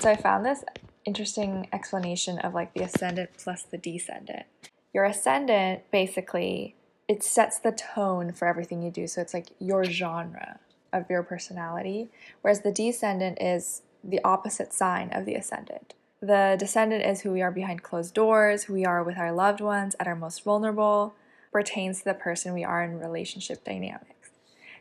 So 0.00 0.10
I 0.10 0.16
found 0.16 0.46
this 0.46 0.64
interesting 1.04 1.68
explanation 1.74 2.38
of 2.38 2.54
like 2.54 2.72
the 2.72 2.82
ascendant 2.82 3.30
plus 3.36 3.64
the 3.64 3.76
descendant. 3.76 4.46
Your 4.94 5.04
ascendant 5.04 5.82
basically 5.90 6.74
it 7.06 7.22
sets 7.22 7.58
the 7.58 7.72
tone 7.72 8.32
for 8.32 8.48
everything 8.48 8.82
you 8.82 8.90
do. 8.90 9.06
So 9.06 9.20
it's 9.20 9.34
like 9.34 9.48
your 9.58 9.84
genre 9.84 10.58
of 10.90 11.10
your 11.10 11.22
personality, 11.22 12.08
whereas 12.40 12.62
the 12.62 12.72
descendant 12.72 13.42
is 13.42 13.82
the 14.02 14.20
opposite 14.24 14.72
sign 14.72 15.10
of 15.12 15.26
the 15.26 15.34
ascendant. 15.34 15.92
The 16.22 16.56
descendant 16.58 17.04
is 17.04 17.20
who 17.20 17.32
we 17.32 17.42
are 17.42 17.50
behind 17.50 17.82
closed 17.82 18.14
doors, 18.14 18.64
who 18.64 18.72
we 18.72 18.86
are 18.86 19.04
with 19.04 19.18
our 19.18 19.32
loved 19.32 19.60
ones 19.60 19.96
at 20.00 20.06
our 20.06 20.16
most 20.16 20.44
vulnerable, 20.44 21.14
pertains 21.52 21.98
to 21.98 22.04
the 22.04 22.14
person 22.14 22.54
we 22.54 22.64
are 22.64 22.82
in 22.82 22.98
relationship 22.98 23.64
dynamics. 23.64 24.30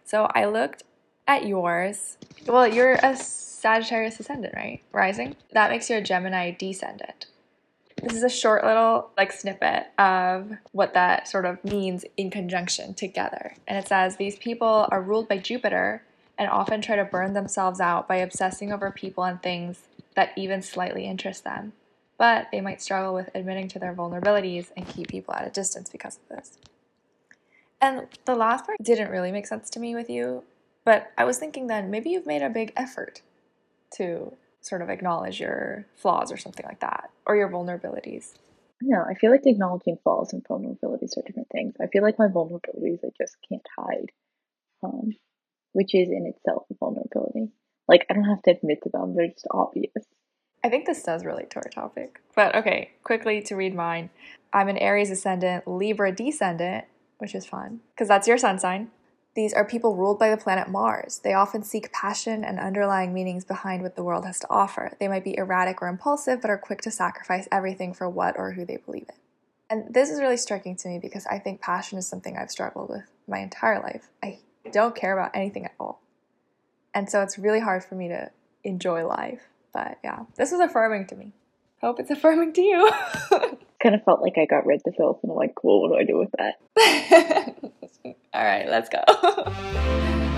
So 0.06 0.30
I 0.34 0.46
looked 0.46 0.84
at 1.30 1.46
yours. 1.46 2.18
Well, 2.48 2.68
you're 2.68 2.94
a 2.96 3.16
Sagittarius 3.16 4.20
ascendant, 4.20 4.56
right? 4.56 4.82
Rising. 4.92 5.36
That 5.54 5.70
makes 5.70 5.88
you 5.88 5.98
a 5.98 6.02
Gemini 6.02 6.52
descendant. 6.52 7.28
This 8.02 8.14
is 8.14 8.24
a 8.24 8.30
short 8.30 8.66
little 8.66 9.12
like 9.16 9.32
snippet 9.32 9.88
of 10.00 10.52
what 10.72 10.96
that 10.96 11.28
sort 11.28 11.46
of 11.46 11.64
means 11.64 12.04
in 12.18 12.32
conjunction 12.32 12.96
together. 12.96 13.54
And 13.68 13.78
it 13.78 13.88
says 13.88 14.16
these 14.16 14.40
people 14.40 14.88
are 14.90 15.04
ruled 15.04 15.28
by 15.28 15.38
Jupiter 15.38 16.02
and 16.38 16.50
often 16.50 16.82
try 16.82 16.96
to 16.96 17.06
burn 17.06 17.34
themselves 17.34 17.80
out 17.80 18.08
by 18.08 18.16
obsessing 18.16 18.74
over 18.74 18.90
people 18.90 19.24
and 19.24 19.42
things 19.44 19.82
that 20.16 20.32
even 20.36 20.64
slightly 20.64 21.06
interest 21.06 21.44
them. 21.44 21.74
But 22.18 22.48
they 22.52 22.62
might 22.62 22.82
struggle 22.82 23.14
with 23.14 23.30
admitting 23.36 23.68
to 23.70 23.80
their 23.80 23.94
vulnerabilities 23.94 24.72
and 24.76 24.88
keep 24.88 25.10
people 25.10 25.36
at 25.36 25.46
a 25.46 25.52
distance 25.52 25.90
because 25.90 26.18
of 26.18 26.38
this. 26.38 26.58
And 27.80 28.08
the 28.26 28.36
last 28.36 28.66
part 28.66 28.78
didn't 28.82 29.12
really 29.12 29.32
make 29.32 29.46
sense 29.46 29.70
to 29.72 29.80
me 29.80 29.94
with 29.94 30.10
you, 30.10 30.44
but 30.90 31.12
I 31.20 31.24
was 31.24 31.38
thinking 31.38 31.68
then 31.68 31.92
maybe 31.92 32.10
you've 32.10 32.26
made 32.26 32.42
a 32.42 32.50
big 32.50 32.74
effort 32.76 33.22
to 33.98 34.34
sort 34.60 34.82
of 34.82 34.90
acknowledge 34.90 35.40
your 35.40 35.86
flaws 35.96 36.32
or 36.32 36.38
something 36.38 36.66
like 36.66 36.80
that, 36.80 37.12
or 37.28 37.36
your 37.36 37.48
vulnerabilities. 37.48 38.34
No, 38.82 39.04
I 39.08 39.14
feel 39.14 39.30
like 39.30 39.46
acknowledging 39.46 40.00
flaws 40.02 40.34
and 40.34 40.44
vulnerabilities 40.44 41.16
are 41.16 41.22
different 41.28 41.50
things. 41.52 41.76
I 41.80 41.86
feel 41.94 42.02
like 42.02 42.18
my 42.18 42.26
vulnerabilities 42.26 43.06
I 43.06 43.10
just 43.16 43.38
can't 43.48 43.68
hide, 43.78 44.12
um, 44.82 45.12
which 45.74 45.94
is 45.94 46.10
in 46.10 46.26
itself 46.26 46.64
a 46.72 46.74
vulnerability. 46.80 47.52
Like 47.88 48.08
I 48.10 48.16
don't 48.16 48.24
have 48.24 48.42
to 48.42 48.52
admit 48.54 48.80
to 48.82 48.90
them; 48.92 49.14
they're 49.16 49.28
just 49.28 49.46
obvious. 49.52 50.08
I 50.64 50.70
think 50.70 50.88
this 50.88 51.04
does 51.04 51.24
relate 51.24 51.52
to 51.52 51.58
our 51.58 51.70
topic. 51.70 52.20
But 52.36 52.56
okay, 52.56 52.94
quickly 53.04 53.44
to 53.44 53.56
read 53.56 53.76
mine. 53.76 54.10
I'm 54.52 54.70
an 54.70 54.78
Aries 54.80 55.12
ascendant, 55.12 55.68
Libra 55.68 56.12
descendant, 56.12 56.86
which 57.20 57.36
is 57.36 57.46
fun 57.46 57.82
because 57.92 58.08
that's 58.08 58.28
your 58.28 58.40
sun 58.40 58.58
sign. 58.58 58.90
These 59.36 59.54
are 59.54 59.64
people 59.64 59.96
ruled 59.96 60.20
by 60.20 60.30
the 60.30 60.38
planet 60.38 60.70
Mars. 60.70 61.20
They 61.24 61.34
often 61.34 61.64
seek 61.64 61.94
passion 61.94 62.44
and 62.44 62.60
underlying 62.60 63.14
meanings 63.14 63.46
behind 63.46 63.84
what 63.84 63.96
the 63.96 64.04
world 64.04 64.26
has 64.26 64.40
to 64.40 64.50
offer. 64.50 64.98
They 65.00 65.08
might 65.08 65.24
be 65.24 65.38
erratic 65.38 65.82
or 65.82 65.88
impulsive, 65.88 66.42
but 66.42 66.50
are 66.50 66.58
quick 66.58 66.82
to 66.82 66.92
sacrifice 66.92 67.48
everything 67.52 67.94
for 67.94 68.10
what 68.10 68.38
or 68.38 68.54
who 68.54 68.66
they 68.66 68.78
believe 68.78 69.06
in. 69.08 69.16
And 69.70 69.94
this 69.94 70.10
is 70.10 70.20
really 70.20 70.38
striking 70.38 70.76
to 70.78 70.88
me 70.88 70.98
because 71.00 71.28
I 71.28 71.38
think 71.38 71.62
passion 71.62 72.00
is 72.00 72.08
something 72.08 72.36
I've 72.36 72.50
struggled 72.50 72.90
with 72.90 73.04
my 73.28 73.38
entire 73.38 73.80
life. 73.80 74.10
I 74.24 74.40
don't 74.72 74.96
care 74.96 75.18
about 75.18 75.36
anything 75.36 75.66
at 75.66 75.74
all. 75.80 76.02
And 76.94 77.08
so 77.10 77.22
it's 77.22 77.38
really 77.38 77.60
hard 77.60 77.84
for 77.84 77.94
me 77.94 78.08
to 78.08 78.32
enjoy 78.64 79.06
life. 79.06 79.42
But 79.72 80.00
yeah, 80.04 80.24
this 80.36 80.52
was 80.52 80.60
affirming 80.60 81.06
to 81.08 81.16
me. 81.16 81.34
Hope 81.82 82.00
it's 82.00 82.10
affirming 82.10 82.54
to 82.54 82.62
you. 82.62 82.92
kind 83.82 83.96
of 83.96 84.04
felt 84.04 84.22
like 84.22 84.38
I 84.38 84.46
got 84.46 84.66
rid 84.66 84.78
of 84.78 84.84
the 84.84 84.92
filth 84.92 85.20
and 85.22 85.32
I'm 85.32 85.38
like, 85.38 85.56
cool, 85.56 85.82
what 85.82 85.92
do 85.92 85.98
I 85.98 86.04
do 86.04 86.18
with 86.18 86.32
that? 86.38 87.72
All 88.06 88.16
right, 88.34 88.68
let's 88.70 88.90
go. 88.90 89.04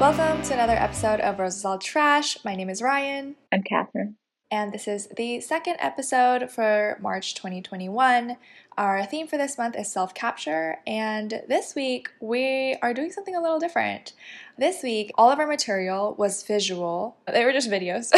Welcome 0.00 0.42
to 0.42 0.54
another 0.54 0.72
episode 0.72 1.20
of 1.20 1.38
Roses 1.38 1.64
All 1.64 1.78
Trash. 1.78 2.44
My 2.44 2.56
name 2.56 2.68
is 2.68 2.82
Ryen. 2.82 3.36
I'm 3.52 3.62
Katherine. 3.62 4.16
And 4.52 4.70
this 4.70 4.86
is 4.86 5.06
the 5.16 5.40
second 5.40 5.76
episode 5.78 6.50
for 6.50 6.98
March 7.00 7.34
2021. 7.36 8.36
Our 8.76 9.06
theme 9.06 9.26
for 9.26 9.38
this 9.38 9.56
month 9.56 9.74
is 9.78 9.90
self 9.90 10.12
capture, 10.12 10.76
and 10.86 11.42
this 11.48 11.74
week 11.74 12.10
we 12.20 12.76
are 12.82 12.92
doing 12.92 13.10
something 13.10 13.34
a 13.34 13.40
little 13.40 13.58
different. 13.58 14.12
This 14.58 14.82
week, 14.82 15.10
all 15.16 15.30
of 15.30 15.38
our 15.38 15.46
material 15.46 16.14
was 16.18 16.42
visual, 16.42 17.16
they 17.26 17.46
were 17.46 17.52
just 17.54 17.70
videos. 17.70 18.12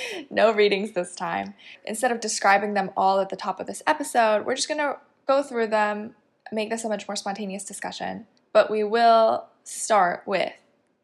no 0.30 0.54
readings 0.54 0.92
this 0.92 1.14
time. 1.14 1.52
Instead 1.84 2.12
of 2.12 2.20
describing 2.20 2.72
them 2.72 2.90
all 2.96 3.20
at 3.20 3.28
the 3.28 3.36
top 3.36 3.60
of 3.60 3.66
this 3.66 3.82
episode, 3.86 4.46
we're 4.46 4.56
just 4.56 4.68
gonna 4.68 4.96
go 5.28 5.42
through 5.42 5.66
them, 5.66 6.14
make 6.50 6.70
this 6.70 6.82
a 6.84 6.88
much 6.88 7.06
more 7.06 7.14
spontaneous 7.16 7.64
discussion. 7.64 8.26
But 8.54 8.70
we 8.70 8.84
will 8.84 9.48
start 9.64 10.22
with 10.24 10.54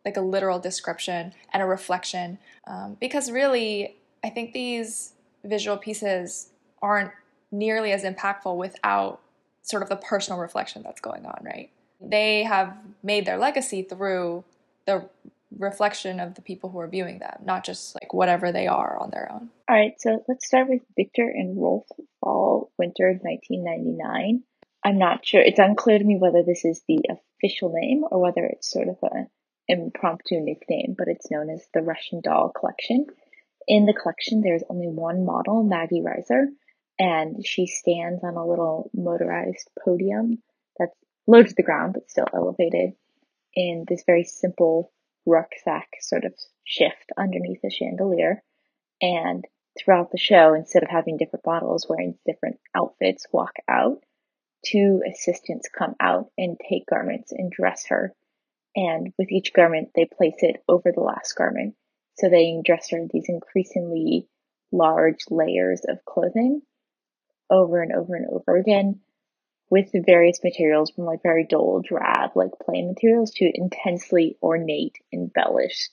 like 0.07 0.17
a 0.17 0.23
literal 0.23 0.59
description 0.59 1.35
and 1.53 1.63
a 1.63 1.67
reflection 1.67 2.39
um, 2.67 2.97
because 2.99 3.31
really, 3.31 3.99
I 4.25 4.31
think 4.31 4.53
these 4.53 5.13
visual 5.45 5.77
pieces 5.77 6.51
aren't 6.83 7.13
nearly 7.51 7.93
as 7.93 8.05
impactful 8.05 8.57
without 8.57 9.21
sort 9.63 9.83
of 9.83 9.89
the 9.89 9.97
personal 9.97 10.39
reflection 10.39 10.83
that's 10.83 11.01
going 11.01 11.27
on, 11.27 11.43
right? 11.43 11.71
They 12.01 12.45
have 12.45 12.77
made 13.03 13.27
their 13.27 13.39
legacy 13.39 13.83
through 13.83 14.45
the 14.87 15.09
reflection 15.57 16.21
of 16.21 16.35
the 16.35 16.43
people 16.43 16.71
who 16.71 16.79
are 16.79 16.89
viewing 16.89 17.19
them, 17.19 17.43
not 17.45 17.65
just 17.65 17.95
like 17.95 18.13
whatever 18.13 18.53
they 18.53 18.67
are 18.67 18.99
on 19.01 19.11
their 19.11 19.31
own. 19.33 19.49
All 19.69 19.77
right, 19.77 19.95
so 19.99 20.23
let's 20.29 20.47
start 20.47 20.69
with 20.69 20.83
Viktor 20.97 21.29
and 21.29 21.61
Rolf 21.61 21.87
Fall 22.21 22.71
Winter 22.79 23.19
1999. 23.23 24.43
I'm 24.85 24.99
not 24.99 25.27
sure, 25.27 25.41
it's 25.41 25.59
unclear 25.59 25.99
to 25.99 26.05
me 26.05 26.17
whether 26.17 26.43
this 26.43 26.65
is 26.65 26.83
the 26.87 27.01
official 27.11 27.73
name 27.75 28.05
or 28.11 28.21
whether 28.21 28.45
it's 28.45 28.71
sort 28.71 28.89
of 28.89 28.97
an 29.03 29.29
impromptu 29.67 30.41
nickname, 30.41 30.95
but 30.97 31.09
it's 31.09 31.31
known 31.31 31.51
as 31.51 31.67
the 31.75 31.83
Russian 31.83 32.21
Doll 32.21 32.51
Collection. 32.51 33.07
In 33.69 33.85
the 33.85 33.93
collection, 33.93 34.41
there's 34.41 34.65
only 34.71 34.89
one 34.89 35.27
model, 35.27 35.63
Maggie 35.63 36.01
Rizer, 36.01 36.47
and 36.99 37.47
she 37.47 37.67
stands 37.67 38.25
on 38.25 38.35
a 38.35 38.47
little 38.47 38.91
motorized 38.95 39.71
podium 39.85 40.43
that's 40.79 40.97
low 41.27 41.43
to 41.43 41.55
the 41.55 41.63
ground 41.63 41.93
but 41.93 42.09
still 42.09 42.27
elevated 42.33 42.95
in 43.55 43.85
this 43.87 44.05
very 44.07 44.25
simple 44.25 44.91
rucksack 45.27 45.89
sort 46.01 46.25
of 46.25 46.33
shift 46.65 47.13
underneath 47.19 47.61
the 47.63 47.71
chandelier. 47.71 48.43
And 49.03 49.45
throughout 49.79 50.13
the 50.13 50.19
show, 50.19 50.55
instead 50.55 50.83
of 50.83 50.89
having 50.89 51.19
different 51.19 51.45
models 51.45 51.87
wearing 51.87 52.19
different 52.25 52.59
outfits 52.75 53.27
walk 53.33 53.53
out, 53.69 54.03
two 54.65 55.03
assistants 55.07 55.69
come 55.69 55.95
out 56.01 56.31
and 56.39 56.59
take 56.59 56.87
garments 56.87 57.33
and 57.33 57.53
dress 57.53 57.85
her. 57.89 58.15
And 58.75 59.13
with 59.19 59.31
each 59.31 59.53
garment, 59.53 59.91
they 59.95 60.07
place 60.07 60.39
it 60.39 60.63
over 60.67 60.91
the 60.91 61.03
last 61.03 61.35
garment. 61.35 61.75
So 62.19 62.29
they 62.29 62.61
dress 62.65 62.91
her 62.91 62.99
in 62.99 63.09
these 63.13 63.29
increasingly 63.29 64.29
large 64.73 65.25
layers 65.31 65.83
of 65.89 66.05
clothing 66.05 66.63
over 67.51 67.81
and 67.81 67.93
over 67.93 68.15
and 68.15 68.27
over 68.31 68.57
again 68.57 69.01
with 69.71 69.91
various 70.07 70.43
materials 70.43 70.91
from 70.91 71.05
like 71.05 71.23
very 71.23 71.47
dull, 71.49 71.83
drab, 71.87 72.31
like 72.35 72.51
plain 72.65 72.89
materials 72.89 73.33
to 73.33 73.51
intensely 73.55 74.37
ornate, 74.43 74.97
embellished, 75.13 75.91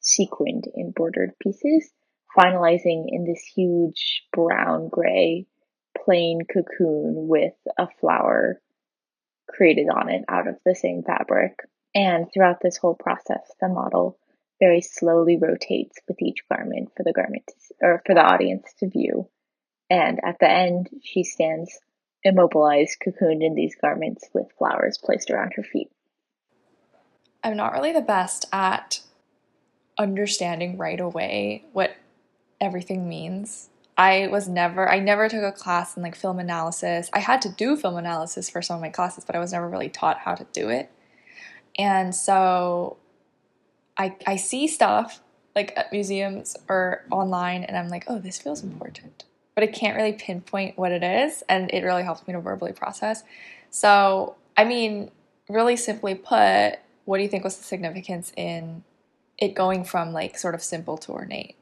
sequined, 0.00 0.64
embroidered 0.78 1.32
pieces, 1.40 1.90
finalizing 2.36 3.06
in 3.08 3.24
this 3.24 3.44
huge 3.54 4.22
brown 4.32 4.88
gray 4.88 5.46
plain 6.04 6.40
cocoon 6.42 7.26
with 7.28 7.54
a 7.78 7.88
flower 8.00 8.60
created 9.48 9.88
on 9.88 10.08
it 10.08 10.24
out 10.28 10.46
of 10.46 10.56
the 10.64 10.74
same 10.74 11.02
fabric. 11.02 11.58
And 11.94 12.26
throughout 12.32 12.60
this 12.60 12.76
whole 12.76 12.94
process, 12.94 13.50
the 13.60 13.68
model 13.68 14.18
very 14.60 14.80
slowly 14.80 15.36
rotates 15.36 15.98
with 16.08 16.20
each 16.22 16.38
garment 16.50 16.90
for 16.96 17.02
the 17.02 17.12
garment 17.12 17.44
to, 17.46 17.74
or 17.82 18.02
for 18.06 18.14
the 18.14 18.22
audience 18.22 18.72
to 18.78 18.88
view 18.88 19.28
and 19.90 20.20
at 20.24 20.38
the 20.40 20.50
end, 20.50 20.90
she 21.02 21.22
stands 21.22 21.78
immobilized, 22.24 22.98
cocooned 23.06 23.44
in 23.44 23.54
these 23.54 23.76
garments 23.80 24.28
with 24.32 24.46
flowers 24.58 24.98
placed 24.98 25.30
around 25.30 25.52
her 25.56 25.62
feet. 25.62 25.90
I'm 27.44 27.56
not 27.56 27.72
really 27.72 27.92
the 27.92 28.00
best 28.00 28.46
at 28.52 29.00
understanding 29.98 30.76
right 30.76 30.98
away 30.98 31.64
what 31.72 31.96
everything 32.60 33.08
means. 33.08 33.68
I 33.96 34.26
was 34.26 34.48
never, 34.48 34.90
I 34.90 34.98
never 34.98 35.28
took 35.28 35.42
a 35.42 35.52
class 35.52 35.96
in 35.96 36.02
like 36.02 36.16
film 36.16 36.38
analysis. 36.38 37.08
I 37.12 37.20
had 37.20 37.40
to 37.42 37.48
do 37.48 37.76
film 37.76 37.96
analysis 37.96 38.50
for 38.50 38.60
some 38.60 38.76
of 38.76 38.82
my 38.82 38.90
classes, 38.90 39.24
but 39.24 39.36
I 39.36 39.38
was 39.38 39.52
never 39.52 39.68
really 39.68 39.88
taught 39.88 40.18
how 40.18 40.34
to 40.34 40.46
do 40.52 40.68
it. 40.68 40.90
And 41.78 42.14
so 42.14 42.96
I, 43.98 44.16
I 44.26 44.36
see 44.36 44.68
stuff 44.68 45.20
like 45.54 45.72
at 45.76 45.90
museums 45.90 46.56
or 46.68 47.04
online, 47.10 47.64
and 47.64 47.76
I'm 47.76 47.88
like, 47.88 48.04
oh, 48.08 48.18
this 48.18 48.38
feels 48.38 48.62
important 48.62 49.24
but 49.56 49.64
I 49.64 49.68
can't 49.68 49.96
really 49.96 50.12
pinpoint 50.12 50.78
what 50.78 50.92
it 50.92 51.02
is, 51.02 51.42
and 51.48 51.70
it 51.72 51.82
really 51.82 52.02
helps 52.04 52.26
me 52.28 52.34
to 52.34 52.40
verbally 52.40 52.72
process. 52.72 53.24
So, 53.70 54.36
I 54.56 54.64
mean, 54.64 55.10
really 55.48 55.76
simply 55.76 56.14
put, 56.14 56.74
what 57.06 57.16
do 57.16 57.22
you 57.22 57.28
think 57.28 57.42
was 57.42 57.56
the 57.56 57.64
significance 57.64 58.32
in 58.36 58.84
it 59.38 59.54
going 59.54 59.84
from 59.84 60.12
like 60.12 60.38
sort 60.38 60.54
of 60.54 60.62
simple 60.62 60.98
to 60.98 61.12
ornate? 61.12 61.56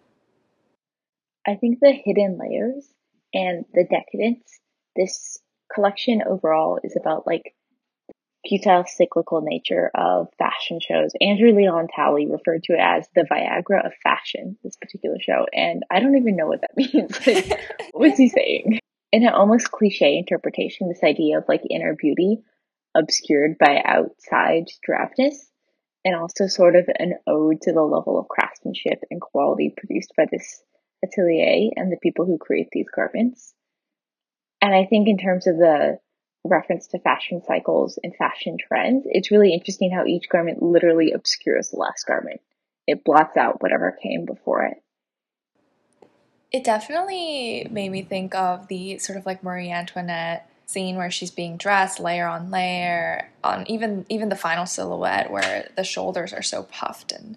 I 1.47 1.55
think 1.55 1.79
the 1.81 1.93
hidden 1.93 2.37
layers 2.37 2.85
and 3.33 3.65
the 3.73 3.85
decadence, 3.85 4.59
this 4.97 5.39
collection 5.73 6.21
overall 6.27 6.81
is 6.83 6.97
about 7.01 7.29
like 7.29 7.55
futile 8.47 8.85
cyclical 8.87 9.41
nature 9.41 9.91
of 9.95 10.29
fashion 10.39 10.81
shows. 10.81 11.13
André 11.23 11.55
Leon 11.55 11.89
Talley 11.95 12.27
referred 12.27 12.63
to 12.65 12.75
it 12.75 12.81
as 12.81 13.09
the 13.15 13.23
Viagra 13.23 13.87
of 13.87 13.93
fashion, 14.03 14.57
this 14.63 14.77
particular 14.77 15.17
show. 15.21 15.47
And 15.53 15.83
I 15.91 16.01
don't 16.01 16.17
even 16.17 16.37
know 16.37 16.47
what 16.47 16.61
that 16.61 16.77
means. 16.77 17.27
like, 17.27 17.61
what 17.93 18.11
was 18.11 18.19
he 18.19 18.29
saying? 18.29 18.79
In 19.13 19.27
an 19.27 19.33
almost 19.33 19.71
cliche 19.71 20.19
interpretation, 20.19 20.89
this 20.89 21.05
idea 21.05 21.39
of 21.39 21.45
like 21.49 21.63
inner 21.71 21.95
beauty 21.95 22.39
obscured 22.97 23.57
by 23.59 23.83
outside 23.85 24.69
drabness, 24.89 25.37
and 26.05 26.15
also 26.15 26.47
sort 26.47 26.77
of 26.77 26.89
an 26.99 27.15
ode 27.27 27.63
to 27.63 27.73
the 27.73 27.83
level 27.83 28.19
of 28.19 28.29
craftsmanship 28.29 29.03
and 29.11 29.21
quality 29.21 29.73
produced 29.77 30.13
by 30.17 30.27
this 30.31 30.63
atelier 31.03 31.71
and 31.77 31.91
the 31.91 31.99
people 32.03 32.27
who 32.27 32.39
create 32.39 32.69
these 32.73 32.87
garments. 32.95 33.55
And 34.61 34.75
I 34.75 34.85
think 34.85 35.09
in 35.09 35.19
terms 35.19 35.47
of 35.47 35.57
the 35.57 35.99
reference 36.45 36.87
to 36.89 36.99
fashion 36.99 37.43
cycles 37.47 37.99
and 38.03 38.15
fashion 38.17 38.57
trends, 38.59 39.05
it's 39.07 39.31
really 39.31 39.53
interesting 39.53 39.91
how 39.91 40.05
each 40.05 40.29
garment 40.29 40.63
literally 40.63 41.13
obscures 41.13 41.71
the 41.71 41.79
last 41.79 42.07
garment. 42.07 42.41
It 42.87 43.05
blots 43.05 43.37
out 43.37 43.63
whatever 43.63 43.97
came 44.03 44.27
before 44.27 44.65
it. 44.65 44.83
It 46.53 46.63
definitely 46.63 47.67
made 47.71 47.91
me 47.91 48.03
think 48.03 48.35
of 48.35 48.69
the 48.69 48.99
sort 48.99 49.19
of 49.19 49.27
like 49.27 49.43
Marie 49.43 49.73
Antoinette 49.73 50.49
scene 50.67 50.97
where 50.97 51.11
she's 51.11 51.31
being 51.31 51.57
dressed 51.57 52.01
layer 52.01 52.27
on 52.27 52.51
layer 52.51 53.31
on 53.43 53.69
even 53.69 54.07
even 54.09 54.29
the 54.29 54.37
final 54.37 54.65
silhouette 54.65 55.31
where 55.31 55.69
the 55.77 55.85
shoulders 55.85 56.33
are 56.33 56.43
so 56.43 56.63
puffed 56.63 57.13
and 57.13 57.37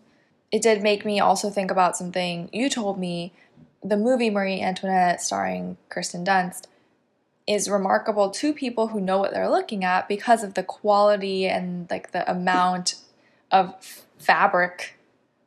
it 0.51 0.61
did 0.61 0.81
make 0.81 1.03
me 1.03 1.19
also 1.19 1.49
think 1.49 1.69
about 1.69 1.97
something 1.97 2.49
you 2.53 2.69
told 2.69 2.97
me 2.97 3.33
the 3.83 3.97
movie 3.97 4.29
Marie 4.29 4.61
Antoinette 4.61 5.21
starring 5.21 5.75
Kirsten 5.89 6.23
Dunst 6.23 6.67
is 7.47 7.69
remarkable 7.69 8.29
to 8.29 8.53
people 8.53 8.87
who 8.87 8.99
know 8.99 9.17
what 9.17 9.33
they're 9.33 9.49
looking 9.49 9.83
at 9.83 10.07
because 10.07 10.43
of 10.43 10.53
the 10.53 10.63
quality 10.63 11.47
and 11.47 11.89
like 11.89 12.11
the 12.11 12.29
amount 12.29 12.95
of 13.51 14.05
fabric 14.17 14.99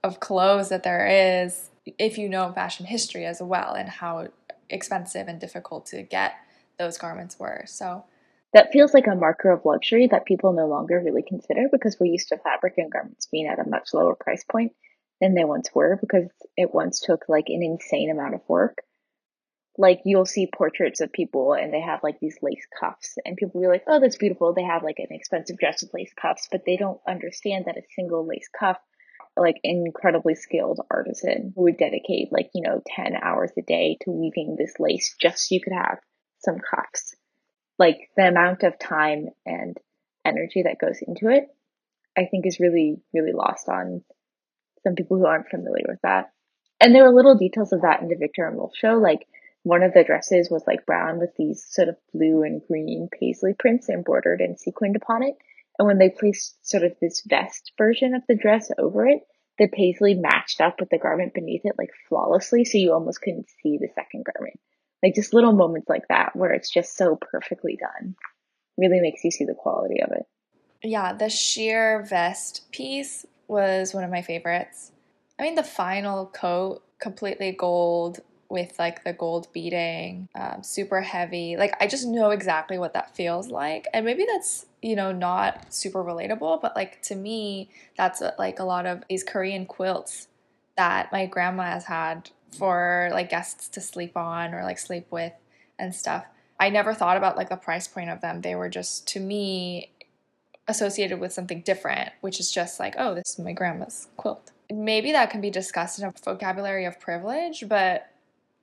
of 0.02 0.18
clothes 0.18 0.70
that 0.70 0.82
there 0.82 1.06
is 1.44 1.70
if 1.98 2.16
you 2.16 2.28
know 2.28 2.50
fashion 2.52 2.86
history 2.86 3.26
as 3.26 3.42
well 3.42 3.74
and 3.74 3.88
how 3.88 4.28
expensive 4.70 5.28
and 5.28 5.40
difficult 5.40 5.86
to 5.86 6.02
get 6.02 6.34
those 6.78 6.96
garments 6.96 7.38
were. 7.38 7.64
So 7.66 8.04
that 8.52 8.72
feels 8.72 8.94
like 8.94 9.06
a 9.06 9.14
marker 9.14 9.50
of 9.50 9.64
luxury 9.64 10.08
that 10.08 10.24
people 10.24 10.52
no 10.52 10.66
longer 10.66 11.00
really 11.04 11.22
consider 11.22 11.68
because 11.70 11.98
we're 12.00 12.12
used 12.12 12.28
to 12.28 12.38
fabric 12.38 12.74
and 12.78 12.90
garments 12.90 13.26
being 13.26 13.46
at 13.46 13.58
a 13.58 13.68
much 13.68 13.90
lower 13.92 14.14
price 14.14 14.44
point 14.50 14.72
than 15.20 15.34
they 15.34 15.44
once 15.44 15.68
were 15.74 15.98
because 16.00 16.30
it 16.56 16.74
once 16.74 17.00
took 17.00 17.28
like 17.28 17.48
an 17.48 17.62
insane 17.62 18.10
amount 18.10 18.34
of 18.34 18.40
work 18.48 18.78
like 19.80 20.00
you'll 20.04 20.26
see 20.26 20.46
portraits 20.46 21.00
of 21.00 21.10
people 21.10 21.54
and 21.54 21.72
they 21.72 21.80
have 21.80 22.00
like 22.02 22.20
these 22.20 22.36
lace 22.42 22.66
cuffs 22.78 23.16
and 23.24 23.36
people 23.36 23.60
be 23.60 23.66
like 23.66 23.82
oh 23.88 23.98
that's 23.98 24.18
beautiful. 24.18 24.52
They 24.52 24.62
have 24.62 24.82
like 24.82 24.98
an 24.98 25.06
expensive 25.10 25.56
dress 25.56 25.82
with 25.82 25.94
lace 25.94 26.12
cuffs 26.20 26.48
but 26.52 26.62
they 26.66 26.76
don't 26.76 27.00
understand 27.08 27.64
that 27.64 27.78
a 27.78 27.82
single 27.96 28.26
lace 28.26 28.48
cuff 28.58 28.76
like 29.36 29.56
incredibly 29.64 30.34
skilled 30.34 30.80
artisan 30.90 31.54
would 31.56 31.78
dedicate 31.78 32.30
like 32.30 32.50
you 32.54 32.62
know 32.62 32.82
10 32.94 33.14
hours 33.22 33.50
a 33.58 33.62
day 33.62 33.96
to 34.02 34.10
weaving 34.10 34.56
this 34.58 34.74
lace 34.78 35.16
just 35.18 35.48
so 35.48 35.54
you 35.54 35.60
could 35.62 35.72
have 35.72 35.98
some 36.40 36.56
cuffs. 36.58 37.14
Like 37.78 38.10
the 38.16 38.28
amount 38.28 38.62
of 38.64 38.78
time 38.78 39.28
and 39.46 39.78
energy 40.26 40.64
that 40.64 40.76
goes 40.78 40.98
into 41.00 41.34
it 41.34 41.44
i 42.14 42.26
think 42.30 42.46
is 42.46 42.60
really 42.60 43.00
really 43.14 43.32
lost 43.32 43.70
on 43.70 44.02
some 44.82 44.94
people 44.94 45.16
who 45.16 45.26
aren't 45.26 45.48
familiar 45.48 45.84
with 45.88 46.00
that. 46.02 46.32
And 46.80 46.94
there 46.94 47.04
were 47.04 47.14
little 47.14 47.36
details 47.36 47.72
of 47.72 47.82
that 47.82 48.00
in 48.00 48.08
the 48.08 48.16
Viktor 48.16 48.46
and 48.46 48.56
Rolf 48.56 48.72
show 48.74 48.94
like 48.94 49.26
one 49.62 49.82
of 49.82 49.92
the 49.92 50.04
dresses 50.04 50.48
was 50.50 50.64
like 50.66 50.86
brown 50.86 51.18
with 51.18 51.30
these 51.36 51.64
sort 51.68 51.88
of 51.88 51.96
blue 52.12 52.42
and 52.42 52.62
green 52.66 53.08
paisley 53.18 53.54
prints 53.58 53.88
embroidered 53.88 54.40
and 54.40 54.58
sequined 54.58 54.96
upon 54.96 55.22
it. 55.22 55.34
And 55.78 55.86
when 55.86 55.98
they 55.98 56.10
placed 56.10 56.66
sort 56.66 56.82
of 56.82 56.92
this 57.00 57.22
vest 57.28 57.72
version 57.78 58.14
of 58.14 58.22
the 58.28 58.34
dress 58.34 58.70
over 58.78 59.06
it, 59.06 59.20
the 59.58 59.68
paisley 59.68 60.14
matched 60.14 60.60
up 60.60 60.80
with 60.80 60.88
the 60.90 60.98
garment 60.98 61.34
beneath 61.34 61.62
it 61.64 61.74
like 61.78 61.90
flawlessly, 62.08 62.64
so 62.64 62.78
you 62.78 62.92
almost 62.92 63.20
couldn't 63.20 63.50
see 63.62 63.78
the 63.78 63.88
second 63.94 64.24
garment. 64.24 64.58
Like 65.02 65.14
just 65.14 65.34
little 65.34 65.52
moments 65.52 65.88
like 65.88 66.08
that 66.08 66.34
where 66.34 66.52
it's 66.52 66.72
just 66.72 66.96
so 66.96 67.18
perfectly 67.20 67.78
done 67.78 68.14
really 68.78 69.00
makes 69.00 69.24
you 69.24 69.30
see 69.30 69.44
the 69.44 69.54
quality 69.54 70.02
of 70.02 70.10
it. 70.12 70.26
Yeah, 70.82 71.12
the 71.12 71.28
sheer 71.28 72.02
vest 72.02 72.70
piece 72.72 73.26
was 73.48 73.92
one 73.92 74.04
of 74.04 74.10
my 74.10 74.22
favorites. 74.22 74.92
I 75.38 75.42
mean, 75.42 75.54
the 75.54 75.62
final 75.62 76.26
coat, 76.26 76.82
completely 76.98 77.52
gold, 77.52 78.20
with 78.50 78.78
like 78.78 79.04
the 79.04 79.12
gold 79.12 79.48
beading, 79.52 80.28
um, 80.34 80.62
super 80.62 81.00
heavy. 81.00 81.56
Like 81.56 81.74
I 81.80 81.86
just 81.86 82.06
know 82.06 82.30
exactly 82.30 82.78
what 82.78 82.94
that 82.94 83.14
feels 83.14 83.48
like, 83.48 83.86
and 83.94 84.04
maybe 84.04 84.26
that's 84.26 84.66
you 84.82 84.96
know 84.96 85.12
not 85.12 85.72
super 85.72 86.02
relatable, 86.02 86.60
but 86.60 86.76
like 86.76 87.00
to 87.02 87.14
me, 87.14 87.70
that's 87.96 88.20
uh, 88.20 88.32
like 88.38 88.58
a 88.58 88.64
lot 88.64 88.86
of 88.86 89.02
these 89.08 89.24
Korean 89.24 89.66
quilts 89.66 90.28
that 90.76 91.12
my 91.12 91.26
grandma 91.26 91.64
has 91.64 91.84
had 91.84 92.30
for 92.58 93.10
like 93.12 93.30
guests 93.30 93.68
to 93.68 93.80
sleep 93.80 94.16
on 94.16 94.54
or 94.54 94.64
like 94.64 94.78
sleep 94.78 95.06
with 95.10 95.32
and 95.78 95.94
stuff. 95.94 96.24
I 96.58 96.68
never 96.68 96.92
thought 96.92 97.16
about 97.16 97.36
like 97.36 97.48
the 97.48 97.56
price 97.56 97.88
point 97.88 98.10
of 98.10 98.20
them. 98.20 98.42
They 98.42 98.54
were 98.54 98.68
just 98.68 99.06
to 99.08 99.20
me 99.20 99.92
associated 100.68 101.20
with 101.20 101.32
something 101.32 101.62
different, 101.62 102.10
which 102.20 102.40
is 102.40 102.50
just 102.50 102.78
like, 102.78 102.94
oh, 102.98 103.14
this 103.14 103.30
is 103.30 103.38
my 103.38 103.52
grandma's 103.52 104.08
quilt. 104.16 104.52
Maybe 104.70 105.12
that 105.12 105.30
can 105.30 105.40
be 105.40 105.50
discussed 105.50 105.98
in 105.98 106.04
a 106.04 106.12
vocabulary 106.24 106.84
of 106.84 107.00
privilege, 107.00 107.64
but 107.68 108.09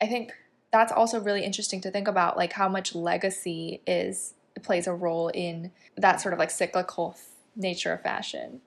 I 0.02 0.08
think 0.08 0.34
that's 0.72 0.92
also 0.92 1.20
really 1.20 1.44
interesting 1.44 1.82
to 1.82 1.92
think 1.92 2.08
about, 2.08 2.38
like 2.38 2.54
how 2.54 2.70
much 2.70 2.94
legacy 2.94 3.82
is 3.88 4.34
plays 4.64 4.88
a 4.88 4.94
role 4.94 5.30
in 5.30 5.72
that 5.96 6.20
sort 6.20 6.34
of 6.34 6.40
like 6.40 6.50
cyclical 6.50 7.16
nature 7.56 7.94
of 7.94 8.02
fashion. 8.02 8.62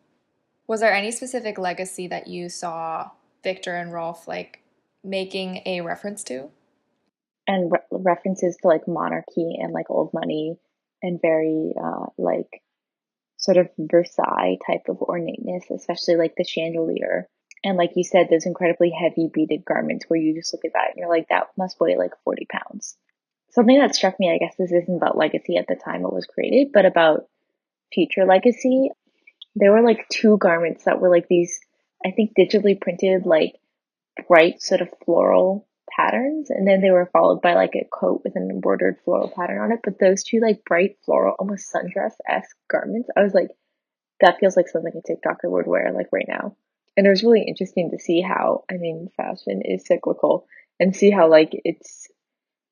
Was 0.66 0.80
there 0.80 0.92
any 0.92 1.10
specific 1.10 1.58
legacy 1.58 2.06
that 2.08 2.28
you 2.28 2.48
saw 2.48 3.10
Viktor 3.42 3.74
and 3.74 3.92
Rolf 3.92 4.28
like 4.28 4.62
making 5.02 5.62
a 5.66 5.80
reference 5.80 6.22
to? 6.24 6.48
And 7.46 7.72
re- 7.72 7.80
references 7.90 8.56
to 8.62 8.68
like 8.68 8.86
monarchy 8.86 9.56
and 9.60 9.72
like 9.72 9.90
old 9.90 10.12
money 10.14 10.56
and 11.02 11.20
very 11.20 11.72
uh, 11.82 12.06
like 12.18 12.62
sort 13.36 13.56
of 13.56 13.68
Versailles 13.78 14.58
type 14.66 14.82
of 14.88 15.00
ornateness, 15.00 15.64
especially 15.70 16.16
like 16.16 16.34
the 16.36 16.44
chandelier 16.44 17.28
and 17.62 17.76
like 17.76 17.92
you 17.94 18.04
said, 18.04 18.28
those 18.30 18.46
incredibly 18.46 18.90
heavy 18.90 19.28
beaded 19.32 19.64
garments 19.64 20.06
where 20.08 20.18
you 20.18 20.34
just 20.34 20.52
look 20.52 20.64
at 20.64 20.72
that 20.72 20.90
and 20.90 20.96
you're 20.96 21.10
like, 21.10 21.28
that 21.28 21.48
must 21.58 21.78
weigh 21.78 21.96
like 21.96 22.12
40 22.24 22.46
pounds. 22.50 22.96
Something 23.50 23.78
that 23.80 23.94
struck 23.94 24.18
me, 24.18 24.32
I 24.32 24.38
guess 24.38 24.54
this 24.58 24.72
isn't 24.72 24.96
about 24.96 25.18
legacy 25.18 25.56
at 25.56 25.66
the 25.66 25.76
time 25.76 26.04
it 26.04 26.12
was 26.12 26.26
created, 26.26 26.72
but 26.72 26.86
about 26.86 27.26
future 27.92 28.24
legacy. 28.24 28.90
There 29.56 29.72
were 29.72 29.82
like 29.82 30.08
two 30.08 30.38
garments 30.38 30.84
that 30.84 31.00
were 31.00 31.10
like 31.10 31.28
these, 31.28 31.60
I 32.04 32.12
think 32.12 32.32
digitally 32.38 32.80
printed, 32.80 33.26
like 33.26 33.56
bright 34.28 34.62
sort 34.62 34.80
of 34.80 34.88
floral 35.04 35.66
patterns. 35.90 36.48
And 36.48 36.66
then 36.66 36.80
they 36.80 36.92
were 36.92 37.10
followed 37.12 37.42
by 37.42 37.54
like 37.54 37.74
a 37.74 37.88
coat 37.92 38.22
with 38.24 38.36
an 38.36 38.48
embroidered 38.50 38.98
floral 39.04 39.32
pattern 39.36 39.58
on 39.58 39.72
it. 39.72 39.80
But 39.82 39.98
those 39.98 40.22
two 40.22 40.40
like 40.40 40.64
bright 40.64 40.96
floral, 41.04 41.34
almost 41.38 41.70
sundress 41.70 42.12
esque 42.26 42.56
garments, 42.70 43.10
I 43.14 43.22
was 43.22 43.34
like, 43.34 43.50
that 44.20 44.38
feels 44.38 44.56
like 44.56 44.68
something 44.68 44.92
a 44.94 45.12
TikToker 45.12 45.50
would 45.50 45.66
wear 45.66 45.92
like 45.92 46.08
right 46.12 46.28
now 46.28 46.54
and 46.96 47.06
it 47.06 47.10
was 47.10 47.22
really 47.22 47.44
interesting 47.46 47.90
to 47.90 47.98
see 47.98 48.20
how 48.20 48.64
I 48.70 48.74
mean 48.74 49.10
fashion 49.16 49.62
is 49.64 49.86
cyclical 49.86 50.46
and 50.78 50.94
see 50.94 51.10
how 51.10 51.28
like 51.28 51.50
it's 51.64 52.08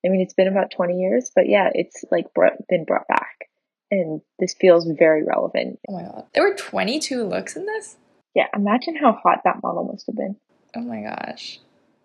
I 0.05 0.09
mean 0.09 0.21
it's 0.21 0.35
been 0.35 0.49
about 0.49 0.71
20 0.71 0.99
years 0.99 1.31
but 1.35 1.49
yeah 1.49 1.71
it's 1.75 2.05
like 2.11 2.33
brought, 2.35 2.67
been 2.69 2.85
brought 2.85 3.09
back 3.09 3.49
and 3.91 4.21
this 4.39 4.55
feels 4.55 4.87
very 4.87 5.25
relevant. 5.25 5.79
Oh 5.89 5.95
my 5.95 6.03
god. 6.03 6.27
There 6.35 6.45
were 6.45 6.55
22 6.55 7.25
looks 7.25 7.57
in 7.57 7.67
this? 7.67 7.97
Yeah, 8.35 8.47
imagine 8.55 8.97
how 8.97 9.13
hot 9.13 9.41
that 9.45 9.63
model 9.63 9.85
must 9.85 10.07
have 10.07 10.17
been. 10.17 10.37
Oh 10.77 10.83
my 10.83 11.03
gosh. 11.03 11.61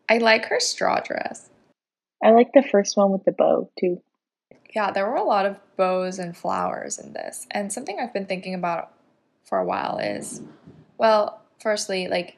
I 0.10 0.18
like 0.20 0.46
her 0.46 0.60
straw 0.60 1.00
dress. 1.00 1.50
I 2.24 2.32
like 2.32 2.54
the 2.54 2.64
first 2.64 2.96
one 2.96 3.12
with 3.12 3.26
the 3.26 3.32
bow 3.32 3.70
too. 3.80 4.02
Yeah, 4.74 4.92
there 4.92 5.08
were 5.08 5.16
a 5.16 5.24
lot 5.24 5.46
of 5.46 5.60
bows 5.78 6.18
and 6.18 6.36
flowers 6.36 6.98
in 6.98 7.14
this. 7.14 7.46
And 7.52 7.72
something 7.72 8.00
I've 8.00 8.14
been 8.14 8.26
thinking 8.26 8.56
about 8.56 8.92
for 9.44 9.60
a 9.60 9.66
while 9.66 10.00
is 10.00 10.42
well, 10.98 11.43
firstly, 11.64 12.08
like 12.08 12.38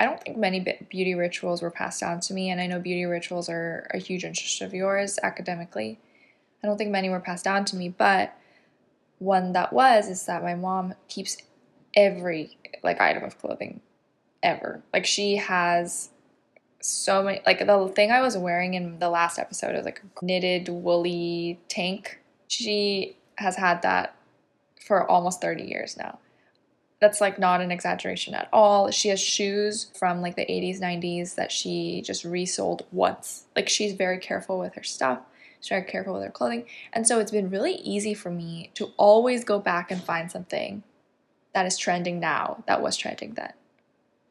I 0.00 0.06
don't 0.06 0.20
think 0.20 0.36
many 0.36 0.58
beauty 0.88 1.14
rituals 1.14 1.62
were 1.62 1.70
passed 1.70 2.00
down 2.00 2.18
to 2.20 2.34
me, 2.34 2.50
and 2.50 2.60
I 2.60 2.66
know 2.66 2.80
beauty 2.80 3.04
rituals 3.04 3.48
are 3.48 3.86
a 3.92 3.98
huge 3.98 4.24
interest 4.24 4.60
of 4.62 4.74
yours 4.74 5.20
academically. 5.22 6.00
I 6.62 6.66
don't 6.66 6.78
think 6.78 6.90
many 6.90 7.10
were 7.10 7.20
passed 7.20 7.44
down 7.44 7.64
to 7.66 7.76
me, 7.76 7.90
but 7.90 8.34
one 9.18 9.52
that 9.52 9.72
was 9.72 10.08
is 10.08 10.26
that 10.26 10.42
my 10.42 10.54
mom 10.54 10.94
keeps 11.08 11.36
every 11.94 12.58
like 12.82 13.00
item 13.00 13.22
of 13.22 13.38
clothing 13.38 13.80
ever. 14.42 14.82
Like 14.92 15.06
she 15.06 15.36
has 15.36 16.10
so 16.80 17.22
many 17.22 17.40
like 17.46 17.64
the 17.64 17.92
thing 17.94 18.10
I 18.10 18.20
was 18.20 18.36
wearing 18.36 18.74
in 18.74 18.98
the 18.98 19.08
last 19.08 19.38
episode 19.38 19.76
was 19.76 19.84
like 19.84 20.02
a 20.02 20.24
knitted 20.24 20.68
woolly 20.68 21.60
tank. 21.68 22.18
She 22.48 23.16
has 23.36 23.56
had 23.56 23.82
that 23.82 24.16
for 24.80 25.08
almost 25.08 25.40
30 25.40 25.62
years 25.64 25.96
now. 25.96 26.18
That's 27.04 27.20
like 27.20 27.38
not 27.38 27.60
an 27.60 27.70
exaggeration 27.70 28.32
at 28.32 28.48
all. 28.50 28.90
She 28.90 29.10
has 29.10 29.20
shoes 29.20 29.88
from 29.94 30.22
like 30.22 30.36
the 30.36 30.46
80s, 30.46 30.80
90s 30.80 31.34
that 31.34 31.52
she 31.52 32.00
just 32.00 32.24
resold 32.24 32.86
once. 32.92 33.44
Like 33.54 33.68
she's 33.68 33.92
very 33.92 34.16
careful 34.16 34.58
with 34.58 34.74
her 34.74 34.82
stuff. 34.82 35.18
She's 35.60 35.68
very 35.68 35.82
careful 35.82 36.14
with 36.14 36.22
her 36.22 36.30
clothing. 36.30 36.64
And 36.94 37.06
so 37.06 37.18
it's 37.18 37.30
been 37.30 37.50
really 37.50 37.74
easy 37.74 38.14
for 38.14 38.30
me 38.30 38.70
to 38.72 38.92
always 38.96 39.44
go 39.44 39.58
back 39.58 39.90
and 39.90 40.02
find 40.02 40.30
something 40.30 40.82
that 41.52 41.66
is 41.66 41.76
trending 41.76 42.20
now 42.20 42.64
that 42.66 42.80
was 42.80 42.96
trending 42.96 43.34
then. 43.34 43.52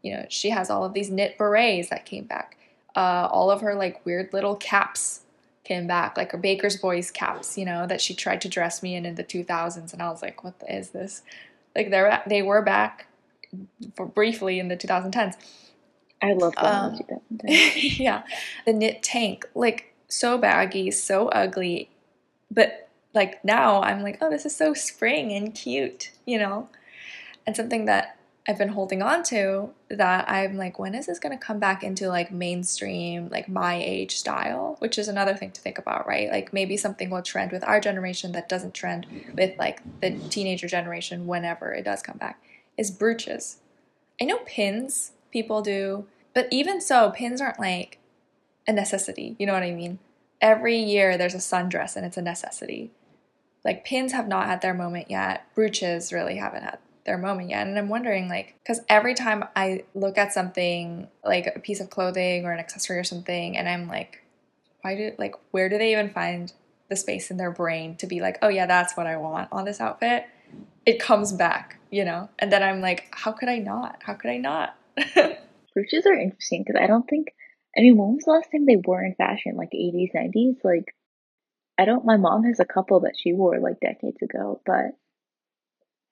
You 0.02 0.16
know, 0.16 0.26
she 0.30 0.50
has 0.50 0.72
all 0.72 0.84
of 0.84 0.94
these 0.94 1.12
knit 1.12 1.38
berets 1.38 1.92
that 1.92 2.08
came 2.08 2.24
back. 2.24 2.58
Uh, 2.96 3.30
all 3.32 3.52
of 3.52 3.62
her 3.62 3.76
like 3.76 4.04
weird 4.04 4.34
little 4.34 4.56
caps 4.56 5.22
came 5.64 5.86
back, 5.86 6.18
like 6.18 6.32
her 6.32 6.40
Baker's 6.40 6.78
Boys 6.78 7.12
caps, 7.12 7.56
you 7.56 7.66
know, 7.66 7.86
that 7.86 8.02
she 8.02 8.16
tried 8.16 8.42
to 8.42 8.50
dress 8.50 8.82
me 8.82 8.96
in 8.96 9.06
in 9.06 9.14
the 9.14 9.24
2000s. 9.24 9.94
And 9.94 10.02
I 10.02 10.10
was 10.10 10.24
like, 10.24 10.44
what 10.44 10.56
is 10.68 10.90
this? 10.90 11.22
Like 11.76 11.90
they're 11.90 12.24
they 12.28 12.42
were 12.42 12.62
back 12.62 13.08
briefly 14.14 14.60
in 14.60 14.68
the 14.68 14.78
2010s. 14.78 15.36
I 16.22 16.34
love 16.34 16.56
them 16.56 16.66
um, 16.66 17.00
yeah, 17.76 18.24
the 18.66 18.74
knit 18.74 19.04
tank, 19.04 19.46
like 19.56 19.94
so 20.08 20.38
baggy, 20.38 20.90
so 20.92 21.28
ugly, 21.30 21.90
but 22.50 22.90
like 23.14 23.44
now 23.44 23.82
I'm 23.82 24.02
like, 24.02 24.20
oh, 24.22 24.30
this 24.30 24.46
is 24.46 24.56
so 24.56 24.74
spring 24.74 25.34
and 25.34 25.54
cute, 25.54 26.12
you 26.26 26.40
know, 26.40 26.70
and 27.46 27.56
something 27.56 27.86
that 27.86 28.18
I've 28.46 28.58
been 28.58 28.70
holding 28.70 29.02
on 29.02 29.24
to 29.24 29.70
that 29.90 30.30
I'm 30.30 30.58
like, 30.58 30.78
when 30.78 30.96
is 30.96 31.06
this 31.06 31.20
going 31.20 31.38
to 31.38 31.44
come 31.44 31.60
back 31.60 31.82
into 31.82 32.10
like 32.10 32.30
mainstream, 32.30 33.30
like 33.30 33.48
my 33.48 33.76
age 33.76 34.18
style? 34.18 34.76
Which 34.80 34.98
is 34.98 35.08
another 35.08 35.34
thing 35.34 35.52
to 35.52 35.62
think 35.62 35.78
about, 35.78 36.06
right? 36.06 36.30
Like 36.30 36.52
maybe 36.52 36.76
something 36.76 37.10
will 37.10 37.22
trend 37.22 37.54
with 37.54 37.64
our 37.64 37.80
generation 37.80 38.34
that 38.34 38.50
doesn't 38.50 38.74
trend 38.74 39.08
with 39.34 39.58
like 39.58 39.82
the 40.02 40.12
teenager 40.30 40.68
generation 40.68 41.26
whenever 41.26 41.72
it 41.72 41.86
does 41.86 42.02
come 42.02 42.18
back 42.18 42.44
is 42.78 42.92
brooches. 42.92 43.60
I 44.22 44.26
know 44.26 44.40
pins 44.40 45.14
people 45.32 45.62
do, 45.62 46.06
but 46.34 46.48
even 46.52 46.82
so, 46.82 47.12
pins 47.12 47.40
aren't 47.40 47.60
like 47.60 48.00
a 48.68 48.74
necessity. 48.74 49.38
You 49.40 49.46
know 49.46 49.54
what 49.54 49.64
I 49.64 49.72
mean? 49.72 50.00
Every 50.42 50.78
year 50.78 51.18
there's 51.18 51.34
a 51.34 51.38
sundress 51.38 51.96
and 51.96 52.06
it's 52.06 52.18
a 52.18 52.22
necessity. 52.22 52.92
Like 53.64 53.86
pins 53.86 54.12
have 54.12 54.28
not 54.28 54.48
had 54.48 54.62
their 54.62 54.74
moment 54.74 55.10
yet. 55.10 55.46
Brooches 55.56 56.12
really 56.12 56.36
haven't 56.36 56.64
had 56.64 56.80
their 57.06 57.18
moment 57.18 57.50
yet. 57.50 57.68
And 57.68 57.78
I'm 57.78 57.90
wondering, 57.90 58.30
like, 58.30 58.56
because 58.64 58.82
every 58.90 59.14
time 59.14 59.44
I 59.56 59.84
look 59.94 60.18
at 60.18 60.34
something 60.34 61.08
like 61.24 61.52
a 61.56 61.60
piece 61.60 61.80
of 61.80 61.90
clothing 61.90 62.46
or 62.46 62.52
an 62.52 62.60
accessory 62.60 62.98
or 62.98 63.04
something, 63.04 63.58
and 63.58 63.68
I'm 63.68 63.88
like, 63.88 64.24
why 64.82 64.96
do, 64.96 65.12
like, 65.18 65.36
where 65.52 65.70
do 65.70 65.78
they 65.78 65.92
even 65.92 66.10
find 66.10 66.52
the 66.90 66.96
space 66.96 67.32
in 67.32 67.38
their 67.38 67.52
brain 67.52 67.96
to 67.98 68.08
be 68.08 68.22
like, 68.22 68.38
oh 68.42 68.50
yeah, 68.50 68.66
that's 68.66 68.96
what 68.96 69.08
I 69.08 69.18
want 69.18 69.50
on 69.52 69.66
this 69.66 69.82
outfit? 69.82 70.26
It 70.86 71.00
comes 71.00 71.32
back, 71.32 71.80
you 71.90 72.06
know? 72.06 72.30
And 72.40 72.52
then 72.52 72.62
I'm 72.62 72.82
like, 72.82 73.08
how 73.12 73.32
could 73.32 73.50
I 73.50 73.58
not? 73.60 74.02
How 74.04 74.14
could 74.14 74.30
I 74.30 74.38
not? 74.38 74.76
Brooches 75.74 76.06
are 76.06 76.14
interesting 76.14 76.64
because 76.66 76.80
I 76.82 76.88
don't 76.88 77.08
think, 77.08 77.34
I 77.78 77.82
mean, 77.82 77.98
when 77.98 78.16
was 78.16 78.26
the 78.26 78.32
last 78.32 78.50
time 78.52 78.66
they 78.66 78.82
were 78.86 79.04
in 79.04 79.16
fashion? 79.16 79.56
Like 79.56 79.72
80s, 79.72 80.14
90s? 80.14 80.58
Like, 80.64 80.94
I 81.80 81.86
don't, 81.86 82.06
my 82.06 82.18
mom 82.18 82.44
has 82.44 82.60
a 82.60 82.66
couple 82.66 83.00
that 83.02 83.16
she 83.18 83.34
wore 83.34 83.60
like 83.60 83.80
decades 83.80 84.22
ago, 84.22 84.62
but 84.66 84.92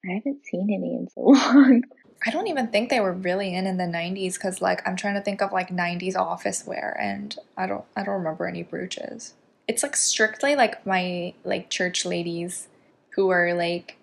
I 0.05 0.13
haven't 0.13 0.45
seen 0.45 0.69
any 0.73 0.95
in 0.95 1.07
so 1.09 1.21
long. 1.21 1.83
I 2.25 2.29
don't 2.29 2.47
even 2.47 2.67
think 2.67 2.89
they 2.89 2.99
were 2.99 3.13
really 3.13 3.53
in 3.53 3.65
in 3.65 3.77
the 3.77 3.85
90s 3.85 4.39
cuz 4.39 4.61
like 4.61 4.87
I'm 4.87 4.95
trying 4.95 5.15
to 5.15 5.21
think 5.21 5.41
of 5.41 5.51
like 5.51 5.69
90s 5.69 6.15
office 6.15 6.65
wear 6.65 6.95
and 6.99 7.35
I 7.57 7.67
don't 7.67 7.85
I 7.95 8.03
don't 8.03 8.15
remember 8.15 8.47
any 8.47 8.63
brooches. 8.63 9.33
It's 9.67 9.83
like 9.83 9.95
strictly 9.95 10.55
like 10.55 10.85
my 10.85 11.33
like 11.43 11.69
church 11.69 12.05
ladies 12.05 12.67
who 13.15 13.29
are 13.29 13.53
like 13.53 13.97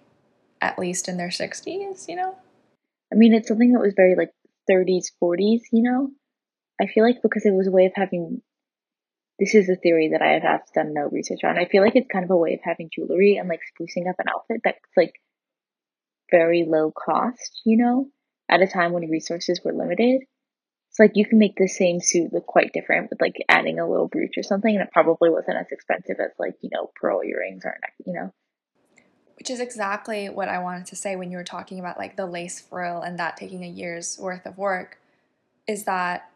at 0.61 0.79
least 0.79 1.09
in 1.09 1.17
their 1.17 1.29
60s, 1.29 2.09
you 2.09 2.17
know? 2.17 2.37
I 3.13 3.17
mean, 3.17 3.33
it's 3.33 3.49
something 3.49 3.73
that 3.73 3.81
was 3.81 3.95
very 3.95 4.17
like 4.17 4.33
30s, 4.69 5.13
40s, 5.23 5.63
you 5.73 5.83
know? 5.83 6.11
I 6.81 6.87
feel 6.87 7.05
like 7.05 7.23
because 7.23 7.47
it 7.47 7.53
was 7.53 7.69
a 7.69 7.73
way 7.73 7.87
of 7.87 7.93
having 7.95 8.43
this 9.39 9.55
is 9.55 9.69
a 9.69 9.77
theory 9.77 10.09
that 10.13 10.23
I 10.23 10.39
have 10.41 10.63
done 10.75 10.95
no 10.95 11.09
research 11.09 11.45
on. 11.45 11.59
I 11.59 11.67
feel 11.67 11.83
like 11.83 11.95
it's 11.95 12.11
kind 12.11 12.25
of 12.25 12.31
a 12.31 12.37
way 12.37 12.55
of 12.55 12.61
having 12.65 12.91
jewelry 12.93 13.37
and 13.37 13.49
like 13.49 13.61
sprucing 13.61 14.09
up 14.09 14.17
an 14.19 14.29
outfit 14.29 14.63
that's 14.65 14.81
like 14.97 15.13
very 16.31 16.65
low 16.69 16.93
cost, 16.93 17.63
you 17.65 17.77
know, 17.77 18.09
at 18.49 18.63
a 18.63 18.67
time 18.67 18.93
when 18.93 19.11
resources 19.11 19.61
were 19.65 19.73
limited. 19.73 20.23
It's 20.91 20.99
like 20.99 21.13
you 21.15 21.27
can 21.27 21.39
make 21.39 21.57
the 21.57 21.69
same 21.69 22.01
suit 22.01 22.33
look 22.33 22.47
quite 22.47 22.73
different 22.73 23.11
with 23.11 23.21
like 23.21 23.37
adding 23.49 23.79
a 23.79 23.89
little 23.89 24.09
brooch 24.09 24.37
or 24.37 24.43
something, 24.43 24.75
and 24.75 24.83
it 24.83 24.93
probably 24.93 25.31
wasn't 25.31 25.59
as 25.59 25.67
expensive 25.71 26.17
as 26.19 26.33
like, 26.39 26.55
you 26.63 26.71
know, 26.73 26.91
pearl 27.01 27.21
earrings 27.23 27.65
or, 27.65 27.77
you 28.07 28.15
know. 28.15 28.33
Which 29.37 29.51
is 29.51 29.61
exactly 29.61 30.29
what 30.29 30.49
I 30.49 30.59
wanted 30.59 30.87
to 30.87 30.97
say 30.97 31.15
when 31.15 31.31
you 31.31 31.37
were 31.37 31.45
talking 31.45 31.79
about 31.79 31.99
like 31.99 32.17
the 32.17 32.27
lace 32.27 32.61
frill 32.61 33.03
and 33.03 33.19
that 33.19 33.37
taking 33.37 33.63
a 33.63 33.69
year's 33.69 34.19
worth 34.19 34.47
of 34.47 34.59
work 34.59 34.99
is 35.69 35.85
that 35.85 36.31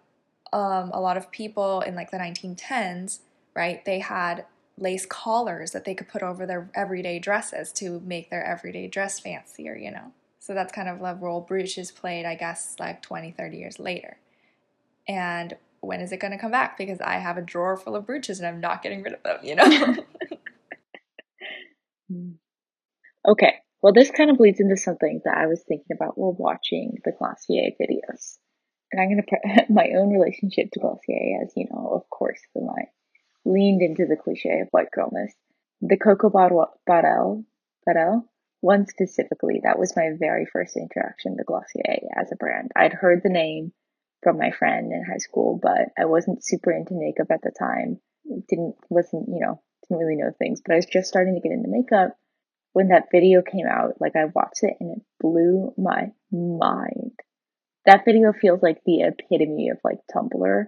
um, 0.53 0.91
a 0.93 1.01
lot 1.01 1.17
of 1.17 1.31
people 1.31 1.81
in 1.81 1.95
like 1.95 2.11
the 2.11 2.19
1910s, 2.19 3.21
right, 3.57 3.85
they 3.85 3.99
had 3.99 4.45
lace 4.79 5.07
collars 5.07 5.73
that 5.73 5.85
they 5.85 5.95
could 5.95 6.09
put 6.09 6.23
over 6.23 6.47
their 6.47 6.71
everyday 6.75 7.19
dresses 7.19 7.73
to 7.73 8.01
make 8.01 8.31
their 8.31 8.45
everyday 8.45 8.89
dress 8.89 9.21
fancier, 9.21 9.77
you 9.77 9.91
know. 9.91 10.13
So 10.39 10.55
that's 10.55 10.73
kind 10.73 10.89
of 10.89 10.99
the 10.99 11.15
role 11.15 11.41
brooches 11.41 11.93
played, 11.93 12.27
I 12.27 12.35
guess, 12.35 12.77
like 12.81 13.03
20, 13.03 13.31
30 13.33 13.57
years 13.57 13.79
later. 13.79 14.17
And 15.07 15.57
when 15.81 16.01
is 16.01 16.13
it 16.13 16.21
going 16.21 16.33
to 16.33 16.39
come 16.39 16.51
back? 16.51 16.77
Because 16.77 17.01
I 17.01 17.15
have 17.15 17.37
a 17.37 17.43
drawer 17.43 17.77
full 17.77 17.95
of 17.95 18.07
brooches 18.07 18.41
and 18.41 18.49
I'm 18.49 18.61
not 18.61 18.83
getting 18.83 19.03
rid 19.03 19.15
of 19.15 19.23
them, 19.23 19.39
you 19.43 19.55
know? 19.55 19.97
okay. 23.29 23.55
Well, 23.83 23.93
this 23.93 24.11
kind 24.11 24.31
of 24.31 24.39
leads 24.41 24.61
into 24.61 24.77
something 24.77 25.21
that 25.25 25.37
I 25.37 25.47
was 25.47 25.63
thinking 25.67 25.95
about 25.95 26.17
while 26.17 26.35
watching 26.39 26.99
the 27.05 27.13
Glossier 27.13 27.71
videos. 27.81 28.39
And 28.91 29.01
I'm 29.01 29.09
going 29.09 29.23
to 29.23 29.31
put 29.31 29.71
my 29.75 29.91
own 29.97 30.11
relationship 30.11 30.71
to 30.73 30.81
Glossier 30.81 31.41
as, 31.43 31.53
you 31.57 31.67
know, 31.71 31.91
of 31.95 32.09
course, 32.11 32.41
the 32.55 32.63
my 32.63 32.85
leaned 33.45 33.83
into 33.83 34.07
the 34.07 34.17
cliche 34.17 34.61
of 34.61 34.69
white 34.71 34.91
girlness. 34.93 35.35
The 35.81 35.97
Coco 35.97 36.31
Bottle, 36.31 36.67
Bottle, 36.87 37.45
one 38.61 38.87
specifically, 38.87 39.61
that 39.65 39.79
was 39.79 39.97
my 39.97 40.11
very 40.19 40.47
first 40.47 40.77
interaction 40.77 41.37
to 41.37 41.45
Glossier 41.45 42.09
as 42.17 42.31
a 42.31 42.37
brand. 42.37 42.71
I'd 42.77 42.93
heard 42.93 43.23
the 43.23 43.29
name 43.29 43.73
from 44.23 44.39
my 44.39 44.53
friend 44.53 44.93
in 44.93 45.05
high 45.05 45.19
school, 45.19 45.59
but 45.61 45.89
I 45.99 46.05
wasn't 46.05 46.45
super 46.45 46.71
into 46.71 46.95
makeup 46.95 47.27
at 47.31 47.43
the 47.43 47.51
time. 47.51 48.01
Didn't 48.49 48.77
wasn't 48.89 49.29
you 49.29 49.41
know 49.41 49.61
didn't 49.83 49.99
really 49.99 50.17
know 50.17 50.31
things, 50.39 50.61
but 50.65 50.73
I 50.73 50.77
was 50.77 50.87
just 50.87 51.09
starting 51.09 51.35
to 51.35 51.41
get 51.41 51.53
into 51.53 51.69
makeup 51.69 52.17
when 52.73 52.89
that 52.89 53.09
video 53.11 53.43
came 53.43 53.67
out. 53.67 54.01
Like 54.01 54.15
I 54.15 54.27
watched 54.27 54.63
it 54.63 54.75
and 54.79 54.99
it 54.99 55.03
blew 55.21 55.75
my 55.77 56.13
mind. 56.31 57.19
That 57.85 58.05
video 58.05 58.33
feels 58.33 58.63
like 58.63 58.83
the 58.87 59.03
epitome 59.03 59.71
of 59.71 59.79
like 59.83 59.99
Tumblr, 60.15 60.67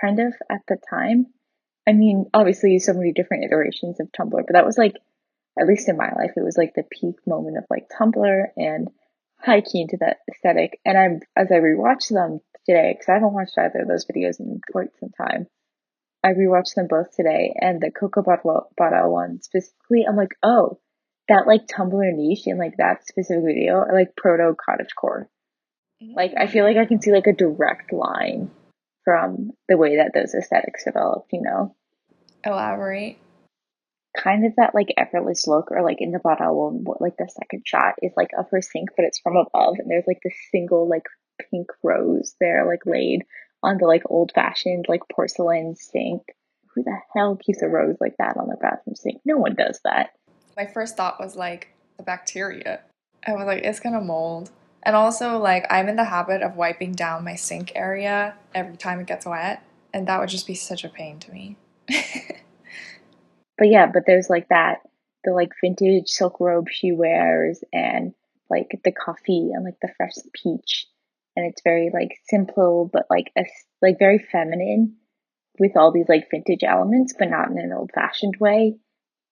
kind 0.00 0.20
of 0.20 0.34
at 0.48 0.60
the 0.68 0.76
time. 0.88 1.26
I 1.86 1.92
mean, 1.92 2.26
obviously, 2.32 2.78
so 2.78 2.92
many 2.92 3.12
different 3.12 3.44
iterations 3.44 3.98
of 4.00 4.12
Tumblr, 4.12 4.30
but 4.46 4.52
that 4.52 4.66
was 4.66 4.78
like, 4.78 4.94
at 5.58 5.66
least 5.66 5.88
in 5.88 5.96
my 5.96 6.10
life, 6.16 6.32
it 6.36 6.44
was 6.44 6.56
like 6.56 6.74
the 6.74 6.84
peak 6.84 7.16
moment 7.26 7.58
of 7.58 7.64
like 7.68 7.88
Tumblr 7.88 8.44
and 8.56 8.88
high 9.38 9.60
key 9.60 9.82
into 9.82 9.98
that 10.00 10.18
aesthetic. 10.30 10.78
And 10.84 10.96
I'm, 10.96 11.20
as 11.36 11.50
I 11.50 11.56
rewatched 11.56 12.10
them 12.10 12.40
today, 12.66 12.92
because 12.92 13.08
I 13.08 13.14
haven't 13.14 13.32
watched 13.32 13.58
either 13.58 13.82
of 13.82 13.88
those 13.88 14.06
videos 14.06 14.40
in 14.40 14.60
quite 14.70 14.90
some 15.00 15.10
time, 15.10 15.46
I 16.24 16.28
rewatched 16.28 16.74
them 16.76 16.86
both 16.88 17.14
today. 17.16 17.52
And 17.60 17.80
the 17.80 17.90
Coco 17.90 18.22
Bottle 18.22 19.12
one 19.12 19.42
specifically, 19.42 20.06
I'm 20.08 20.16
like, 20.16 20.36
oh, 20.42 20.78
that 21.28 21.46
like 21.46 21.66
Tumblr 21.66 22.14
niche 22.14 22.46
in 22.46 22.58
like 22.58 22.76
that 22.78 23.06
specific 23.06 23.44
video, 23.44 23.84
like 23.92 24.16
proto 24.16 24.54
cottagecore. 24.54 25.26
Like, 26.00 26.32
I 26.36 26.46
feel 26.46 26.64
like 26.64 26.76
I 26.76 26.86
can 26.86 27.00
see 27.00 27.12
like 27.12 27.28
a 27.28 27.32
direct 27.32 27.92
line 27.92 28.50
from 29.04 29.50
the 29.68 29.76
way 29.76 29.96
that 29.96 30.12
those 30.14 30.34
aesthetics 30.34 30.84
developed, 30.84 31.32
you 31.32 31.42
know? 31.42 31.74
Elaborate. 32.44 33.18
Kind 34.16 34.44
of 34.44 34.52
that 34.56 34.74
like 34.74 34.92
effortless 34.96 35.46
look, 35.46 35.70
or 35.70 35.82
like 35.82 36.00
in 36.00 36.12
the 36.12 36.18
bottle, 36.18 36.84
like 37.00 37.16
the 37.16 37.28
second 37.28 37.62
shot 37.64 37.94
is 38.02 38.12
like 38.16 38.30
of 38.38 38.46
her 38.50 38.60
sink, 38.60 38.90
but 38.96 39.06
it's 39.06 39.20
from 39.20 39.36
above, 39.36 39.76
and 39.78 39.90
there's 39.90 40.06
like 40.06 40.20
this 40.22 40.36
single 40.50 40.88
like 40.88 41.06
pink 41.50 41.68
rose 41.82 42.34
there, 42.38 42.66
like 42.66 42.84
laid 42.84 43.22
on 43.62 43.78
the 43.78 43.86
like 43.86 44.02
old 44.10 44.32
fashioned 44.34 44.84
like 44.88 45.00
porcelain 45.10 45.76
sink. 45.76 46.22
Who 46.74 46.82
the 46.82 46.98
hell 47.14 47.36
keeps 47.36 47.62
a 47.62 47.68
rose 47.68 47.96
like 48.00 48.16
that 48.18 48.36
on 48.36 48.48
their 48.48 48.56
bathroom 48.56 48.96
sink? 48.96 49.20
No 49.24 49.38
one 49.38 49.54
does 49.54 49.80
that. 49.84 50.10
My 50.56 50.66
first 50.66 50.96
thought 50.96 51.20
was 51.20 51.36
like 51.36 51.68
the 51.96 52.02
bacteria. 52.02 52.80
I 53.26 53.32
was 53.32 53.46
like, 53.46 53.62
it's 53.62 53.80
gonna 53.80 54.00
mold. 54.00 54.50
And 54.82 54.96
also, 54.96 55.38
like, 55.38 55.66
I'm 55.70 55.88
in 55.88 55.96
the 55.96 56.04
habit 56.04 56.42
of 56.42 56.56
wiping 56.56 56.92
down 56.92 57.24
my 57.24 57.36
sink 57.36 57.72
area 57.74 58.34
every 58.54 58.76
time 58.76 58.98
it 59.00 59.06
gets 59.06 59.26
wet, 59.26 59.62
and 59.94 60.08
that 60.08 60.18
would 60.18 60.28
just 60.28 60.46
be 60.46 60.54
such 60.54 60.84
a 60.84 60.88
pain 60.88 61.20
to 61.20 61.30
me. 61.30 61.56
but 61.86 63.68
yeah, 63.68 63.86
but 63.86 64.04
there's 64.06 64.28
like 64.28 64.48
that 64.48 64.78
the 65.24 65.32
like 65.32 65.52
vintage 65.62 66.08
silk 66.08 66.40
robe 66.40 66.66
she 66.68 66.90
wears, 66.90 67.62
and 67.72 68.12
like 68.50 68.80
the 68.82 68.90
coffee 68.90 69.50
and 69.54 69.64
like 69.64 69.78
the 69.80 69.92
fresh 69.96 70.14
peach, 70.32 70.88
and 71.36 71.46
it's 71.46 71.62
very 71.62 71.90
like 71.94 72.18
simple, 72.28 72.90
but 72.92 73.06
like 73.08 73.30
a, 73.38 73.44
like 73.80 74.00
very 74.00 74.18
feminine 74.18 74.96
with 75.60 75.76
all 75.76 75.92
these 75.92 76.08
like 76.08 76.28
vintage 76.28 76.64
elements, 76.64 77.14
but 77.16 77.30
not 77.30 77.50
in 77.50 77.58
an 77.58 77.72
old 77.72 77.92
fashioned 77.94 78.36
way. 78.40 78.78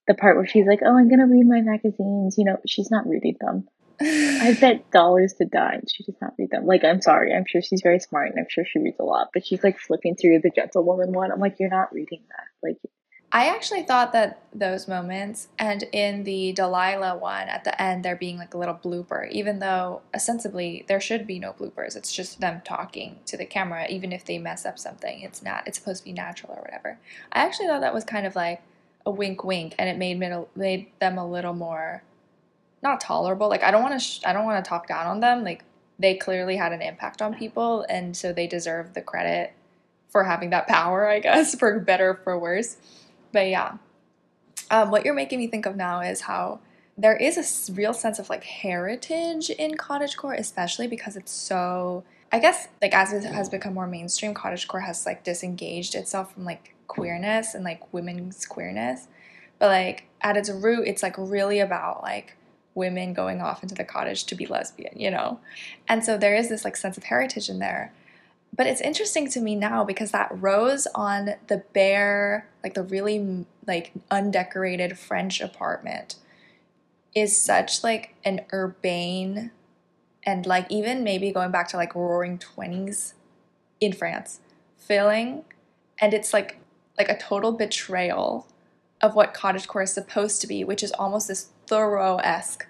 The 0.07 0.15
part 0.15 0.37
where 0.37 0.47
she's 0.47 0.67
like, 0.67 0.81
"Oh, 0.85 0.97
I'm 0.97 1.09
gonna 1.09 1.27
read 1.27 1.47
my 1.47 1.61
magazines," 1.61 2.39
you 2.39 2.45
know, 2.45 2.59
she's 2.69 2.91
not 2.91 3.09
reading 3.09 3.37
them 3.41 3.69
I 4.03 4.57
bet 4.59 4.91
dollars 4.91 5.35
to 5.35 5.45
die 5.45 5.81
she 5.89 6.05
does 6.05 6.17
not 6.21 6.35
read 6.39 6.51
them. 6.51 6.67
Like, 6.67 6.85
I'm 6.85 7.03
sorry, 7.03 7.35
I'm 7.35 7.45
sure 7.47 7.61
she's 7.61 7.83
very 7.83 8.01
smart 8.01 8.31
and 8.31 8.39
I'm 8.39 8.47
sure 8.49 8.65
she 8.65 8.79
reads 8.79 8.99
a 8.99 9.05
lot, 9.05 9.29
but 9.33 9.45
she's 9.45 9.63
like 9.63 9.79
flipping 9.79 10.17
through 10.17 10.41
the 10.41 10.51
Gentlewoman 10.51 11.13
one. 11.13 11.31
I'm 11.31 11.41
like, 11.41 11.57
you're 11.59 11.69
not 11.69 11.93
reading 11.93 12.23
that. 12.29 12.47
Like, 12.63 12.79
I 13.33 13.47
actually 13.47 13.83
thought 13.83 14.13
that 14.13 14.43
those 14.53 14.89
moments, 14.89 15.49
and 15.57 15.85
in 15.93 16.25
the 16.25 16.53
Delilah 16.53 17.17
one 17.19 17.49
at 17.49 17.63
the 17.63 17.81
end, 17.81 18.05
there 18.05 18.17
being 18.17 18.39
like 18.39 18.55
a 18.55 18.59
little 18.59 18.75
blooper, 18.75 19.31
even 19.31 19.61
though 19.61 20.01
ostensibly 20.13 20.85
there 20.89 21.01
should 21.01 21.27
be 21.29 21.39
no 21.39 21.53
bloopers. 21.53 21.95
It's 21.95 22.13
just 22.13 22.41
them 22.41 22.61
talking 22.65 23.21
to 23.27 23.37
the 23.37 23.47
camera, 23.47 23.87
even 23.89 24.13
if 24.13 24.25
they 24.25 24.39
mess 24.39 24.67
up 24.67 24.81
something. 24.81 25.21
It's 25.21 25.43
not. 25.43 25.69
It's 25.69 25.79
supposed 25.79 26.01
to 26.01 26.07
be 26.07 26.13
natural 26.13 26.55
or 26.55 26.63
whatever. 26.63 26.99
I 27.33 27.41
actually 27.41 27.69
thought 27.69 27.83
that 27.83 27.95
was 27.95 28.03
kind 28.03 28.27
of 28.27 28.35
like 28.35 28.63
a 29.07 29.13
wink, 29.13 29.45
wink, 29.45 29.77
and 29.79 29.89
it 29.89 29.97
made 29.97 30.19
made 30.57 30.87
them 30.99 31.17
a 31.17 31.27
little 31.27 31.55
more 31.55 32.03
not 32.83 33.01
tolerable. 33.01 33.49
Like 33.49 33.63
I 33.63 33.71
don't 33.71 33.83
want 33.83 33.95
to. 33.95 34.01
Sh- 34.01 34.21
I 34.25 34.33
don't 34.33 34.45
want 34.45 34.65
to 34.65 34.69
talk 34.69 34.89
down 34.89 35.07
on 35.07 35.21
them. 35.21 35.45
Like 35.45 35.65
they 35.99 36.15
clearly 36.15 36.57
had 36.57 36.73
an 36.73 36.83
impact 36.83 37.23
on 37.23 37.35
people, 37.35 37.85
and 37.89 38.17
so 38.17 38.33
they 38.33 38.47
deserve 38.47 38.95
the 38.95 39.03
credit 39.03 39.53
for 40.09 40.25
having 40.25 40.51
that 40.51 40.67
power. 40.67 41.09
I 41.09 41.21
guess 41.21 41.55
for 41.59 41.79
better 41.81 42.21
for 42.25 42.39
worse 42.39 42.77
but 43.33 43.49
yeah, 43.49 43.77
um, 44.71 44.91
what 44.91 45.05
you're 45.05 45.15
making 45.15 45.39
me 45.39 45.47
think 45.47 45.67
of 45.67 45.77
now 45.77 46.01
is 46.01 46.23
how 46.23 46.61
there 46.97 47.17
is 47.17 47.69
a 47.69 47.73
real 47.73 47.95
sense 47.95 48.19
of 48.19 48.29
like 48.29 48.45
heritage 48.45 49.51
in 49.51 49.73
cottagecore, 49.73 50.39
especially 50.39 50.87
because 50.87 51.17
it's 51.17 51.33
so. 51.33 52.05
I 52.33 52.39
guess 52.39 52.69
like 52.81 52.95
as 52.95 53.13
it 53.13 53.25
has 53.25 53.49
become 53.49 53.75
more 53.75 53.89
mainstream, 53.89 54.35
cottagecore 54.35 54.85
has 54.85 55.05
like 55.05 55.25
disengaged 55.25 55.97
itself 55.97 56.33
from 56.35 56.45
like 56.45 56.75
queerness 56.87 57.55
and 57.55 57.65
like 57.65 57.93
women's 57.93 58.47
queerness, 58.47 59.09
but 59.59 59.67
like 59.67 60.05
at 60.21 60.37
its 60.37 60.51
root, 60.51 60.87
it's 60.87 61.03
like 61.03 61.15
really 61.19 61.59
about 61.59 62.03
like 62.03 62.37
women 62.75 63.13
going 63.13 63.41
off 63.41 63.63
into 63.63 63.75
the 63.75 63.85
cottage 63.85 64.25
to 64.25 64.35
be 64.35 64.47
lesbian, 64.47 64.99
you 64.99 65.11
know? 65.11 65.41
And 65.89 66.05
so 66.05 66.17
there 66.17 66.35
is 66.35 66.49
this 66.49 66.65
like 66.65 66.77
sense 66.77 66.97
of 66.97 67.05
heritage 67.05 67.49
in 67.49 67.59
there. 67.59 67.93
But 68.57 68.67
it's 68.67 68.81
interesting 68.81 69.29
to 69.31 69.41
me 69.41 69.55
now 69.55 69.85
because 69.85 70.11
that 70.11 70.31
rose 70.33 70.87
on 70.95 71.35
the 71.47 71.63
bare, 71.73 72.49
like 72.63 72.75
the 72.75 72.83
really 72.83 73.47
like 73.67 73.93
undecorated 74.11 74.99
French 74.99 75.41
apartment 75.41 76.17
is 77.15 77.37
such 77.37 77.83
like 77.85 78.15
an 78.25 78.41
urbane 78.53 79.51
and 80.25 80.47
like 80.47 80.67
even 80.71 81.03
maybe 81.03 81.33
going 81.33 81.51
back 81.51 81.69
to 81.69 81.77
like 81.77 81.95
roaring 81.95 82.39
20s 82.39 83.15
in 83.81 83.93
France 83.93 84.41
feeling 84.77 85.45
and 86.01 86.15
it's 86.15 86.33
like 86.33 86.59
like 86.99 87.09
a 87.09 87.19
total 87.19 87.53
betrayal 87.53 88.47
of 89.01 89.15
what 89.15 89.33
cottagecore 89.33 89.83
is 89.83 89.93
supposed 89.93 90.41
to 90.41 90.47
be, 90.47 90.63
which 90.65 90.83
is 90.83 90.93
almost 90.93 91.29
this 91.29 91.49
Thoreau-esque. 91.71 92.67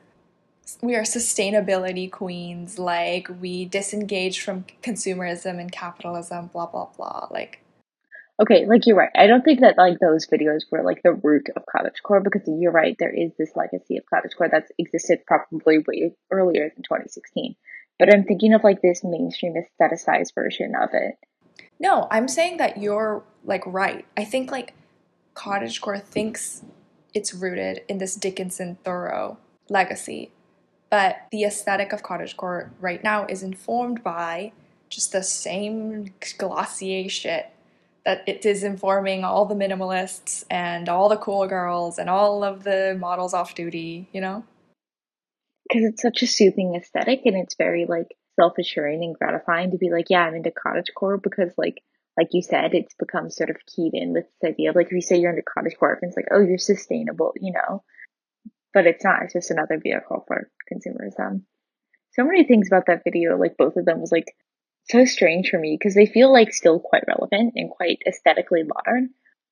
We 0.82 0.94
are 0.94 1.04
sustainability 1.04 2.12
queens 2.12 2.78
like 2.78 3.28
we 3.40 3.64
disengage 3.64 4.40
from 4.40 4.66
consumerism 4.82 5.58
and 5.58 5.72
capitalism 5.72 6.48
blah 6.48 6.66
blah 6.66 6.88
blah 6.94 7.28
like. 7.30 7.64
Okay 8.42 8.66
like 8.66 8.86
you're 8.86 8.96
right. 8.96 9.08
I 9.16 9.26
don't 9.26 9.42
think 9.42 9.60
that 9.60 9.78
like 9.78 10.00
those 10.00 10.26
videos 10.26 10.64
were 10.70 10.82
like 10.82 11.02
the 11.02 11.14
root 11.14 11.46
of 11.56 11.62
cottagecore 11.64 12.22
because 12.22 12.42
you're 12.46 12.72
right 12.72 12.94
there 12.98 13.08
is 13.12 13.32
this 13.38 13.56
legacy 13.56 13.96
of 13.96 14.04
cottagecore 14.04 14.50
that's 14.50 14.70
existed 14.78 15.20
probably 15.26 15.78
way 15.78 16.12
earlier 16.30 16.68
than 16.68 16.82
2016 16.82 17.56
but 17.98 18.12
i'm 18.12 18.24
thinking 18.24 18.52
of 18.52 18.62
like 18.62 18.82
this 18.82 19.02
mainstream 19.02 19.54
aestheticized 19.54 20.34
version 20.34 20.74
of 20.78 20.90
it. 20.92 21.14
No 21.78 22.06
i'm 22.10 22.28
saying 22.28 22.58
that 22.58 22.76
you're 22.76 23.22
like 23.44 23.62
right. 23.64 24.04
I 24.14 24.24
think 24.24 24.50
like 24.50 24.74
cottagecore 25.34 26.02
thinks 26.02 26.62
it's 27.14 27.34
rooted 27.34 27.82
in 27.88 27.98
this 27.98 28.14
dickinson 28.14 28.76
thoreau 28.84 29.36
legacy 29.68 30.30
but 30.90 31.26
the 31.30 31.44
aesthetic 31.44 31.92
of 31.92 32.02
cottagecore 32.02 32.70
right 32.80 33.02
now 33.02 33.24
is 33.26 33.42
informed 33.42 34.02
by 34.02 34.52
just 34.88 35.12
the 35.12 35.22
same 35.22 36.12
Glossier 36.36 37.08
shit 37.08 37.46
that 38.04 38.24
it 38.26 38.44
is 38.44 38.64
informing 38.64 39.24
all 39.24 39.46
the 39.46 39.54
minimalists 39.54 40.44
and 40.50 40.88
all 40.88 41.08
the 41.08 41.16
cool 41.16 41.46
girls 41.46 41.98
and 41.98 42.10
all 42.10 42.42
of 42.42 42.64
the 42.64 42.96
models 42.98 43.32
off 43.32 43.54
duty, 43.54 44.08
you 44.12 44.20
know? 44.20 44.42
Because 45.68 45.84
it's 45.84 46.02
such 46.02 46.22
a 46.22 46.26
soothing 46.26 46.74
aesthetic 46.74 47.20
and 47.24 47.36
it's 47.36 47.54
very 47.56 47.86
like 47.86 48.16
self 48.34 48.54
assuring 48.58 49.04
and 49.04 49.14
gratifying 49.14 49.70
to 49.70 49.78
be 49.78 49.90
like, 49.90 50.06
yeah, 50.10 50.22
I'm 50.22 50.34
into 50.34 50.50
cottagecore 50.50 51.22
because 51.22 51.52
like 51.56 51.82
like 52.20 52.28
you 52.32 52.42
said, 52.42 52.74
it's 52.74 52.94
become 52.98 53.30
sort 53.30 53.50
of 53.50 53.56
keyed 53.66 53.94
in 53.94 54.12
with 54.12 54.24
this 54.42 54.50
idea 54.50 54.70
of 54.70 54.76
like 54.76 54.86
if 54.86 54.92
you 54.92 55.00
say 55.00 55.18
you're 55.18 55.30
under 55.30 55.42
cottage 55.42 55.76
cottagecore, 55.80 55.96
it's 56.02 56.16
like, 56.16 56.28
oh, 56.30 56.40
you're 56.40 56.58
sustainable, 56.58 57.32
you 57.40 57.52
know 57.52 57.82
but 58.72 58.86
it's 58.86 59.04
not. 59.04 59.22
It's 59.22 59.32
just 59.32 59.50
another 59.50 59.78
vehicle 59.82 60.24
for 60.26 60.50
consumerism. 60.72 61.20
Um. 61.20 61.42
So 62.12 62.24
many 62.24 62.44
things 62.44 62.66
about 62.66 62.86
that 62.86 63.04
video, 63.04 63.36
like 63.36 63.56
both 63.56 63.76
of 63.76 63.84
them, 63.84 64.00
was 64.00 64.12
like 64.12 64.34
so 64.88 65.04
strange 65.04 65.48
for 65.48 65.58
me 65.58 65.76
because 65.78 65.94
they 65.94 66.06
feel 66.06 66.32
like 66.32 66.52
still 66.52 66.80
quite 66.80 67.04
relevant 67.06 67.52
and 67.54 67.70
quite 67.70 68.02
aesthetically 68.06 68.62
modern, 68.64 69.10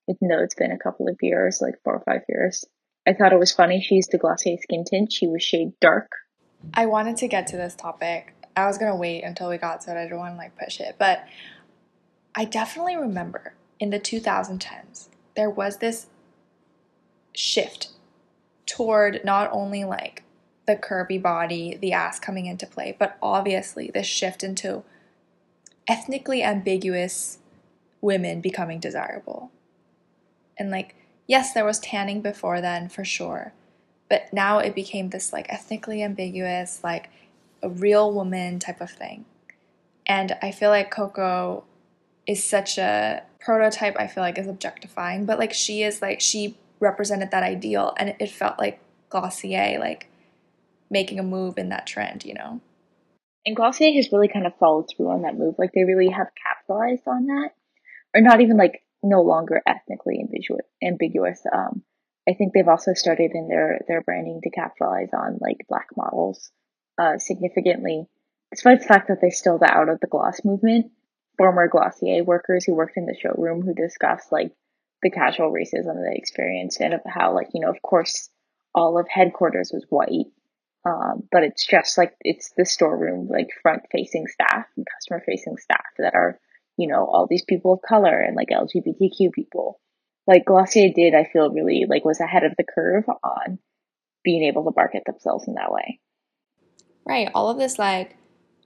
even 0.09 0.29
though 0.29 0.43
it's 0.43 0.57
been 0.57 0.73
a 0.73 0.79
couple 0.79 1.09
of 1.09 1.17
years, 1.23 1.61
like 1.61 1.75
four 1.85 1.95
or 1.95 2.03
five 2.05 2.23
years. 2.29 2.65
I 3.07 3.15
thought 3.15 3.33
it 3.33 3.39
was 3.39 3.53
funny 3.53 3.81
she 3.81 3.95
used 3.95 4.13
a 4.13 4.19
glossy 4.19 4.59
skin 4.61 4.85
tint. 4.85 5.13
She 5.13 5.29
was 5.29 5.43
shade 5.43 5.73
dark. 5.81 6.11
I 6.75 6.87
wanted 6.87 7.17
to 7.19 7.29
get 7.29 7.47
to 7.49 7.57
this 7.57 7.77
topic. 7.77 8.35
I 8.57 8.67
was 8.67 8.77
gonna 8.77 8.97
wait 8.97 9.23
until 9.23 9.49
we 9.49 9.57
got 9.57 9.83
to 9.83 9.93
it. 9.93 9.97
I 9.97 10.03
didn't 10.03 10.19
want 10.19 10.35
to 10.35 10.39
like 10.39 10.59
push 10.59 10.81
it, 10.81 10.97
but 10.99 11.25
I 12.39 12.45
definitely 12.45 12.97
remember 12.97 13.55
in 13.81 13.91
the 13.91 13.99
2010s 13.99 15.09
there 15.35 15.51
was 15.51 15.79
this 15.79 16.07
shift 17.35 17.89
toward 18.65 19.25
not 19.25 19.51
only 19.51 19.83
like 19.83 20.23
the 20.65 20.77
curvy 20.77 21.21
body, 21.21 21.77
the 21.83 21.93
ass 21.93 22.21
coming 22.21 22.47
into 22.47 22.65
play, 22.65 22.95
but 22.97 23.19
obviously 23.21 23.91
this 23.93 24.07
shift 24.07 24.45
into 24.45 24.85
ethnically 25.89 26.45
ambiguous 26.45 27.39
women 28.01 28.41
becoming 28.41 28.79
desirable. 28.79 29.51
And 30.57 30.71
like, 30.71 30.95
yes, 31.27 31.53
there 31.53 31.65
was 31.65 31.81
tanning 31.81 32.23
before 32.23 32.61
then 32.61 32.89
for 32.89 33.05
sure, 33.05 33.53
but 34.09 34.33
now 34.33 34.61
it 34.61 34.77
became 34.77 35.11
this 35.11 35.33
like 35.33 35.53
ethnically 35.53 36.05
ambiguous, 36.05 36.85
like 36.85 37.11
a 37.65 37.69
real 37.69 38.13
woman 38.13 38.61
type 38.61 38.81
of 38.81 38.93
thing. 38.93 39.25
And 40.07 40.37
I 40.41 40.53
feel 40.53 40.71
like 40.71 40.93
Coco 40.93 41.65
is 42.29 42.45
such 42.45 42.79
a 42.79 43.23
prototype, 43.41 43.97
I 43.99 44.07
feel 44.07 44.23
like 44.23 44.39
is 44.39 44.47
objectifying, 44.47 45.25
but 45.25 45.39
like 45.39 45.55
she 45.55 45.83
is 45.83 46.03
like, 46.03 46.21
she 46.21 46.57
represented 46.79 47.31
that 47.33 47.43
ideal 47.43 47.95
and 47.97 48.15
it 48.21 48.31
felt 48.31 48.59
like 48.59 48.79
Glossier 49.09 49.79
like 49.81 50.09
making 50.91 51.19
a 51.19 51.23
move 51.23 51.59
in 51.59 51.71
that 51.71 51.87
trend, 51.87 52.25
you 52.25 52.35
know. 52.35 52.61
And 53.47 53.57
Glossier 53.57 53.93
has 53.95 54.13
really 54.13 54.29
kind 54.29 54.47
of 54.47 54.53
followed 54.61 54.89
through 54.91 55.09
on 55.09 55.23
that 55.23 55.39
move. 55.39 55.55
Like 55.59 55.73
they 55.75 55.85
really 55.85 56.11
have 56.11 56.29
capitalized 56.43 57.05
on 57.07 57.27
that. 57.27 57.51
Or 58.15 58.21
not 58.21 58.43
even 58.43 58.59
like 58.59 58.83
no 59.03 59.23
longer 59.23 59.63
ethnically 59.67 60.19
ambiguous 60.21 60.67
ambiguous. 60.83 61.41
Um 61.51 61.83
I 62.29 62.35
think 62.35 62.53
they've 62.53 62.69
also 62.69 62.93
started 62.93 63.31
in 63.33 63.49
their 63.49 63.81
their 63.89 64.03
branding 64.03 64.41
to 64.43 64.51
capitalize 64.51 65.11
on 65.15 65.39
like 65.41 65.67
black 65.69 65.89
models 65.97 66.51
uh 67.01 67.17
significantly. 67.19 68.07
Despite 68.51 68.81
the 68.81 68.87
fact 68.87 69.09
that 69.09 69.19
they're 69.21 69.31
still 69.31 69.59
the 69.59 69.71
out 69.71 69.89
of 69.89 70.01
the 70.01 70.07
gloss 70.07 70.45
movement, 70.45 70.91
former 71.39 71.69
Glossier 71.69 72.25
workers 72.25 72.65
who 72.65 72.75
worked 72.75 72.97
in 72.97 73.07
the 73.07 73.17
showroom 73.19 73.63
who 73.63 73.75
discussed 73.75 74.31
like 74.31 74.53
the 75.03 75.11
casual 75.11 75.53
racism 75.53 75.95
they 75.95 76.17
experienced 76.17 76.81
and 76.81 76.93
of 76.93 77.01
how 77.07 77.35
like 77.35 77.49
you 77.55 77.61
know 77.61 77.71
of 77.71 77.81
course 77.83 78.29
all 78.75 78.99
of 78.99 79.07
headquarters 79.09 79.71
was 79.73 79.87
white 79.89 80.27
um, 80.85 81.29
but 81.31 81.43
it's 81.43 81.67
just 81.67 81.99
like 81.99 82.15
it's 82.21 82.53
the 82.57 82.65
storeroom 82.65 83.29
like 83.29 83.49
front 83.63 83.83
facing 83.93 84.27
staff 84.27 84.67
and 84.77 84.87
customer 84.95 85.23
facing 85.27 85.57
staff 85.57 85.85
that 85.99 86.15
are 86.15 86.39
you 86.77 86.89
know 86.89 87.05
all 87.05 87.27
these 87.29 87.45
people 87.45 87.73
of 87.73 87.81
color 87.83 88.21
and 88.21 88.37
like 88.37 88.49
lgbtq 88.49 89.33
people. 89.33 89.81
Like 90.27 90.45
glossier 90.45 90.93
did 90.95 91.15
i 91.15 91.25
feel 91.25 91.51
really 91.51 91.87
like 91.89 92.05
was 92.05 92.21
ahead 92.21 92.45
of 92.45 92.53
the 92.57 92.65
curve 92.65 93.05
on 93.09 93.59
being 94.23 94.45
able 94.45 94.65
to 94.65 94.73
market 94.77 95.05
themselves 95.07 95.49
in 95.49 95.55
that 95.55 95.73
way. 95.73 96.01
Right. 97.07 97.31
All 97.35 97.49
of 97.49 97.59
this 97.59 97.79
like 97.79 98.17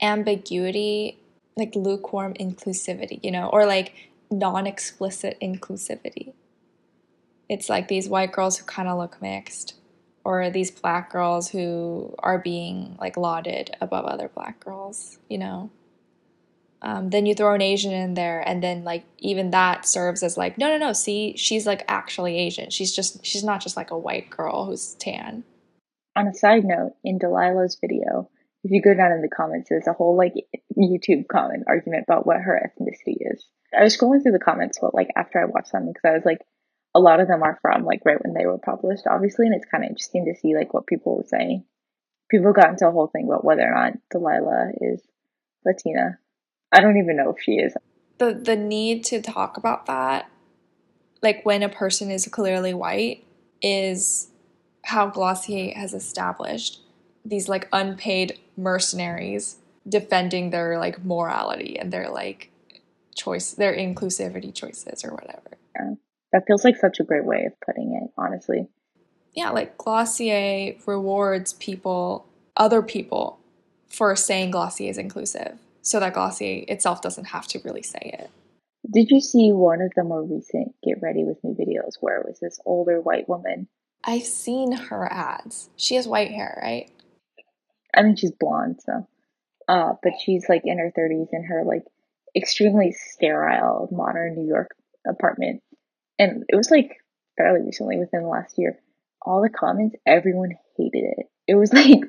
ambiguity 0.00 1.21
like 1.56 1.74
lukewarm 1.74 2.34
inclusivity 2.34 3.20
you 3.22 3.30
know 3.30 3.48
or 3.52 3.66
like 3.66 3.94
non 4.32 4.66
explicit 4.66 5.36
inclusivity. 5.40 6.32
It's 7.48 7.68
like 7.68 7.88
these 7.88 8.08
white 8.08 8.32
girls 8.32 8.58
who 8.58 8.64
kind 8.64 8.88
of 8.88 8.98
look 8.98 9.20
mixed, 9.20 9.74
or 10.24 10.50
these 10.50 10.70
black 10.70 11.12
girls 11.12 11.50
who 11.50 12.14
are 12.18 12.38
being 12.38 12.96
like 12.98 13.16
lauded 13.16 13.76
above 13.80 14.06
other 14.06 14.28
black 14.28 14.64
girls, 14.64 15.18
you 15.28 15.38
know? 15.38 15.70
Um, 16.80 17.10
then 17.10 17.26
you 17.26 17.34
throw 17.34 17.54
an 17.54 17.62
Asian 17.62 17.92
in 17.92 18.14
there, 18.14 18.40
and 18.40 18.62
then 18.62 18.82
like 18.82 19.04
even 19.18 19.50
that 19.50 19.86
serves 19.86 20.22
as 20.22 20.36
like, 20.36 20.58
no, 20.58 20.68
no, 20.68 20.78
no. 20.78 20.92
See, 20.92 21.36
she's 21.36 21.66
like 21.66 21.84
actually 21.86 22.38
Asian. 22.38 22.70
She's 22.70 22.94
just 22.94 23.24
she's 23.24 23.44
not 23.44 23.60
just 23.60 23.76
like 23.76 23.90
a 23.90 23.98
white 23.98 24.30
girl 24.30 24.64
who's 24.64 24.94
tan. 24.94 25.44
On 26.16 26.26
a 26.26 26.34
side 26.34 26.64
note, 26.64 26.94
in 27.04 27.18
Delilah's 27.18 27.78
video, 27.80 28.28
if 28.64 28.70
you 28.70 28.82
go 28.82 28.94
down 28.94 29.12
in 29.12 29.22
the 29.22 29.28
comments, 29.28 29.68
there's 29.68 29.86
a 29.86 29.92
whole 29.92 30.16
like 30.16 30.34
YouTube 30.76 31.26
comment 31.28 31.64
argument 31.66 32.04
about 32.08 32.26
what 32.26 32.40
her 32.40 32.60
ethnicity 32.60 33.16
is. 33.20 33.44
I 33.76 33.82
was 33.82 33.96
scrolling 33.96 34.22
through 34.22 34.32
the 34.32 34.38
comments, 34.38 34.78
but 34.80 34.94
like 34.94 35.08
after 35.16 35.40
I 35.40 35.46
watched 35.46 35.72
them, 35.72 35.86
because 35.86 36.04
I 36.04 36.12
was 36.12 36.24
like, 36.24 36.38
a 36.94 37.00
lot 37.00 37.20
of 37.20 37.28
them 37.28 37.42
are 37.42 37.58
from 37.62 37.84
like 37.84 38.02
right 38.04 38.22
when 38.22 38.34
they 38.34 38.46
were 38.46 38.58
published, 38.58 39.04
obviously, 39.10 39.46
and 39.46 39.54
it's 39.54 39.70
kind 39.70 39.84
of 39.84 39.88
interesting 39.88 40.26
to 40.26 40.38
see 40.38 40.54
like 40.54 40.74
what 40.74 40.86
people 40.86 41.16
were 41.16 41.26
saying. 41.26 41.64
People 42.30 42.52
got 42.52 42.68
into 42.70 42.86
a 42.86 42.92
whole 42.92 43.08
thing 43.08 43.26
about 43.28 43.44
whether 43.44 43.62
or 43.62 43.74
not 43.74 43.94
Delilah 44.10 44.72
is 44.80 45.02
Latina. 45.64 46.18
I 46.70 46.80
don't 46.80 46.98
even 46.98 47.16
know 47.16 47.30
if 47.30 47.42
she 47.42 47.52
is. 47.52 47.74
The 48.18 48.34
the 48.34 48.56
need 48.56 49.04
to 49.06 49.20
talk 49.20 49.56
about 49.56 49.86
that 49.86 50.30
like 51.22 51.44
when 51.44 51.62
a 51.62 51.68
person 51.68 52.10
is 52.10 52.26
clearly 52.26 52.74
white, 52.74 53.24
is 53.62 54.28
how 54.84 55.06
Glossier 55.06 55.72
has 55.76 55.94
established 55.94 56.80
these 57.24 57.48
like 57.48 57.68
unpaid 57.72 58.38
mercenaries 58.56 59.56
defending 59.88 60.50
their 60.50 60.78
like 60.78 61.04
morality 61.04 61.78
and 61.78 61.92
their 61.92 62.08
like 62.10 62.50
choice, 63.14 63.52
their 63.52 63.74
inclusivity 63.74 64.54
choices 64.54 65.04
or 65.04 65.12
whatever. 65.12 65.58
Yeah. 65.74 65.94
That 66.32 66.44
feels 66.46 66.64
like 66.64 66.76
such 66.76 66.98
a 67.00 67.04
great 67.04 67.24
way 67.24 67.44
of 67.44 67.52
putting 67.64 68.00
it, 68.02 68.10
honestly. 68.16 68.68
Yeah, 69.34 69.50
like 69.50 69.76
Glossier 69.78 70.76
rewards 70.86 71.54
people, 71.54 72.26
other 72.56 72.82
people, 72.82 73.38
for 73.88 74.14
saying 74.16 74.50
Glossier 74.50 74.90
is 74.90 74.98
inclusive 74.98 75.58
so 75.82 76.00
that 76.00 76.14
Glossier 76.14 76.64
itself 76.68 77.02
doesn't 77.02 77.26
have 77.26 77.46
to 77.48 77.60
really 77.64 77.82
say 77.82 78.16
it. 78.18 78.30
Did 78.90 79.10
you 79.10 79.20
see 79.20 79.52
one 79.52 79.80
of 79.80 79.92
the 79.94 80.04
more 80.04 80.22
recent 80.22 80.74
Get 80.84 81.00
Ready 81.02 81.24
With 81.24 81.42
Me 81.44 81.52
videos 81.52 81.94
where 82.00 82.18
it 82.18 82.26
was 82.26 82.40
this 82.40 82.58
older 82.64 83.00
white 83.00 83.28
woman? 83.28 83.68
I've 84.04 84.24
seen 84.24 84.72
her 84.72 85.10
ads. 85.10 85.70
She 85.76 85.94
has 85.94 86.08
white 86.08 86.32
hair, 86.32 86.58
right? 86.62 86.90
I 87.94 88.02
mean, 88.02 88.16
she's 88.16 88.32
blonde, 88.32 88.80
so. 88.84 89.06
Uh, 89.68 89.94
but 90.02 90.12
she's 90.20 90.48
like 90.48 90.62
in 90.64 90.78
her 90.78 90.92
30s 90.96 91.28
in 91.32 91.44
her 91.44 91.64
like 91.64 91.84
extremely 92.36 92.92
sterile 92.92 93.88
modern 93.92 94.34
New 94.34 94.46
York 94.46 94.74
apartment. 95.06 95.62
And 96.18 96.44
it 96.48 96.56
was 96.56 96.70
like 96.70 96.96
fairly 97.36 97.64
recently 97.64 97.98
within 97.98 98.22
the 98.22 98.28
last 98.28 98.54
year. 98.58 98.78
All 99.24 99.40
the 99.40 99.50
comments, 99.50 99.96
everyone 100.04 100.50
hated 100.76 101.04
it. 101.18 101.26
It 101.46 101.54
was 101.54 101.72
like, 101.72 102.00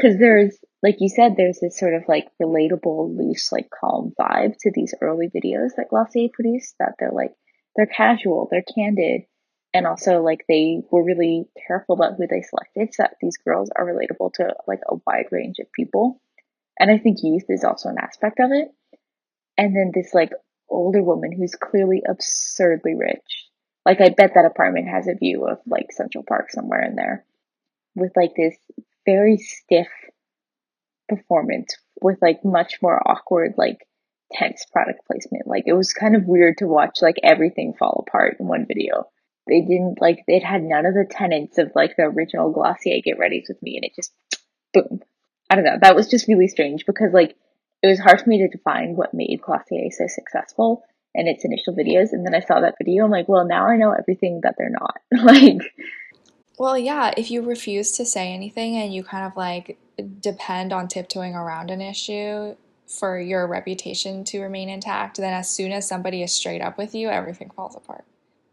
cause 0.00 0.16
there's, 0.18 0.58
like 0.82 0.96
you 1.00 1.08
said, 1.08 1.34
there's 1.36 1.60
this 1.60 1.78
sort 1.78 1.94
of 1.94 2.02
like 2.08 2.28
relatable, 2.42 3.16
loose, 3.16 3.52
like 3.52 3.68
calm 3.70 4.12
vibe 4.18 4.56
to 4.60 4.72
these 4.72 4.94
early 5.00 5.28
videos 5.28 5.70
that 5.76 5.88
Glossier 5.90 6.28
produced 6.32 6.74
that 6.78 6.94
they're 6.98 7.12
like, 7.12 7.32
they're 7.76 7.86
casual, 7.86 8.48
they're 8.50 8.64
candid, 8.74 9.22
and 9.74 9.86
also 9.86 10.22
like 10.22 10.44
they 10.48 10.80
were 10.90 11.04
really 11.04 11.46
careful 11.66 11.94
about 11.94 12.14
who 12.16 12.26
they 12.26 12.42
selected 12.42 12.94
so 12.94 13.02
that 13.02 13.16
these 13.20 13.36
girls 13.36 13.70
are 13.76 13.84
relatable 13.84 14.32
to 14.34 14.54
like 14.66 14.80
a 14.88 14.96
wide 15.06 15.26
range 15.30 15.58
of 15.60 15.72
people. 15.72 16.20
And 16.78 16.90
I 16.90 16.98
think 16.98 17.18
youth 17.22 17.44
is 17.48 17.64
also 17.64 17.88
an 17.88 17.98
aspect 17.98 18.40
of 18.40 18.50
it. 18.52 18.68
And 19.56 19.76
then 19.76 19.90
this 19.94 20.14
like 20.14 20.32
older 20.70 21.02
woman 21.02 21.32
who's 21.32 21.54
clearly 21.54 22.02
absurdly 22.08 22.94
rich. 22.94 23.46
Like 23.84 24.00
I 24.00 24.10
bet 24.10 24.32
that 24.34 24.44
apartment 24.44 24.88
has 24.88 25.08
a 25.08 25.14
view 25.14 25.46
of 25.46 25.58
like 25.66 25.92
Central 25.92 26.24
Park 26.26 26.50
somewhere 26.50 26.82
in 26.82 26.94
there 26.94 27.24
with 27.94 28.12
like 28.16 28.32
this 28.36 28.56
very 29.04 29.38
stiff 29.38 29.88
performance 31.08 31.76
with 32.00 32.18
like 32.20 32.44
much 32.44 32.80
more 32.82 33.02
awkward 33.06 33.54
like 33.56 33.86
tense 34.32 34.64
product 34.72 35.06
placement. 35.06 35.46
Like 35.46 35.64
it 35.66 35.72
was 35.72 35.92
kind 35.92 36.14
of 36.14 36.26
weird 36.26 36.58
to 36.58 36.66
watch 36.66 37.02
like 37.02 37.16
everything 37.22 37.74
fall 37.78 38.04
apart 38.06 38.36
in 38.38 38.46
one 38.46 38.66
video. 38.66 39.08
They 39.48 39.60
didn't 39.60 40.00
like 40.00 40.24
it 40.26 40.44
had 40.44 40.62
none 40.62 40.86
of 40.86 40.94
the 40.94 41.06
tenets 41.10 41.58
of 41.58 41.72
like 41.74 41.96
the 41.96 42.04
original 42.04 42.52
Glossier 42.52 43.00
Get 43.04 43.18
Ready 43.18 43.44
with 43.48 43.62
Me 43.62 43.76
and 43.76 43.84
it 43.84 43.96
just 43.96 44.12
boom. 44.74 45.00
I 45.50 45.54
don't 45.54 45.64
know. 45.64 45.78
That 45.80 45.96
was 45.96 46.08
just 46.08 46.28
really 46.28 46.48
strange 46.48 46.84
because 46.86 47.12
like 47.12 47.36
it 47.82 47.86
was 47.86 48.00
hard 48.00 48.20
for 48.20 48.28
me 48.28 48.38
to 48.38 48.48
define 48.48 48.96
what 48.96 49.14
made 49.14 49.40
Glossier 49.42 49.90
so 49.90 50.06
successful 50.08 50.84
in 51.14 51.26
its 51.26 51.44
initial 51.44 51.74
videos 51.74 52.12
and 52.12 52.24
then 52.24 52.34
I 52.34 52.40
saw 52.40 52.60
that 52.60 52.76
video 52.78 53.04
I'm 53.04 53.10
like, 53.10 53.28
well 53.28 53.46
now 53.46 53.66
I 53.66 53.76
know 53.76 53.92
everything 53.92 54.40
that 54.42 54.56
they're 54.58 54.70
not. 54.70 55.00
like 55.24 55.74
Well, 56.58 56.76
yeah, 56.76 57.12
if 57.16 57.30
you 57.30 57.42
refuse 57.42 57.92
to 57.92 58.04
say 58.04 58.32
anything 58.32 58.76
and 58.76 58.92
you 58.92 59.02
kind 59.02 59.26
of 59.26 59.36
like 59.36 59.78
depend 60.20 60.72
on 60.72 60.88
tiptoeing 60.88 61.34
around 61.34 61.70
an 61.70 61.80
issue 61.80 62.54
for 62.88 63.20
your 63.20 63.46
reputation 63.46 64.24
to 64.24 64.40
remain 64.40 64.68
intact, 64.68 65.18
then 65.18 65.32
as 65.32 65.48
soon 65.48 65.72
as 65.72 65.86
somebody 65.86 66.22
is 66.22 66.32
straight 66.32 66.62
up 66.62 66.78
with 66.78 66.94
you, 66.94 67.08
everything 67.08 67.50
falls 67.50 67.76
apart. 67.76 68.04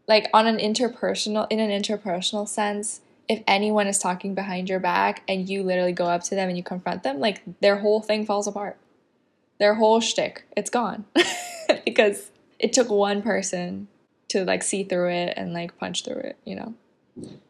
Like 0.08 0.28
on 0.32 0.46
an 0.46 0.58
interpersonal 0.58 1.46
in 1.50 1.58
an 1.58 1.70
interpersonal 1.70 2.48
sense, 2.48 3.00
if 3.28 3.42
anyone 3.46 3.86
is 3.86 3.98
talking 3.98 4.34
behind 4.34 4.68
your 4.68 4.78
back 4.78 5.22
and 5.28 5.48
you 5.48 5.62
literally 5.62 5.92
go 5.92 6.06
up 6.06 6.22
to 6.24 6.34
them 6.34 6.48
and 6.48 6.56
you 6.56 6.62
confront 6.62 7.02
them, 7.02 7.18
like 7.18 7.42
their 7.60 7.78
whole 7.78 8.00
thing 8.00 8.24
falls 8.24 8.46
apart. 8.46 8.76
Their 9.58 9.74
whole 9.74 10.00
shtick, 10.00 10.44
it's 10.56 10.70
gone. 10.70 11.06
because 11.84 12.30
it 12.58 12.72
took 12.72 12.90
one 12.90 13.22
person 13.22 13.88
to 14.28 14.44
like 14.44 14.62
see 14.62 14.84
through 14.84 15.10
it 15.10 15.34
and 15.36 15.52
like 15.52 15.78
punch 15.78 16.04
through 16.04 16.18
it, 16.18 16.36
you 16.44 16.54
know? 16.54 16.74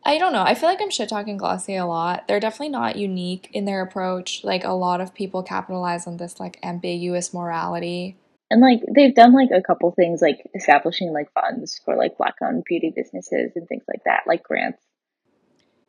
I 0.05 0.19
don't 0.19 0.33
know. 0.33 0.43
I 0.43 0.55
feel 0.55 0.69
like 0.69 0.81
I'm 0.81 0.91
shit 0.91 1.09
talking 1.09 1.37
Glossier 1.37 1.81
a 1.81 1.87
lot. 1.87 2.29
They're 2.29 2.39
definitely 2.39 2.69
not 2.69 2.97
unique 2.97 3.51
in 3.53 3.65
their 3.65 3.83
approach. 3.83 4.45
Like 4.45 4.63
a 4.65 4.71
lot 4.71 5.01
of 5.01 5.15
people 5.15 5.43
capitalize 5.43 6.07
on 6.07 6.19
this 6.19 6.39
like 6.39 6.59
ambiguous 6.63 7.35
morality. 7.35 8.17
And 8.51 8.61
like 8.61 8.81
they've 8.95 9.15
done 9.15 9.33
like 9.33 9.51
a 9.53 9.63
couple 9.63 9.91
things 9.91 10.23
like 10.23 10.49
establishing 10.55 11.13
like 11.13 11.33
funds 11.33 11.81
for 11.85 11.97
like 11.97 12.17
black 12.17 12.37
owned 12.43 12.65
beauty 12.65 12.93
businesses 12.95 13.53
and 13.57 13.67
things 13.67 13.85
like 13.89 14.05
that, 14.05 14.23
like 14.27 14.43
grants. 14.43 14.83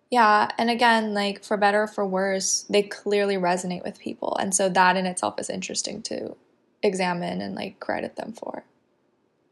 Yeah, 0.10 0.50
and 0.58 0.70
again, 0.70 1.14
like 1.14 1.44
for 1.44 1.58
better 1.58 1.84
or 1.84 1.88
for 1.88 2.06
worse, 2.06 2.66
they 2.70 2.82
clearly 2.82 3.36
resonate 3.36 3.84
with 3.84 4.00
people. 4.00 4.38
And 4.40 4.56
so 4.56 4.70
that 4.70 4.96
in 4.96 5.06
itself 5.06 5.40
is 5.40 5.50
interesting 5.50 6.02
to 6.04 6.36
examine 6.82 7.42
and 7.42 7.56
like 7.56 7.80
credit 7.80 8.16
them 8.16 8.34
for. 8.34 8.64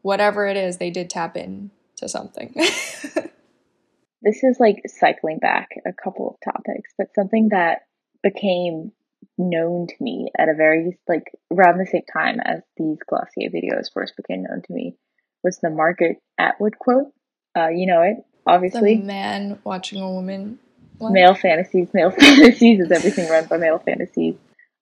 Whatever 0.02 0.46
it 0.46 0.56
is, 0.56 0.78
they 0.78 0.90
did 0.90 1.10
tap 1.10 1.36
in 1.36 1.70
to 1.96 2.08
something. 2.08 2.52
this 4.22 4.42
is 4.42 4.58
like 4.58 4.82
cycling 4.86 5.38
back 5.38 5.68
a 5.84 5.92
couple 5.92 6.30
of 6.30 6.52
topics, 6.52 6.92
but 6.96 7.14
something 7.14 7.50
that 7.50 7.82
became 8.22 8.92
known 9.38 9.86
to 9.86 9.94
me 10.00 10.30
at 10.38 10.48
a 10.48 10.54
very 10.54 10.98
like 11.08 11.24
around 11.52 11.78
the 11.78 11.86
same 11.86 12.02
time 12.12 12.40
as 12.40 12.60
these 12.76 12.98
Glossier 13.08 13.50
videos 13.50 13.92
first 13.92 14.16
became 14.16 14.42
known 14.42 14.62
to 14.62 14.72
me 14.72 14.96
was 15.42 15.58
the 15.58 15.70
Margaret 15.70 16.18
Atwood 16.38 16.78
quote. 16.78 17.12
Uh, 17.56 17.68
you 17.68 17.86
know 17.86 18.02
it, 18.02 18.16
obviously. 18.46 18.96
The 18.96 19.02
man 19.02 19.58
watching 19.64 20.00
a 20.00 20.10
woman. 20.10 20.58
What? 20.98 21.12
Male 21.12 21.34
fantasies, 21.34 21.88
male 21.92 22.10
fantasies 22.18 22.80
is 22.80 22.90
everything 22.90 23.28
run 23.28 23.46
by 23.46 23.58
male 23.58 23.78
fantasies. 23.78 24.36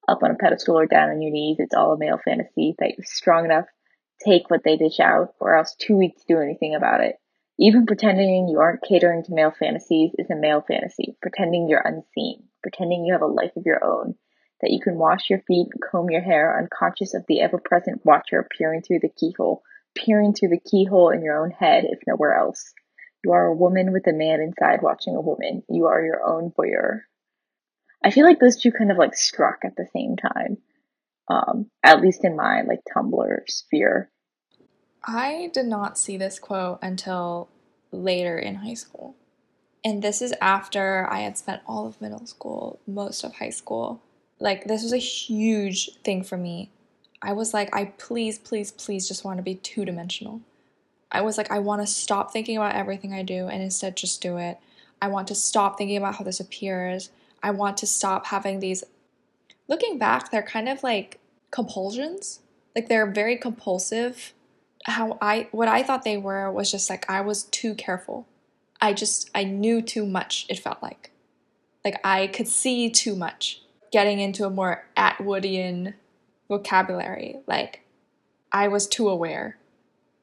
Up 0.07 0.23
on 0.23 0.31
a 0.31 0.35
pedestal 0.35 0.79
or 0.79 0.87
down 0.87 1.11
on 1.11 1.23
your 1.23 1.33
knees, 1.33 1.57
it's 1.59 1.75
all 1.75 1.93
a 1.93 1.99
male 1.99 2.21
fantasy 2.23 2.75
that 2.79 2.95
you're 2.97 3.07
strong 3.07 3.47
enough 3.47 3.65
take 4.25 4.51
what 4.51 4.63
they 4.65 4.77
dish 4.77 5.01
out, 5.01 5.35
or 5.41 5.57
else 5.57 5.75
too 5.75 5.97
weak 5.97 6.17
to 6.17 6.25
do 6.29 6.41
anything 6.41 6.75
about 6.75 7.01
it. 7.01 7.17
Even 7.59 7.87
pretending 7.87 8.49
you 8.49 8.59
aren't 8.59 8.83
catering 8.83 9.23
to 9.25 9.35
male 9.35 9.53
fantasies 9.57 10.11
is 10.19 10.31
a 10.31 10.37
male 10.37 10.65
fantasy. 10.67 11.17
Pretending 11.23 11.69
you're 11.69 11.87
unseen. 11.87 12.45
Pretending 12.63 13.05
you 13.05 13.13
have 13.13 13.23
a 13.23 13.27
life 13.27 13.53
of 13.57 13.65
your 13.65 13.85
own. 13.85 14.17
That 14.65 14.73
you 14.73 14.81
can 14.81 14.97
wash 14.97 15.29
your 15.29 15.41
feet 15.41 15.69
and 15.71 15.83
comb 15.83 16.09
your 16.09 16.23
hair 16.23 16.59
unconscious 16.59 17.13
of 17.13 17.27
the 17.29 17.43
ever 17.43 17.59
present 17.59 18.01
watcher 18.03 18.49
peering 18.57 18.81
through 18.81 19.01
the 19.01 19.11
keyhole. 19.11 19.63
Peering 19.95 20.33
through 20.33 20.49
the 20.49 20.71
keyhole 20.71 21.11
in 21.11 21.23
your 21.23 21.45
own 21.45 21.51
head, 21.51 21.85
if 21.85 21.99
nowhere 22.07 22.35
else. 22.35 22.73
You 23.23 23.33
are 23.33 23.45
a 23.45 23.55
woman 23.55 23.93
with 23.93 24.07
a 24.07 24.15
man 24.15 24.41
inside 24.41 24.81
watching 24.81 25.17
a 25.17 25.21
woman. 25.21 25.65
You 25.69 25.85
are 25.89 26.03
your 26.03 26.27
own 26.27 26.51
voyeur. 26.51 27.03
I 28.03 28.11
feel 28.11 28.25
like 28.25 28.41
those 28.41 28.57
two 28.57 28.73
kind 28.73 28.91
of 28.91 28.97
like 28.97 29.15
struck 29.15 29.59
at 29.67 29.77
the 29.77 29.87
same 29.93 30.17
time. 30.17 30.57
Um, 31.29 31.71
at 31.83 32.01
least 32.01 32.25
in 32.25 32.35
my 32.35 32.63
like 32.63 32.81
Tumblr 32.97 33.41
sphere. 33.47 34.11
I 35.05 35.51
did 35.53 35.67
not 35.67 35.99
see 35.99 36.17
this 36.17 36.39
quote 36.39 36.79
until 36.81 37.51
later 37.93 38.39
in 38.39 38.55
high 38.55 38.75
school. 38.75 39.15
And 39.85 40.03
this 40.03 40.23
is 40.23 40.33
after 40.41 41.07
I 41.11 41.21
had 41.21 41.37
spent 41.37 41.61
all 41.67 41.87
of 41.87 42.01
middle 42.01 42.25
school, 42.25 42.81
most 42.87 43.25
of 43.25 43.35
high 43.35 43.51
school. 43.51 44.01
Like, 44.45 44.65
this 44.65 44.83
was 44.83 44.93
a 44.93 44.99
huge 44.99 45.97
thing 46.05 46.23
for 46.23 46.37
me. 46.37 46.71
I 47.23 47.33
was 47.33 47.55
like, 47.55 47.75
I 47.75 47.87
please, 47.87 48.39
please, 48.39 48.71
please 48.71 49.09
just 49.09 49.25
want 49.25 49.39
to 49.39 49.43
be 49.43 49.55
two 49.55 49.87
dimensional. 49.87 50.43
I 51.11 51.23
was 51.23 51.39
like, 51.39 51.51
I 51.51 51.61
want 51.61 51.81
to 51.81 51.87
stop 51.87 52.31
thinking 52.31 52.59
about 52.59 52.75
everything 52.75 53.15
I 53.15 53.23
do 53.23 53.49
and 53.49 53.63
instead 53.63 53.97
just 53.97 54.21
do 54.21 54.37
it. 54.37 54.59
I 55.01 55.09
want 55.09 55.29
to 55.29 55.35
stop 55.35 55.79
thinking 55.79 55.97
about 55.97 56.17
how 56.17 56.25
this 56.25 56.41
appears. 56.41 57.09
I 57.43 57.53
want 57.53 57.79
to 57.79 57.87
stop 57.87 58.27
having 58.27 58.61
these. 58.61 58.85
Looking 59.67 59.99
back, 59.99 60.31
they're 60.31 60.43
kind 60.43 60.69
of 60.69 60.83
like 60.83 61.21
compulsions. 61.51 62.41
Like, 62.77 62.91
they're 62.91 63.11
very 63.11 63.39
compulsive 63.39 64.35
how 64.85 65.17
I 65.23 65.49
what 65.51 65.69
I 65.69 65.83
thought 65.83 66.05
they 66.05 66.19
were 66.19 66.51
was 66.53 66.71
just 66.71 66.91
like 66.91 67.09
I 67.09 67.23
was 67.23 67.45
too 67.45 67.75
careful. 67.75 68.27
I 68.81 68.93
just 68.93 69.31
I 69.35 69.45
knew 69.45 69.81
too 69.81 70.05
much, 70.05 70.45
it 70.51 70.59
felt 70.59 70.83
like. 70.83 71.11
Like 71.85 71.99
I 72.05 72.27
could 72.27 72.49
see 72.49 72.91
too 72.91 73.17
much. 73.17 73.64
Getting 73.95 74.19
into 74.19 74.45
a 74.45 74.51
more 74.51 74.85
Atwoodian 74.97 75.95
vocabulary. 76.49 77.37
Like 77.47 77.87
I 78.51 78.67
was 78.67 78.89
too 78.89 79.09
aware 79.09 79.57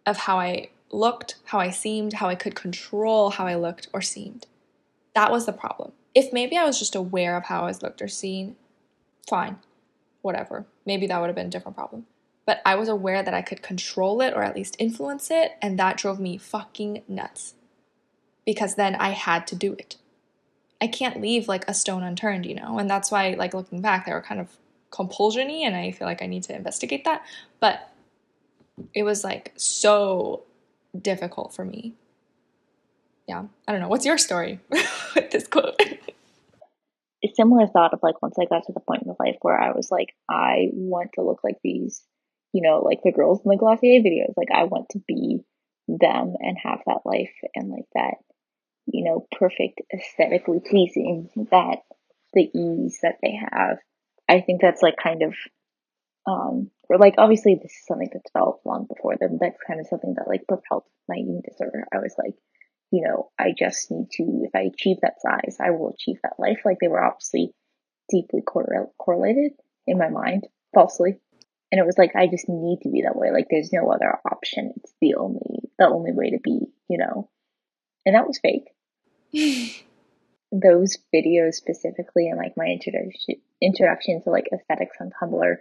of 0.06 0.18
how 0.18 0.38
I 0.40 0.72
looked, 0.92 1.36
how 1.46 1.60
I 1.60 1.70
seemed, 1.70 2.14
how 2.14 2.28
I 2.28 2.36
could 2.36 2.54
control 2.54 3.30
how 3.30 3.48
I 3.48 3.56
looked 3.56 3.88
or 3.94 4.02
seemed. 4.02 4.46
That 5.16 5.32
was 5.32 5.46
the 5.46 5.54
problem. 5.54 5.94
If 6.14 6.34
maybe 6.34 6.58
I 6.58 6.66
was 6.66 6.78
just 6.78 6.96
aware 6.96 7.38
of 7.38 7.46
how 7.46 7.62
I 7.62 7.68
was 7.68 7.82
looked 7.82 8.02
or 8.02 8.10
seen, 8.10 8.58
fine. 9.30 9.60
Whatever. 10.22 10.66
Maybe 10.86 11.08
that 11.08 11.22
would 11.22 11.28
have 11.28 11.36
been 11.36 11.48
a 11.48 11.52
different 11.52 11.78
problem 11.78 12.06
but 12.46 12.62
I 12.66 12.76
was 12.76 12.90
aware 12.90 13.24
that 13.24 13.34
I 13.34 13.42
could 13.42 13.62
control 13.62 14.20
it 14.20 14.34
or 14.34 14.44
at 14.44 14.58
least 14.58 14.76
influence 14.78 15.32
it, 15.32 15.54
and 15.62 15.80
that 15.80 15.96
drove 15.96 16.20
me 16.20 16.38
fucking 16.38 17.04
nuts. 17.08 17.54
Because 18.46 18.76
then 18.76 18.96
I 18.96 19.12
had 19.12 19.48
to 19.48 19.56
do 19.56 19.72
it. 19.74 19.96
I 20.82 20.88
can't 20.88 21.22
leave 21.22 21.48
like 21.48 21.68
a 21.68 21.74
stone 21.74 22.04
unturned, 22.04 22.46
you 22.46 22.56
know? 22.56 22.80
And 22.80 22.90
that's 22.90 23.12
why, 23.12 23.36
like, 23.38 23.54
looking 23.54 23.82
back, 23.82 24.06
they 24.06 24.14
were 24.14 24.22
kind 24.22 24.42
of 24.42 24.50
compulsiony, 24.92 25.62
and 25.62 25.76
I 25.76 25.92
feel 25.92 26.08
like 26.08 26.22
I 26.22 26.26
need 26.26 26.44
to 26.44 26.56
investigate 26.56 27.06
that. 27.06 27.24
But 27.60 27.92
it 28.94 29.04
was 29.04 29.24
like 29.24 29.54
so 29.56 30.44
difficult 31.00 31.54
for 31.54 31.66
me. 31.66 31.94
Yeah, 33.28 33.46
I 33.68 33.72
don't 33.72 33.82
know. 33.82 33.88
What's 33.88 34.06
your 34.06 34.18
story 34.18 34.60
with 34.70 35.32
this 35.32 35.48
quote? 35.48 35.80
A 37.24 37.28
similar 37.36 37.68
thought 37.68 37.94
of 37.94 38.00
like 38.02 38.22
once 38.22 38.36
I 38.40 38.46
got 38.46 38.66
to 38.66 38.74
the 38.74 38.80
point 38.80 39.04
in 39.04 39.16
life 39.20 39.38
where 39.42 39.60
I 39.60 39.72
was 39.72 39.92
like, 39.92 40.16
I 40.30 40.70
want 40.74 41.12
to 41.14 41.22
look 41.22 41.44
like 41.44 41.58
these, 41.64 42.04
you 42.52 42.62
know, 42.64 42.80
like 42.80 43.02
the 43.04 43.12
girls 43.12 43.42
in 43.46 43.50
the 43.50 43.58
Glossier 43.58 44.02
videos. 44.02 44.34
Like 44.36 44.50
I 44.52 44.64
want 44.64 44.90
to 44.90 45.00
be 45.08 45.42
them 45.88 46.36
and 46.40 46.58
have 46.64 46.80
that 46.88 47.02
life 47.06 47.34
and 47.56 47.70
like 47.70 47.86
that, 47.94 48.16
you 48.92 49.04
know, 49.04 49.28
perfect 49.38 49.82
aesthetically 49.94 50.60
pleasing 50.60 51.30
that 51.52 51.80
the 52.34 52.50
ease 52.54 53.00
that 53.02 53.18
they 53.22 53.34
have. 53.34 53.78
I 54.30 54.42
think 54.42 54.62
that's 54.62 54.82
like 54.82 54.96
kind 55.02 55.24
of 55.24 55.34
um 56.28 56.70
or 56.90 56.98
like 56.98 57.16
obviously 57.18 57.56
this 57.56 57.72
is 57.72 57.86
something 57.88 58.10
that 58.14 58.22
developed 58.34 58.66
long 58.66 58.86
before 58.88 59.18
them. 59.18 59.38
That's 59.40 59.58
kind 59.66 59.80
of 59.80 59.88
something 59.88 60.14
that 60.18 60.28
like 60.28 60.48
propelled 60.48 60.84
my 61.08 61.16
eating 61.16 61.42
disorder. 61.48 61.86
I 61.94 61.98
was 61.98 62.16
like, 62.18 62.36
you 62.92 63.04
know, 63.08 63.32
I 63.40 63.54
just 63.58 63.90
need 63.92 64.10
to 64.12 64.44
if 64.44 64.52
I 64.56 64.70
achieve 64.74 64.98
that 65.02 65.22
size, 65.22 65.58
I 65.60 65.72
will 65.72 65.90
achieve 65.90 66.18
that 66.24 66.40
life. 66.40 66.62
Like 66.66 66.78
they 66.80 66.88
were 66.88 67.04
obviously 67.04 67.54
deeply 68.10 68.42
correl- 68.42 68.94
correlated 68.98 69.54
in 69.88 69.98
my 69.98 70.10
mind, 70.10 70.48
falsely. 70.74 71.20
And 71.72 71.80
it 71.80 71.86
was 71.86 71.98
like 71.98 72.16
I 72.16 72.28
just 72.28 72.50
need 72.50 72.80
to 72.84 72.90
be 72.90 73.04
that 73.04 73.16
way. 73.16 73.32
Like 73.32 73.48
there's 73.50 73.72
no 73.72 73.90
other 73.90 74.20
option. 74.30 74.74
It's 74.78 74.94
the 75.02 75.16
only 75.16 75.70
the 75.80 75.88
only 75.88 76.12
way 76.12 76.32
to 76.32 76.40
be, 76.44 76.68
you 76.90 76.98
know. 76.98 77.30
And 78.06 78.16
that 78.16 78.28
was 78.28 78.40
fake. 78.42 78.66
Those 80.52 80.98
videos 81.14 81.54
specifically 81.54 82.28
and 82.28 82.38
like 82.38 82.54
my 82.58 82.66
introduction 82.66 83.36
introduction 83.62 84.22
to 84.24 84.32
like 84.32 84.50
aesthetics 84.54 84.98
on 85.00 85.12
Tumblr 85.12 85.56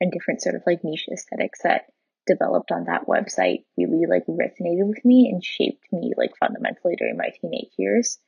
and 0.00 0.12
different 0.12 0.42
sort 0.42 0.54
of 0.54 0.62
like 0.66 0.84
niche 0.84 1.08
aesthetics 1.12 1.62
that 1.62 1.86
developed 2.26 2.70
on 2.70 2.84
that 2.84 3.06
website 3.06 3.64
really 3.76 4.04
like 4.08 4.26
resonated 4.26 4.86
with 4.86 5.04
me 5.04 5.30
and 5.32 5.44
shaped 5.44 5.84
me 5.92 6.12
like 6.16 6.32
fundamentally 6.38 6.96
during 6.96 7.16
my 7.16 7.30
teenage 7.40 7.70
years 7.78 8.18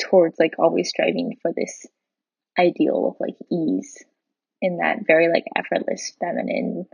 towards 0.00 0.38
like 0.38 0.54
always 0.58 0.88
striving 0.88 1.36
for 1.40 1.52
this 1.54 1.86
ideal 2.58 3.08
of 3.08 3.16
like 3.20 3.36
ease 3.50 4.02
in 4.60 4.78
that 4.78 5.06
very 5.06 5.28
like 5.28 5.44
effortless 5.56 6.12
feminine 6.18 6.86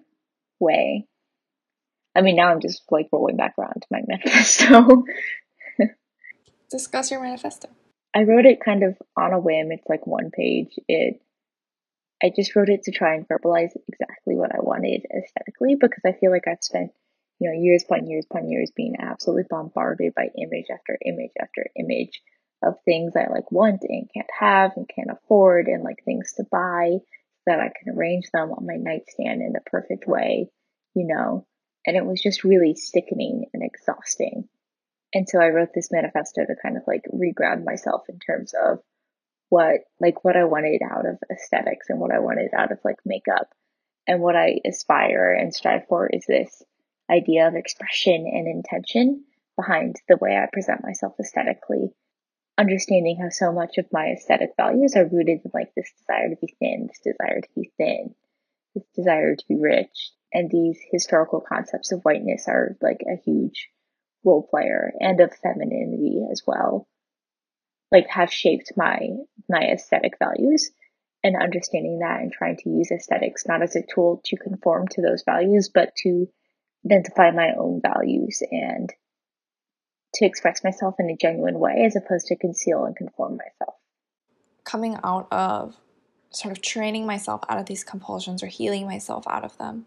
way. 0.58 1.06
I 2.14 2.20
mean, 2.20 2.36
now 2.36 2.48
I'm 2.48 2.60
just 2.60 2.82
like 2.90 3.08
rolling 3.12 3.36
back 3.36 3.54
around 3.58 3.80
to 3.80 3.86
my 3.90 4.00
manifesto. 4.06 5.04
Discuss 6.72 7.10
your 7.10 7.20
manifesto. 7.20 7.68
I 8.14 8.22
wrote 8.22 8.46
it 8.46 8.64
kind 8.64 8.82
of 8.82 8.96
on 9.14 9.34
a 9.34 9.38
whim. 9.38 9.70
It's 9.72 9.86
like 9.90 10.06
one 10.06 10.30
page. 10.30 10.70
It 10.88 11.20
I 12.22 12.32
just 12.34 12.56
wrote 12.56 12.70
it 12.70 12.84
to 12.84 12.92
try 12.92 13.14
and 13.14 13.28
verbalize 13.28 13.72
exactly 13.88 14.36
what 14.36 14.54
I 14.54 14.60
wanted 14.60 15.04
aesthetically 15.04 15.74
because 15.74 16.02
I 16.06 16.12
feel 16.18 16.30
like 16.30 16.48
I've 16.48 16.62
spent, 16.62 16.92
you 17.40 17.50
know, 17.50 17.60
years 17.60 17.84
upon 17.84 18.06
years 18.06 18.24
upon 18.30 18.48
years 18.48 18.72
being 18.74 18.94
absolutely 18.98 19.44
bombarded 19.50 20.14
by 20.14 20.28
image 20.38 20.66
after 20.72 20.96
image 21.04 21.32
after 21.38 21.66
image 21.78 22.22
of 22.64 22.76
things 22.86 23.12
I 23.16 23.30
like 23.30 23.52
want 23.52 23.82
and 23.82 24.08
can't 24.14 24.30
have 24.40 24.72
and 24.76 24.88
can't 24.88 25.10
afford 25.10 25.66
and 25.66 25.84
like 25.84 26.02
things 26.06 26.32
to 26.38 26.44
buy 26.50 26.98
that 27.44 27.60
I 27.60 27.68
can 27.68 27.94
arrange 27.94 28.30
them 28.32 28.50
on 28.50 28.66
my 28.66 28.76
nightstand 28.76 29.42
in 29.42 29.52
the 29.52 29.60
perfect 29.66 30.06
way, 30.06 30.48
you 30.94 31.06
know. 31.06 31.46
And 31.86 31.98
it 31.98 32.06
was 32.06 32.22
just 32.22 32.44
really 32.44 32.76
sickening 32.76 33.44
and 33.52 33.62
exhausting. 33.62 34.48
And 35.14 35.28
so 35.28 35.40
I 35.40 35.48
wrote 35.48 35.70
this 35.74 35.92
manifesto 35.92 36.42
to 36.42 36.54
kind 36.62 36.76
of 36.76 36.84
like 36.86 37.04
reground 37.12 37.64
myself 37.64 38.02
in 38.08 38.18
terms 38.18 38.54
of 38.54 38.78
what 39.48 39.80
like 40.00 40.24
what 40.24 40.36
I 40.36 40.44
wanted 40.44 40.80
out 40.82 41.06
of 41.06 41.18
aesthetics 41.30 41.90
and 41.90 42.00
what 42.00 42.14
I 42.14 42.20
wanted 42.20 42.54
out 42.56 42.72
of 42.72 42.78
like 42.84 42.96
makeup 43.04 43.48
and 44.06 44.20
what 44.20 44.36
I 44.36 44.60
aspire 44.66 45.32
and 45.32 45.54
strive 45.54 45.86
for 45.88 46.08
is 46.08 46.24
this 46.26 46.62
idea 47.10 47.46
of 47.46 47.54
expression 47.54 48.26
and 48.26 48.48
intention 48.48 49.24
behind 49.56 49.96
the 50.08 50.16
way 50.16 50.36
I 50.36 50.48
present 50.52 50.82
myself 50.82 51.14
aesthetically. 51.20 51.92
Understanding 52.58 53.18
how 53.20 53.28
so 53.28 53.52
much 53.52 53.78
of 53.78 53.92
my 53.92 54.06
aesthetic 54.08 54.50
values 54.56 54.94
are 54.96 55.04
rooted 55.04 55.40
in 55.44 55.50
like 55.52 55.72
this 55.74 55.92
desire 55.98 56.30
to 56.30 56.36
be 56.40 56.54
thin, 56.58 56.88
this 56.88 57.00
desire 57.00 57.40
to 57.40 57.48
be 57.54 57.70
thin, 57.76 58.14
this 58.74 58.84
desire 58.94 59.36
to 59.36 59.44
be 59.48 59.56
rich. 59.56 60.12
And 60.32 60.50
these 60.50 60.78
historical 60.90 61.40
concepts 61.40 61.92
of 61.92 62.02
whiteness 62.02 62.48
are 62.48 62.76
like 62.80 63.02
a 63.02 63.20
huge 63.22 63.68
role 64.24 64.46
player 64.48 64.92
and 65.00 65.20
of 65.20 65.32
femininity 65.34 66.26
as 66.30 66.42
well. 66.46 66.88
Like 67.90 68.08
have 68.08 68.32
shaped 68.32 68.72
my 68.76 69.08
my 69.48 69.60
aesthetic 69.72 70.14
values 70.18 70.70
and 71.24 71.40
understanding 71.40 72.00
that 72.00 72.20
and 72.20 72.32
trying 72.32 72.56
to 72.58 72.70
use 72.70 72.90
aesthetics 72.90 73.46
not 73.46 73.62
as 73.62 73.76
a 73.76 73.82
tool 73.82 74.20
to 74.24 74.36
conform 74.36 74.88
to 74.88 75.02
those 75.02 75.22
values 75.24 75.70
but 75.72 75.94
to 75.96 76.26
identify 76.84 77.30
my 77.30 77.50
own 77.56 77.80
values 77.80 78.42
and 78.50 78.92
to 80.14 80.24
express 80.24 80.64
myself 80.64 80.96
in 80.98 81.10
a 81.10 81.16
genuine 81.16 81.58
way 81.58 81.84
as 81.86 81.96
opposed 81.96 82.26
to 82.26 82.36
conceal 82.36 82.84
and 82.84 82.96
conform 82.96 83.36
myself. 83.36 83.76
Coming 84.64 84.98
out 85.04 85.28
of 85.30 85.76
sort 86.30 86.52
of 86.52 86.62
training 86.62 87.06
myself 87.06 87.42
out 87.48 87.58
of 87.58 87.66
these 87.66 87.84
compulsions 87.84 88.42
or 88.42 88.46
healing 88.46 88.86
myself 88.86 89.24
out 89.28 89.44
of 89.44 89.56
them 89.58 89.86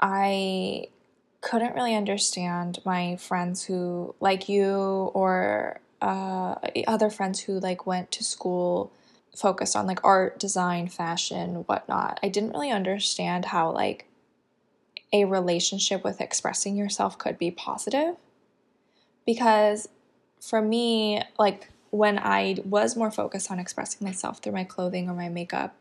i 0.00 0.86
couldn't 1.46 1.76
really 1.76 1.94
understand 1.94 2.80
my 2.84 3.14
friends 3.14 3.62
who 3.62 4.16
like 4.18 4.48
you 4.48 4.74
or 5.14 5.78
uh, 6.02 6.56
other 6.88 7.08
friends 7.08 7.38
who 7.38 7.60
like 7.60 7.86
went 7.86 8.10
to 8.10 8.24
school 8.24 8.92
focused 9.36 9.76
on 9.76 9.86
like 9.86 10.00
art, 10.02 10.40
design, 10.40 10.88
fashion, 10.88 11.62
whatnot. 11.66 12.18
I 12.20 12.30
didn't 12.30 12.50
really 12.50 12.72
understand 12.72 13.44
how 13.44 13.70
like 13.70 14.08
a 15.12 15.24
relationship 15.24 16.02
with 16.02 16.20
expressing 16.20 16.74
yourself 16.74 17.16
could 17.16 17.38
be 17.38 17.52
positive 17.52 18.16
because 19.24 19.88
for 20.40 20.60
me, 20.60 21.22
like 21.38 21.70
when 21.90 22.18
I 22.18 22.56
was 22.64 22.96
more 22.96 23.12
focused 23.12 23.52
on 23.52 23.60
expressing 23.60 24.04
myself 24.04 24.40
through 24.42 24.52
my 24.52 24.64
clothing 24.64 25.08
or 25.08 25.14
my 25.14 25.28
makeup, 25.28 25.76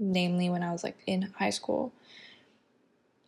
namely 0.00 0.50
when 0.50 0.64
I 0.64 0.72
was 0.72 0.82
like 0.82 0.98
in 1.06 1.32
high 1.38 1.50
school, 1.50 1.92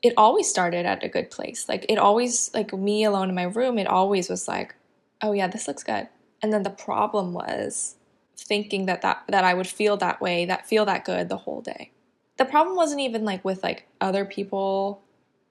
it 0.03 0.15
always 0.17 0.49
started 0.49 0.87
at 0.87 1.05
a 1.05 1.09
good 1.09 1.31
place. 1.31 1.69
Like 1.69 1.87
it 1.89 1.99
always 1.99 2.53
like 2.55 2.73
me 2.73 3.05
alone 3.05 3.29
in 3.29 3.35
my 3.35 3.45
room, 3.45 3.79
it 3.79 3.87
always 3.87 4.29
was 4.29 4.49
like, 4.49 4.75
oh 5.23 5.33
yeah, 5.33 5.49
this 5.49 5.67
looks 5.67 5.83
good. 5.83 6.09
And 6.43 6.53
then 6.53 6.63
the 6.63 6.71
problem 6.71 7.33
was 7.33 7.97
thinking 8.37 8.87
that 8.87 9.03
that 9.03 9.25
that 9.29 9.45
I 9.45 9.55
would 9.55 9.67
feel 9.67 9.97
that 9.97 10.21
way, 10.21 10.45
that 10.45 10.67
feel 10.67 10.85
that 10.87 11.05
good 11.05 11.29
the 11.29 11.39
whole 11.39 11.61
day. 11.61 11.91
The 12.37 12.45
problem 12.45 12.77
wasn't 12.77 13.01
even 13.01 13.25
like 13.25 13.45
with 13.45 13.63
like 13.63 13.89
other 14.01 14.25
people 14.25 15.03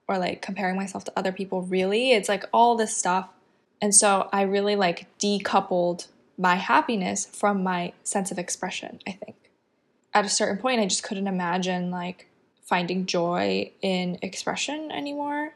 or 0.06 0.16
like 0.16 0.40
comparing 0.40 0.76
myself 0.76 1.04
to 1.04 1.12
other 1.16 1.32
people 1.32 1.62
really. 1.62 2.12
It's 2.12 2.28
like 2.28 2.44
all 2.52 2.76
this 2.76 2.96
stuff. 2.96 3.28
And 3.82 3.94
so 3.94 4.28
I 4.32 4.42
really 4.42 4.74
like 4.74 5.06
decoupled 5.18 6.08
my 6.38 6.54
happiness 6.54 7.26
from 7.26 7.62
my 7.62 7.92
sense 8.02 8.30
of 8.30 8.38
expression, 8.38 9.00
I 9.06 9.12
think. 9.12 9.36
At 10.14 10.24
a 10.24 10.30
certain 10.30 10.56
point 10.56 10.80
I 10.80 10.86
just 10.86 11.02
couldn't 11.02 11.26
imagine 11.26 11.90
like 11.90 12.27
finding 12.68 13.06
joy 13.06 13.72
in 13.80 14.18
expression 14.20 14.92
anymore. 14.92 15.54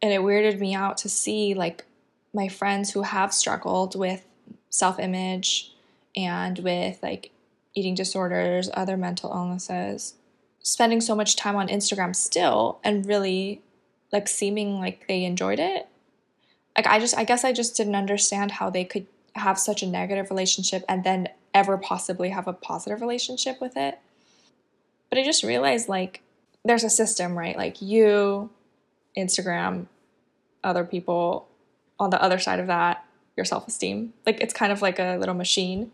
And 0.00 0.12
it 0.12 0.20
weirded 0.20 0.58
me 0.58 0.74
out 0.74 0.96
to 0.98 1.08
see 1.08 1.52
like 1.54 1.84
my 2.32 2.48
friends 2.48 2.90
who 2.90 3.02
have 3.02 3.34
struggled 3.34 3.94
with 3.94 4.26
self 4.70 4.98
image 4.98 5.74
and 6.16 6.58
with 6.60 6.98
like 7.02 7.30
eating 7.74 7.94
disorders, 7.94 8.70
other 8.72 8.96
mental 8.96 9.30
illnesses, 9.30 10.14
spending 10.62 11.00
so 11.00 11.14
much 11.14 11.36
time 11.36 11.56
on 11.56 11.68
Instagram 11.68 12.16
still 12.16 12.80
and 12.82 13.06
really 13.06 13.60
like 14.10 14.26
seeming 14.26 14.78
like 14.78 15.06
they 15.08 15.24
enjoyed 15.24 15.58
it. 15.58 15.86
Like 16.76 16.86
I 16.86 16.98
just 16.98 17.16
I 17.16 17.24
guess 17.24 17.44
I 17.44 17.52
just 17.52 17.76
didn't 17.76 17.94
understand 17.94 18.52
how 18.52 18.70
they 18.70 18.84
could 18.84 19.06
have 19.34 19.58
such 19.58 19.82
a 19.82 19.86
negative 19.86 20.30
relationship 20.30 20.82
and 20.88 21.04
then 21.04 21.28
ever 21.52 21.76
possibly 21.76 22.30
have 22.30 22.48
a 22.48 22.52
positive 22.54 23.02
relationship 23.02 23.60
with 23.60 23.76
it. 23.76 23.98
But 25.12 25.18
I 25.18 25.24
just 25.24 25.42
realized 25.42 25.90
like 25.90 26.22
there's 26.64 26.84
a 26.84 26.88
system, 26.88 27.36
right? 27.36 27.54
Like 27.54 27.82
you, 27.82 28.48
Instagram, 29.14 29.88
other 30.64 30.84
people, 30.84 31.48
on 32.00 32.08
the 32.08 32.22
other 32.22 32.38
side 32.38 32.58
of 32.58 32.66
that, 32.68 33.04
your 33.36 33.44
self 33.44 33.68
esteem. 33.68 34.14
Like 34.24 34.40
it's 34.40 34.54
kind 34.54 34.72
of 34.72 34.80
like 34.80 34.98
a 34.98 35.18
little 35.18 35.34
machine. 35.34 35.92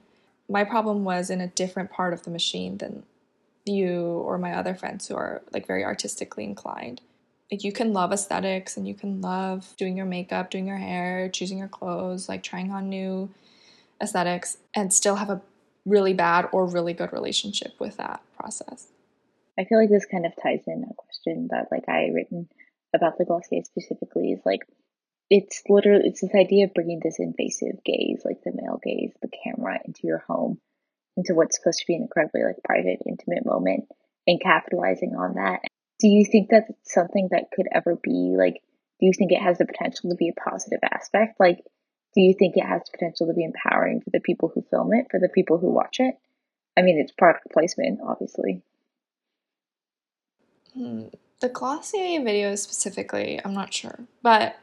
My 0.48 0.62
problem 0.62 1.02
was 1.02 1.30
in 1.30 1.40
a 1.40 1.48
different 1.48 1.90
part 1.90 2.12
of 2.12 2.22
the 2.22 2.30
machine 2.30 2.78
than 2.78 3.02
you 3.64 4.02
or 4.02 4.38
my 4.38 4.52
other 4.52 4.76
friends 4.76 5.08
who 5.08 5.16
are 5.16 5.42
like 5.52 5.66
very 5.66 5.84
artistically 5.84 6.44
inclined. 6.44 7.00
Like 7.50 7.64
you 7.64 7.72
can 7.72 7.92
love 7.92 8.12
aesthetics 8.12 8.76
and 8.76 8.86
you 8.86 8.94
can 8.94 9.20
love 9.20 9.74
doing 9.76 9.96
your 9.96 10.06
makeup, 10.06 10.48
doing 10.48 10.68
your 10.68 10.76
hair, 10.76 11.28
choosing 11.28 11.58
your 11.58 11.66
clothes, 11.66 12.28
like 12.28 12.44
trying 12.44 12.70
on 12.70 12.88
new 12.88 13.30
aesthetics 14.00 14.58
and 14.76 14.94
still 14.94 15.16
have 15.16 15.28
a 15.28 15.42
really 15.84 16.12
bad 16.14 16.48
or 16.52 16.66
really 16.66 16.92
good 16.92 17.12
relationship 17.12 17.74
with 17.80 17.96
that 17.96 18.20
process. 18.36 18.86
I 19.58 19.64
feel 19.64 19.78
like 19.78 19.90
this 19.90 20.06
kind 20.06 20.26
of 20.26 20.32
ties 20.40 20.62
in 20.66 20.84
a 20.88 20.94
question 20.94 21.48
that 21.50 21.68
like 21.70 21.88
I 21.88 22.10
written 22.14 22.48
about 22.94 23.18
the 23.18 23.24
Glossier 23.24 23.64
specifically 23.64 24.32
is 24.32 24.40
like 24.46 24.60
it's 25.30 25.62
literally 25.68 26.08
it's 26.08 26.20
this 26.20 26.34
idea 26.34 26.66
of 26.66 26.74
bringing 26.74 27.00
this 27.02 27.18
invasive 27.18 27.84
gaze, 27.84 28.22
like 28.24 28.42
the 28.44 28.52
male 28.54 28.80
gaze, 28.82 29.12
the 29.20 29.28
camera, 29.44 29.78
into 29.84 30.00
your 30.04 30.24
home, 30.26 30.58
into 31.16 31.34
what's 31.34 31.58
supposed 31.58 31.80
to 31.80 31.86
be 31.86 31.96
an 31.96 32.02
incredibly 32.02 32.44
like 32.44 32.62
private, 32.64 33.00
intimate 33.06 33.44
moment, 33.44 33.84
and 34.26 34.40
capitalizing 34.40 35.14
on 35.16 35.34
that. 35.34 35.60
Do 35.98 36.08
you 36.08 36.24
think 36.24 36.48
that's 36.48 36.70
something 36.84 37.28
that 37.32 37.50
could 37.54 37.66
ever 37.72 37.96
be 37.96 38.36
like 38.38 38.62
do 39.00 39.06
you 39.06 39.12
think 39.16 39.32
it 39.32 39.42
has 39.42 39.58
the 39.58 39.66
potential 39.66 40.10
to 40.10 40.16
be 40.16 40.28
a 40.28 40.50
positive 40.50 40.80
aspect? 40.82 41.38
Like, 41.38 41.58
do 42.14 42.20
you 42.20 42.34
think 42.38 42.56
it 42.56 42.66
has 42.66 42.82
the 42.82 42.98
potential 42.98 43.28
to 43.28 43.34
be 43.34 43.44
empowering 43.44 44.00
for 44.00 44.10
the 44.10 44.20
people 44.20 44.50
who 44.52 44.64
film 44.70 44.92
it, 44.92 45.06
for 45.10 45.20
the 45.20 45.28
people 45.28 45.58
who 45.58 45.70
watch 45.70 46.00
it? 46.00 46.16
I 46.76 46.82
mean, 46.82 46.98
it's 46.98 47.12
product 47.12 47.46
placement, 47.52 48.00
obviously. 48.04 48.62
Hmm. 50.78 51.08
The 51.40 51.48
Glossier 51.48 52.20
videos 52.20 52.58
specifically, 52.58 53.40
I'm 53.44 53.52
not 53.52 53.74
sure. 53.74 53.98
But 54.22 54.58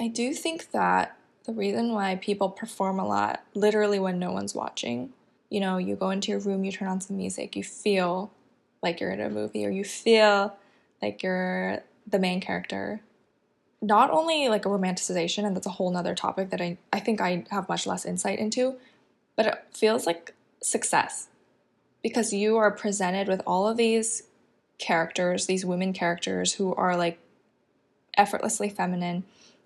I 0.00 0.08
do 0.08 0.32
think 0.32 0.70
that 0.70 1.16
the 1.44 1.52
reason 1.52 1.92
why 1.92 2.16
people 2.16 2.48
perform 2.48 2.98
a 2.98 3.06
lot, 3.06 3.44
literally 3.54 3.98
when 3.98 4.18
no 4.18 4.32
one's 4.32 4.54
watching, 4.54 5.12
you 5.50 5.60
know, 5.60 5.76
you 5.76 5.96
go 5.96 6.10
into 6.10 6.30
your 6.30 6.40
room, 6.40 6.64
you 6.64 6.72
turn 6.72 6.88
on 6.88 7.00
some 7.00 7.16
music, 7.18 7.56
you 7.56 7.62
feel 7.62 8.32
like 8.82 9.00
you're 9.00 9.10
in 9.10 9.20
a 9.20 9.28
movie, 9.28 9.66
or 9.66 9.70
you 9.70 9.84
feel 9.84 10.56
like 11.02 11.22
you're 11.22 11.82
the 12.06 12.18
main 12.18 12.40
character. 12.40 13.00
Not 13.82 14.10
only 14.10 14.48
like 14.48 14.64
a 14.64 14.70
romanticization, 14.70 15.44
and 15.44 15.54
that's 15.54 15.66
a 15.66 15.70
whole 15.70 15.90
nother 15.90 16.14
topic 16.14 16.50
that 16.50 16.60
I, 16.60 16.78
I 16.92 17.00
think 17.00 17.20
I 17.20 17.44
have 17.50 17.68
much 17.68 17.86
less 17.86 18.06
insight 18.06 18.38
into, 18.38 18.76
but 19.36 19.46
it 19.46 19.64
feels 19.72 20.06
like 20.06 20.34
success 20.62 21.28
because 22.02 22.32
you 22.32 22.56
are 22.56 22.70
presented 22.70 23.28
with 23.28 23.42
all 23.46 23.68
of 23.68 23.76
these 23.76 24.22
characters, 24.78 25.46
these 25.46 25.64
women 25.64 25.92
characters 25.92 26.54
who 26.54 26.74
are 26.74 26.96
like 26.96 27.18
effortlessly 28.16 28.68
feminine, 28.68 29.24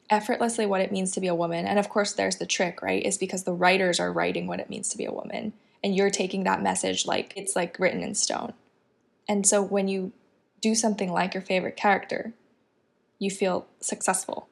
effortlessly 0.08 0.66
what 0.66 0.80
it 0.80 0.92
means 0.92 1.12
to 1.12 1.20
be 1.20 1.28
a 1.28 1.34
woman. 1.34 1.66
And 1.66 1.78
of 1.78 1.88
course, 1.88 2.12
there's 2.12 2.36
the 2.36 2.46
trick, 2.46 2.82
right? 2.82 3.04
Is 3.04 3.18
because 3.18 3.44
the 3.44 3.52
writers 3.52 4.00
are 4.00 4.12
writing 4.12 4.46
what 4.46 4.60
it 4.60 4.70
means 4.70 4.88
to 4.90 4.98
be 4.98 5.04
a 5.04 5.12
woman. 5.12 5.52
And 5.82 5.94
you're 5.94 6.10
taking 6.10 6.44
that 6.44 6.62
message 6.62 7.06
like 7.06 7.32
it's 7.36 7.56
like 7.56 7.78
written 7.78 8.02
in 8.02 8.14
stone. 8.14 8.52
And 9.28 9.46
so 9.46 9.62
when 9.62 9.88
you 9.88 10.12
do 10.60 10.74
something 10.74 11.12
like 11.12 11.34
your 11.34 11.42
favorite 11.42 11.76
character, 11.76 12.34
you 13.18 13.30
feel 13.30 13.66
successful. 13.80 14.48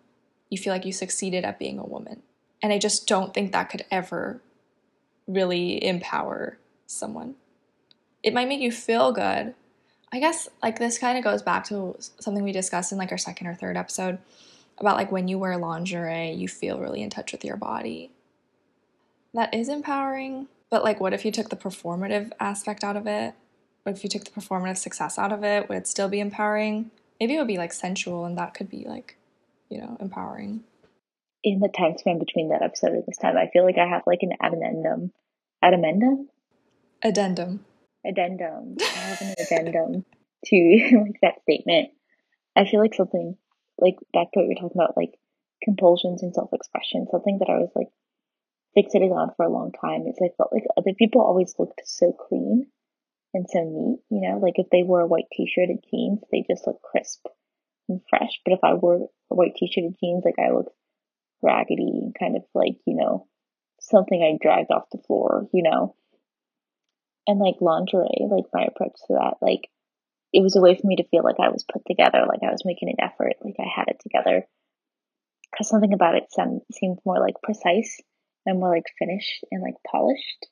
You 0.48 0.58
feel 0.58 0.72
like 0.72 0.84
you 0.84 0.92
succeeded 0.92 1.44
at 1.44 1.58
being 1.58 1.78
a 1.78 1.84
woman. 1.84 2.22
And 2.62 2.72
I 2.72 2.78
just 2.78 3.06
don't 3.06 3.34
think 3.34 3.52
that 3.52 3.68
could 3.70 3.84
ever 3.90 4.40
really 5.26 5.84
empower 5.84 6.58
someone. 6.86 7.34
It 8.22 8.34
might 8.34 8.48
make 8.48 8.60
you 8.60 8.72
feel 8.72 9.12
good. 9.12 9.54
I 10.12 10.20
guess 10.20 10.48
like 10.62 10.78
this 10.78 10.98
kind 10.98 11.18
of 11.18 11.24
goes 11.24 11.42
back 11.42 11.64
to 11.64 11.96
something 11.98 12.42
we 12.42 12.52
discussed 12.52 12.92
in 12.92 12.98
like 12.98 13.12
our 13.12 13.18
second 13.18 13.46
or 13.46 13.54
third 13.54 13.76
episode 13.76 14.18
about 14.78 14.96
like 14.96 15.12
when 15.12 15.28
you 15.28 15.38
wear 15.38 15.56
lingerie, 15.56 16.32
you 16.32 16.48
feel 16.48 16.80
really 16.80 17.02
in 17.02 17.10
touch 17.10 17.32
with 17.32 17.44
your 17.44 17.56
body. 17.56 18.10
That 19.34 19.52
is 19.54 19.68
empowering, 19.68 20.48
but 20.70 20.84
like 20.84 21.00
what 21.00 21.12
if 21.12 21.24
you 21.24 21.32
took 21.32 21.50
the 21.50 21.56
performative 21.56 22.32
aspect 22.40 22.84
out 22.84 22.96
of 22.96 23.06
it? 23.06 23.34
What 23.82 23.96
if 23.96 24.04
you 24.04 24.10
took 24.10 24.24
the 24.24 24.30
performative 24.30 24.78
success 24.78 25.18
out 25.18 25.32
of 25.32 25.44
it? 25.44 25.68
Would 25.68 25.78
it 25.78 25.86
still 25.86 26.08
be 26.08 26.20
empowering? 26.20 26.90
Maybe 27.20 27.34
it 27.34 27.38
would 27.38 27.48
be 27.48 27.58
like 27.58 27.72
sensual 27.72 28.24
and 28.24 28.38
that 28.38 28.54
could 28.54 28.70
be 28.70 28.84
like, 28.86 29.16
you 29.68 29.78
know, 29.80 29.96
empowering 30.00 30.64
in 31.44 31.60
the 31.60 31.68
time 31.68 31.96
span 31.96 32.18
between 32.18 32.48
that 32.50 32.62
episode 32.62 32.92
and 32.92 33.04
this 33.06 33.16
time, 33.16 33.36
I 33.36 33.48
feel 33.52 33.64
like 33.64 33.78
I 33.78 33.86
have 33.86 34.02
like 34.06 34.20
an 34.22 34.32
addendum. 34.40 35.12
Addendum? 35.62 36.28
Addendum. 37.02 37.64
Addendum. 38.08 38.76
I 38.80 38.84
have 38.84 39.20
an 39.20 39.34
addendum 39.38 40.04
to 40.46 40.56
like 41.04 41.20
that 41.22 41.42
statement. 41.42 41.90
I 42.56 42.64
feel 42.64 42.80
like 42.80 42.94
something 42.94 43.36
like 43.78 43.96
back 44.12 44.32
to 44.32 44.40
what 44.40 44.46
you're 44.46 44.54
talking 44.56 44.80
about, 44.80 44.96
like 44.96 45.14
compulsions 45.62 46.22
and 46.22 46.34
self 46.34 46.52
expression, 46.52 47.06
something 47.10 47.38
that 47.38 47.50
I 47.50 47.58
was 47.58 47.70
like 47.74 47.88
fixated 48.76 49.12
on 49.12 49.32
for 49.36 49.44
a 49.44 49.52
long 49.52 49.72
time 49.72 50.06
is 50.06 50.18
I 50.22 50.34
felt 50.36 50.52
like 50.52 50.64
other 50.76 50.92
people 50.98 51.20
always 51.20 51.54
looked 51.58 51.82
so 51.84 52.12
clean 52.12 52.66
and 53.34 53.46
so 53.48 53.60
neat, 53.60 54.00
you 54.10 54.28
know, 54.28 54.38
like 54.38 54.54
if 54.56 54.68
they 54.70 54.82
wore 54.82 55.00
a 55.00 55.06
white 55.06 55.26
t 55.32 55.46
shirt 55.46 55.68
and 55.68 55.84
jeans, 55.90 56.20
they 56.32 56.44
just 56.48 56.66
look 56.66 56.80
crisp 56.82 57.26
and 57.88 58.00
fresh. 58.08 58.40
But 58.44 58.54
if 58.54 58.60
I 58.62 58.74
wore 58.74 59.08
a 59.30 59.34
white 59.34 59.54
t 59.56 59.70
shirt 59.70 59.84
and 59.84 59.96
jeans, 60.00 60.24
like 60.24 60.38
I 60.38 60.52
looked 60.52 60.74
raggedy, 61.42 62.00
and 62.02 62.14
kind 62.18 62.36
of 62.36 62.42
like, 62.54 62.76
you 62.86 62.96
know, 62.96 63.26
something 63.80 64.22
I 64.22 64.38
dragged 64.42 64.70
off 64.70 64.90
the 64.90 64.98
floor, 65.06 65.48
you 65.52 65.62
know. 65.62 65.94
And 67.28 67.38
like 67.38 67.60
lingerie, 67.60 68.26
like 68.30 68.46
my 68.54 68.64
approach 68.64 68.96
to 69.06 69.20
that, 69.20 69.34
like 69.42 69.68
it 70.32 70.42
was 70.42 70.56
a 70.56 70.60
way 70.60 70.74
for 70.74 70.86
me 70.86 70.96
to 70.96 71.08
feel 71.08 71.22
like 71.22 71.38
I 71.38 71.50
was 71.50 71.64
put 71.70 71.82
together, 71.86 72.24
like 72.26 72.40
I 72.42 72.50
was 72.50 72.64
making 72.64 72.88
an 72.88 73.04
effort, 73.04 73.34
like 73.44 73.56
I 73.60 73.68
had 73.68 73.88
it 73.88 74.00
together. 74.00 74.48
Because 75.52 75.68
something 75.68 75.92
about 75.92 76.16
it 76.16 76.32
seemed 76.72 76.98
more 77.04 77.20
like 77.20 77.36
precise 77.42 78.00
and 78.46 78.58
more 78.58 78.74
like 78.74 78.88
finished 78.98 79.44
and 79.52 79.62
like 79.62 79.76
polished 79.86 80.48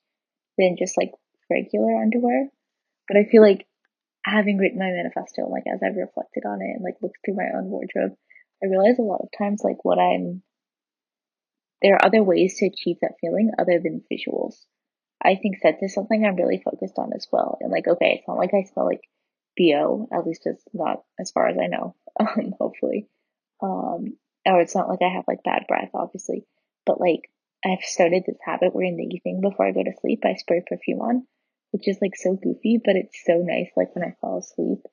than 0.59 0.77
just 0.79 0.97
like 0.97 1.13
regular 1.51 1.97
underwear. 1.97 2.49
But 3.09 3.17
I 3.17 3.25
feel 3.25 3.43
like 3.43 3.67
having 4.25 4.59
written 4.59 4.79
my 4.79 4.91
manifesto, 4.91 5.49
like 5.49 5.65
as 5.73 5.81
I've 5.83 5.97
reflected 5.97 6.45
on 6.47 6.61
it 6.61 6.77
and 6.77 6.85
like 6.85 7.01
looked 7.01 7.19
through 7.25 7.37
my 7.37 7.49
own 7.57 7.67
wardrobe, 7.67 8.13
I 8.63 8.67
realize 8.67 8.99
a 8.99 9.03
lot 9.03 9.21
of 9.23 9.29
times 9.37 9.63
like 9.65 9.83
what 9.83 9.99
I'm 9.99 10.43
there 11.83 11.95
are 11.95 12.05
other 12.05 12.23
ways 12.23 12.57
to 12.59 12.67
achieve 12.67 12.97
that 13.01 13.17
feeling 13.21 13.53
other 13.59 13.81
than 13.83 14.05
visuals. 14.13 14.65
I 15.23 15.37
think 15.37 15.59
scent 15.59 15.79
is 15.83 15.95
something 15.95 16.25
I'm 16.25 16.37
really 16.37 16.63
focused 16.63 16.99
on 16.99 17.13
as 17.15 17.27
well. 17.33 17.59
And 17.61 17.71
like, 17.71 17.89
okay, 17.89 18.17
it's 18.19 18.29
not 18.29 18.39
like 18.39 18.55
I 18.55 18.65
smell 18.65 18.87
like 18.87 19.03
BO, 19.57 20.09
at 20.13 20.27
least 20.27 20.43
it's 20.47 20.65
not 20.73 21.03
as 21.19 21.31
far 21.31 21.49
as 21.49 21.57
I 21.59 21.67
know, 21.67 21.95
um, 22.21 22.55
hopefully. 22.59 23.09
Um, 23.63 24.19
or 24.45 24.61
it's 24.61 24.75
not 24.75 24.89
like 24.89 25.01
I 25.03 25.15
have 25.15 25.25
like 25.27 25.43
bad 25.43 25.65
breath, 25.67 25.91
obviously. 25.95 26.47
But 26.85 27.01
like, 27.01 27.31
I've 27.65 27.83
started 27.83 28.25
this 28.27 28.39
habit 28.45 28.75
where 28.75 28.85
in 28.85 28.97
the 28.97 29.15
evening 29.15 29.41
before 29.41 29.67
I 29.67 29.73
go 29.73 29.83
to 29.83 29.93
sleep, 30.01 30.21
I 30.25 30.35
spray 30.35 30.63
perfume 30.65 31.01
on, 31.01 31.27
which 31.73 31.89
is 31.89 31.99
like 32.01 32.15
so 32.15 32.35
goofy, 32.35 32.79
but 32.85 32.97
it's 32.97 33.25
so 33.25 33.39
nice. 33.39 33.71
Like 33.77 33.95
when 33.95 34.05
I 34.05 34.15
fall 34.21 34.39
asleep, 34.39 34.87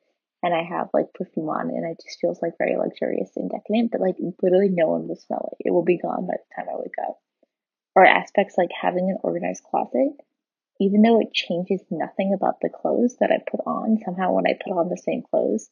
and 0.43 0.53
I 0.53 0.63
have 0.63 0.89
like 0.93 1.13
perfume 1.13 1.49
on 1.49 1.69
and 1.69 1.89
it 1.89 2.03
just 2.05 2.19
feels 2.19 2.41
like 2.41 2.57
very 2.57 2.75
luxurious 2.75 3.31
and 3.37 3.49
decadent, 3.49 3.91
but 3.91 4.01
like 4.01 4.17
literally 4.41 4.69
no 4.69 4.89
one 4.89 5.07
will 5.07 5.15
smell 5.15 5.53
it. 5.53 5.67
It 5.67 5.71
will 5.71 5.85
be 5.85 5.97
gone 5.97 6.27
by 6.27 6.35
the 6.35 6.55
time 6.55 6.69
I 6.69 6.77
wake 6.77 6.99
up. 7.07 7.17
Or 7.95 8.05
aspects 8.05 8.57
like 8.57 8.71
having 8.71 9.09
an 9.09 9.17
organized 9.21 9.63
closet, 9.63 10.13
even 10.79 11.01
though 11.01 11.19
it 11.21 11.33
changes 11.33 11.81
nothing 11.91 12.33
about 12.33 12.59
the 12.61 12.69
clothes 12.69 13.17
that 13.19 13.31
I 13.31 13.37
put 13.49 13.61
on, 13.65 13.99
somehow 14.03 14.33
when 14.33 14.47
I 14.47 14.53
put 14.53 14.73
on 14.73 14.89
the 14.89 14.97
same 14.97 15.21
clothes, 15.21 15.69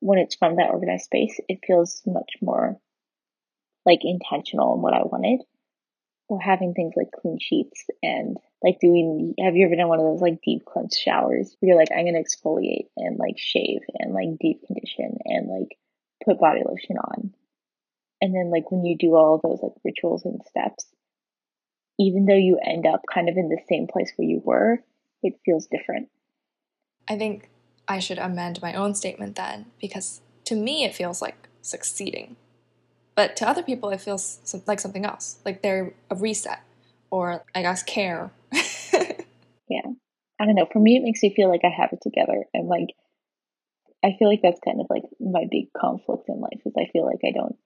when 0.00 0.18
it's 0.18 0.36
from 0.36 0.56
that 0.56 0.70
organized 0.70 1.04
space, 1.04 1.40
it 1.48 1.64
feels 1.66 2.02
much 2.06 2.32
more 2.40 2.78
like 3.84 4.00
intentional 4.02 4.74
in 4.74 4.82
what 4.82 4.94
I 4.94 5.02
wanted. 5.02 5.40
Or 6.28 6.40
having 6.40 6.72
things 6.72 6.94
like 6.96 7.10
clean 7.20 7.38
sheets 7.38 7.84
and 8.02 8.38
like 8.62 8.80
doing 8.80 9.34
have 9.38 9.56
you 9.56 9.66
ever 9.66 9.76
done 9.76 9.88
one 9.88 9.98
of 10.00 10.06
those 10.06 10.22
like 10.22 10.40
deep 10.42 10.64
cleanse 10.64 10.96
showers 10.96 11.54
where 11.60 11.68
you're 11.68 11.78
like 11.78 11.90
i'm 11.94 12.06
gonna 12.06 12.18
exfoliate 12.18 12.88
and 12.96 13.18
like 13.18 13.36
shave 13.36 13.82
and 13.98 14.14
like 14.14 14.38
deep 14.40 14.66
condition 14.66 15.18
and 15.26 15.48
like 15.48 15.76
put 16.24 16.40
body 16.40 16.62
lotion 16.66 16.96
on? 16.96 17.34
And 18.22 18.34
then 18.34 18.50
like 18.50 18.70
when 18.70 18.86
you 18.86 18.96
do 18.96 19.14
all 19.14 19.38
those 19.42 19.60
like 19.62 19.74
rituals 19.84 20.24
and 20.24 20.40
steps 20.48 20.86
even 21.98 22.26
though 22.26 22.34
you 22.34 22.58
end 22.64 22.86
up 22.86 23.02
kind 23.12 23.28
of 23.28 23.36
in 23.36 23.48
the 23.48 23.60
same 23.68 23.86
place 23.86 24.12
where 24.16 24.28
you 24.28 24.40
were 24.44 24.78
it 25.22 25.38
feels 25.44 25.66
different 25.66 26.08
i 27.08 27.16
think 27.16 27.48
i 27.88 27.98
should 27.98 28.18
amend 28.18 28.60
my 28.62 28.74
own 28.74 28.94
statement 28.94 29.36
then 29.36 29.66
because 29.80 30.20
to 30.44 30.54
me 30.54 30.84
it 30.84 30.94
feels 30.94 31.22
like 31.22 31.48
succeeding 31.62 32.36
but 33.14 33.36
to 33.36 33.48
other 33.48 33.62
people, 33.62 33.90
it 33.90 34.00
feels 34.00 34.62
like 34.66 34.80
something 34.80 35.04
else, 35.04 35.38
like 35.44 35.62
they're 35.62 35.94
a 36.10 36.16
reset 36.16 36.60
or 37.10 37.44
I 37.54 37.62
guess 37.62 37.82
care. 37.82 38.32
yeah. 38.52 39.86
I 40.40 40.44
don't 40.44 40.56
know. 40.56 40.66
For 40.72 40.80
me, 40.80 40.96
it 40.96 41.02
makes 41.04 41.22
me 41.22 41.32
feel 41.34 41.48
like 41.48 41.64
I 41.64 41.68
have 41.68 41.92
it 41.92 42.00
together. 42.02 42.44
And 42.52 42.68
like, 42.68 42.88
I 44.04 44.16
feel 44.18 44.28
like 44.28 44.40
that's 44.42 44.60
kind 44.64 44.80
of 44.80 44.86
like 44.90 45.04
my 45.20 45.44
big 45.50 45.72
conflict 45.72 46.24
in 46.28 46.40
life 46.40 46.60
is 46.66 46.74
I 46.76 46.90
feel 46.92 47.06
like 47.06 47.20
I 47.24 47.30
don't, 47.32 47.56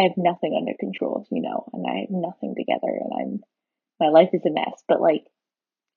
I 0.00 0.04
have 0.04 0.16
nothing 0.16 0.54
under 0.56 0.72
control, 0.78 1.26
you 1.30 1.42
know, 1.42 1.68
and 1.72 1.84
I 1.86 2.00
have 2.00 2.10
nothing 2.10 2.54
together 2.56 2.88
and 2.88 3.12
I'm, 3.12 3.40
my 4.00 4.08
life 4.08 4.30
is 4.32 4.44
a 4.46 4.50
mess. 4.50 4.82
But 4.88 5.00
like, 5.00 5.24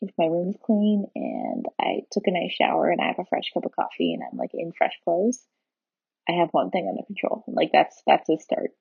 if 0.02 0.12
my 0.18 0.26
room 0.26 0.50
is 0.50 0.58
clean 0.64 1.06
and 1.16 1.66
I 1.80 2.02
took 2.12 2.28
a 2.28 2.32
nice 2.32 2.54
shower 2.54 2.90
and 2.90 3.02
I 3.02 3.08
have 3.08 3.20
a 3.20 3.26
fresh 3.26 3.52
cup 3.54 3.66
of 3.66 3.76
coffee 3.76 4.14
and 4.14 4.22
I'm 4.24 4.38
like 4.38 4.52
in 4.54 4.72
fresh 4.78 4.94
clothes, 5.04 5.44
I 6.30 6.34
have 6.34 6.50
one 6.52 6.70
thing 6.70 6.88
under 6.88 7.06
control. 7.06 7.44
Like 7.48 7.72
that's 7.72 8.02
that's 8.06 8.30
a 8.30 8.38
start. 8.38 8.72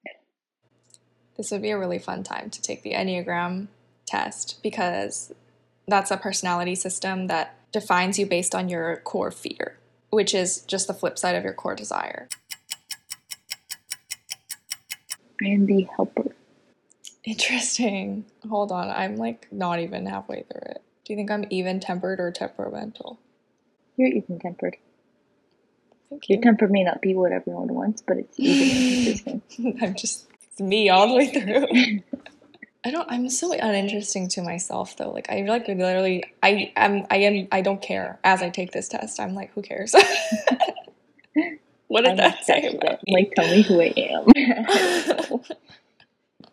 This 1.36 1.50
would 1.50 1.62
be 1.62 1.70
a 1.70 1.78
really 1.78 1.98
fun 1.98 2.22
time 2.22 2.50
to 2.50 2.62
take 2.62 2.82
the 2.82 2.92
Enneagram 2.92 3.68
test 4.06 4.62
because 4.62 5.32
that's 5.86 6.10
a 6.10 6.16
personality 6.16 6.74
system 6.74 7.26
that 7.28 7.56
defines 7.72 8.18
you 8.18 8.26
based 8.26 8.54
on 8.54 8.68
your 8.68 8.96
core 9.04 9.30
fear, 9.30 9.78
which 10.10 10.34
is 10.34 10.60
just 10.62 10.86
the 10.86 10.94
flip 10.94 11.18
side 11.18 11.36
of 11.36 11.44
your 11.44 11.52
core 11.52 11.74
desire. 11.74 12.28
I 15.42 15.48
am 15.48 15.66
the 15.66 15.86
helper. 15.94 16.34
Interesting. 17.26 18.24
Hold 18.48 18.70
on, 18.70 18.88
I'm 18.88 19.16
like 19.16 19.48
not 19.52 19.80
even 19.80 20.06
halfway 20.06 20.44
through 20.44 20.70
it. 20.70 20.82
Do 21.04 21.12
you 21.12 21.16
think 21.16 21.30
I'm 21.30 21.44
even 21.50 21.80
tempered 21.80 22.20
or 22.20 22.30
temperamental? 22.30 23.18
You're 23.96 24.08
even 24.08 24.38
tempered. 24.38 24.76
Thank 26.08 26.28
you. 26.28 26.36
Your 26.36 26.42
temper 26.42 26.68
may 26.68 26.84
not 26.84 27.02
be 27.02 27.14
what 27.14 27.32
everyone 27.32 27.74
wants, 27.74 28.02
but 28.06 28.18
it's 28.18 28.38
even 28.38 29.18
consistent. 29.58 29.82
I'm 29.82 29.94
just 29.96 30.26
it's 30.52 30.60
me 30.60 30.88
all 30.88 31.08
the 31.08 31.14
way 31.14 31.26
through. 31.28 32.00
I 32.84 32.92
don't. 32.92 33.10
I'm 33.10 33.28
so 33.28 33.52
uninteresting 33.52 34.28
to 34.30 34.42
myself 34.42 34.96
though. 34.96 35.10
Like 35.10 35.28
I 35.28 35.42
like 35.42 35.66
literally. 35.66 36.22
I 36.44 36.72
am. 36.76 37.06
I 37.10 37.16
am. 37.16 37.48
I 37.50 37.60
don't 37.60 37.82
care. 37.82 38.20
As 38.22 38.40
I 38.40 38.50
take 38.50 38.70
this 38.70 38.86
test, 38.86 39.18
I'm 39.18 39.34
like, 39.34 39.52
who 39.54 39.62
cares? 39.62 39.94
What 41.88 42.02
did 42.02 42.12
I'm 42.12 42.16
that 42.16 42.44
say 42.44 42.66
about 42.66 43.00
it. 43.06 43.08
Like, 43.08 43.32
tell 43.36 43.48
me 43.48 43.62
who 43.62 43.80
I 43.80 43.94
am. 43.96 45.40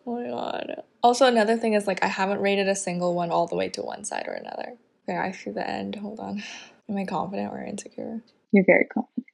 Oh 0.06 0.20
my 0.20 0.28
god. 0.28 0.82
Also, 1.02 1.26
another 1.26 1.56
thing 1.56 1.74
is 1.74 1.86
like 1.86 2.02
I 2.02 2.08
haven't 2.08 2.40
rated 2.40 2.68
a 2.68 2.74
single 2.74 3.14
one 3.14 3.30
all 3.30 3.46
the 3.46 3.56
way 3.56 3.68
to 3.70 3.82
one 3.82 4.04
side 4.04 4.24
or 4.26 4.34
another. 4.34 4.74
Okay, 5.08 5.18
I 5.18 5.32
see 5.32 5.50
the 5.50 5.68
end. 5.68 5.96
Hold 5.96 6.20
on. 6.20 6.42
Am 6.88 6.96
I 6.96 7.04
confident 7.04 7.52
or 7.52 7.62
insecure? 7.62 8.22
You're 8.52 8.64
very 8.66 8.86
confident. 8.86 9.26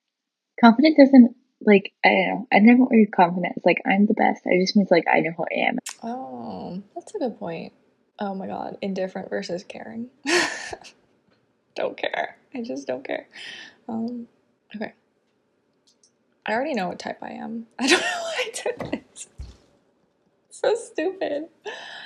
Confident 0.60 0.96
doesn't 0.96 1.36
like 1.60 1.92
I 2.04 2.08
don't 2.08 2.28
know. 2.28 2.48
I 2.52 2.58
never 2.60 2.80
want 2.80 2.92
to 2.92 3.06
confident. 3.10 3.54
It's 3.56 3.66
like 3.66 3.82
I'm 3.86 4.06
the 4.06 4.14
best. 4.14 4.46
I 4.46 4.58
just 4.60 4.76
means 4.76 4.90
like 4.90 5.04
I 5.12 5.20
know 5.20 5.32
who 5.36 5.44
I 5.44 5.68
am. 5.68 5.78
Oh, 6.02 6.82
that's 6.94 7.14
a 7.14 7.18
good 7.18 7.38
point. 7.38 7.72
Oh 8.18 8.34
my 8.34 8.46
god, 8.46 8.76
indifferent 8.82 9.30
versus 9.30 9.64
caring. 9.64 10.10
don't 11.74 11.96
care. 11.96 12.36
I 12.54 12.62
just 12.62 12.86
don't 12.86 13.04
care. 13.04 13.26
Um, 13.88 14.26
okay. 14.76 14.92
I 16.46 16.52
already 16.52 16.74
know 16.74 16.88
what 16.88 16.98
type 16.98 17.18
I 17.22 17.32
am. 17.32 17.66
I 17.78 17.86
don't 17.86 18.00
know 18.00 18.06
why 18.06 18.36
I 18.38 18.50
did 18.52 19.02
this. 19.12 19.28
So 20.62 20.74
stupid. 20.74 21.46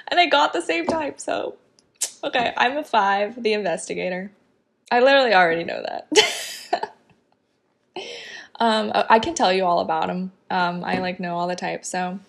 And 0.07 0.20
I 0.20 0.26
got 0.26 0.52
the 0.52 0.62
same 0.62 0.86
type, 0.86 1.18
so 1.18 1.57
okay, 2.22 2.52
I'm 2.57 2.76
a 2.76 2.84
five, 2.84 3.42
the 3.42 3.52
investigator. 3.52 4.30
I 4.92 5.00
literally 5.00 5.34
already 5.34 5.64
know 5.64 5.82
that. 5.82 6.94
um, 8.61 8.92
I 8.94 9.18
can 9.18 9.34
tell 9.34 9.52
you 9.52 9.64
all 9.64 9.80
about 9.80 10.07
them. 10.07 10.30
Um, 10.50 10.84
I 10.84 10.98
like 10.98 11.18
know 11.18 11.36
all 11.36 11.48
the 11.48 11.57
types. 11.57 11.88
So, 11.88 12.20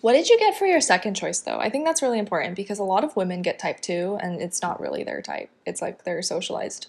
what 0.00 0.14
did 0.14 0.28
you 0.30 0.38
get 0.38 0.56
for 0.56 0.64
your 0.64 0.80
second 0.80 1.14
choice 1.14 1.40
though? 1.40 1.58
I 1.58 1.68
think 1.68 1.84
that's 1.84 2.00
really 2.00 2.18
important 2.18 2.56
because 2.56 2.78
a 2.78 2.84
lot 2.84 3.04
of 3.04 3.14
women 3.14 3.42
get 3.42 3.58
type 3.58 3.80
two, 3.80 4.16
and 4.22 4.40
it's 4.40 4.62
not 4.62 4.80
really 4.80 5.04
their 5.04 5.20
type. 5.20 5.50
It's 5.66 5.82
like 5.82 6.04
their 6.04 6.22
socialized 6.22 6.86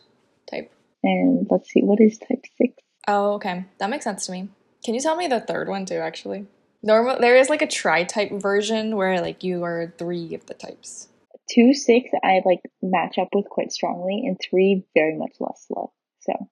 type. 0.50 0.72
And 1.04 1.48
let's 1.50 1.70
see, 1.70 1.82
what 1.82 2.00
is 2.00 2.18
type 2.18 2.46
six? 2.58 2.76
Oh, 3.08 3.34
okay, 3.34 3.66
that 3.80 3.90
makes 3.90 4.06
sense 4.06 4.26
to 4.28 4.32
me. 4.32 4.48
Can 4.86 4.94
you 4.96 5.02
tell 5.02 5.18
me 5.18 5.28
the 5.28 5.42
third 5.42 5.68
one 5.68 5.86
too? 5.86 5.98
Actually, 5.98 6.46
normal. 6.84 7.20
There 7.20 7.36
is 7.38 7.50
like 7.50 7.62
a 7.62 7.68
tri-type 7.68 8.32
version 8.34 8.96
where 8.96 9.22
like 9.22 9.44
you 9.44 9.64
are 9.64 9.94
three 9.98 10.36
of 10.36 10.46
the 10.46 10.54
types. 10.54 11.08
Two 11.50 11.74
six 11.74 12.10
I 12.24 12.42
like 12.46 12.62
match 12.82 13.18
up 13.18 13.30
with 13.34 13.46
quite 13.50 13.72
strongly, 13.72 14.24
and 14.26 14.40
three 14.40 14.86
very 14.94 15.18
much 15.18 15.34
less 15.40 15.66
slow. 15.68 15.92
So 16.20 16.50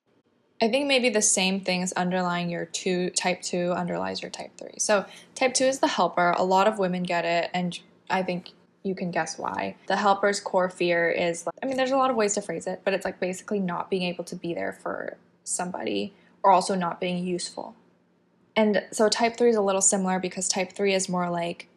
I 0.61 0.69
think 0.69 0.87
maybe 0.87 1.09
the 1.09 1.21
same 1.21 1.59
things 1.61 1.91
underlying 1.93 2.49
your 2.49 2.65
two 2.65 3.09
type 3.11 3.41
two 3.41 3.71
underlies 3.71 4.21
your 4.21 4.31
type 4.31 4.57
three. 4.57 4.79
So 4.79 5.05
type 5.35 5.53
two 5.53 5.65
is 5.65 5.79
the 5.79 5.87
helper. 5.87 6.33
A 6.37 6.43
lot 6.43 6.67
of 6.67 6.77
women 6.77 7.03
get 7.03 7.25
it, 7.25 7.49
and 7.53 7.77
I 8.09 8.23
think 8.23 8.51
you 8.83 8.95
can 8.95 9.11
guess 9.11 9.37
why. 9.37 9.75
The 9.87 9.95
helper's 9.95 10.39
core 10.39 10.69
fear 10.69 11.09
is 11.09 11.45
like, 11.45 11.55
I 11.61 11.67
mean, 11.67 11.77
there's 11.77 11.91
a 11.91 11.97
lot 11.97 12.09
of 12.09 12.15
ways 12.15 12.33
to 12.33 12.41
phrase 12.41 12.67
it, 12.67 12.81
but 12.83 12.93
it's 12.93 13.05
like 13.05 13.19
basically 13.19 13.59
not 13.59 13.89
being 13.89 14.03
able 14.03 14.23
to 14.25 14.35
be 14.35 14.53
there 14.53 14.73
for 14.73 15.17
somebody 15.43 16.13
or 16.43 16.51
also 16.51 16.75
not 16.75 16.99
being 16.99 17.23
useful. 17.23 17.75
And 18.55 18.83
so 18.91 19.09
type 19.09 19.37
three 19.37 19.49
is 19.49 19.55
a 19.55 19.61
little 19.61 19.81
similar 19.81 20.19
because 20.19 20.47
type 20.47 20.73
three 20.73 20.93
is 20.93 21.09
more 21.09 21.29
like 21.29 21.67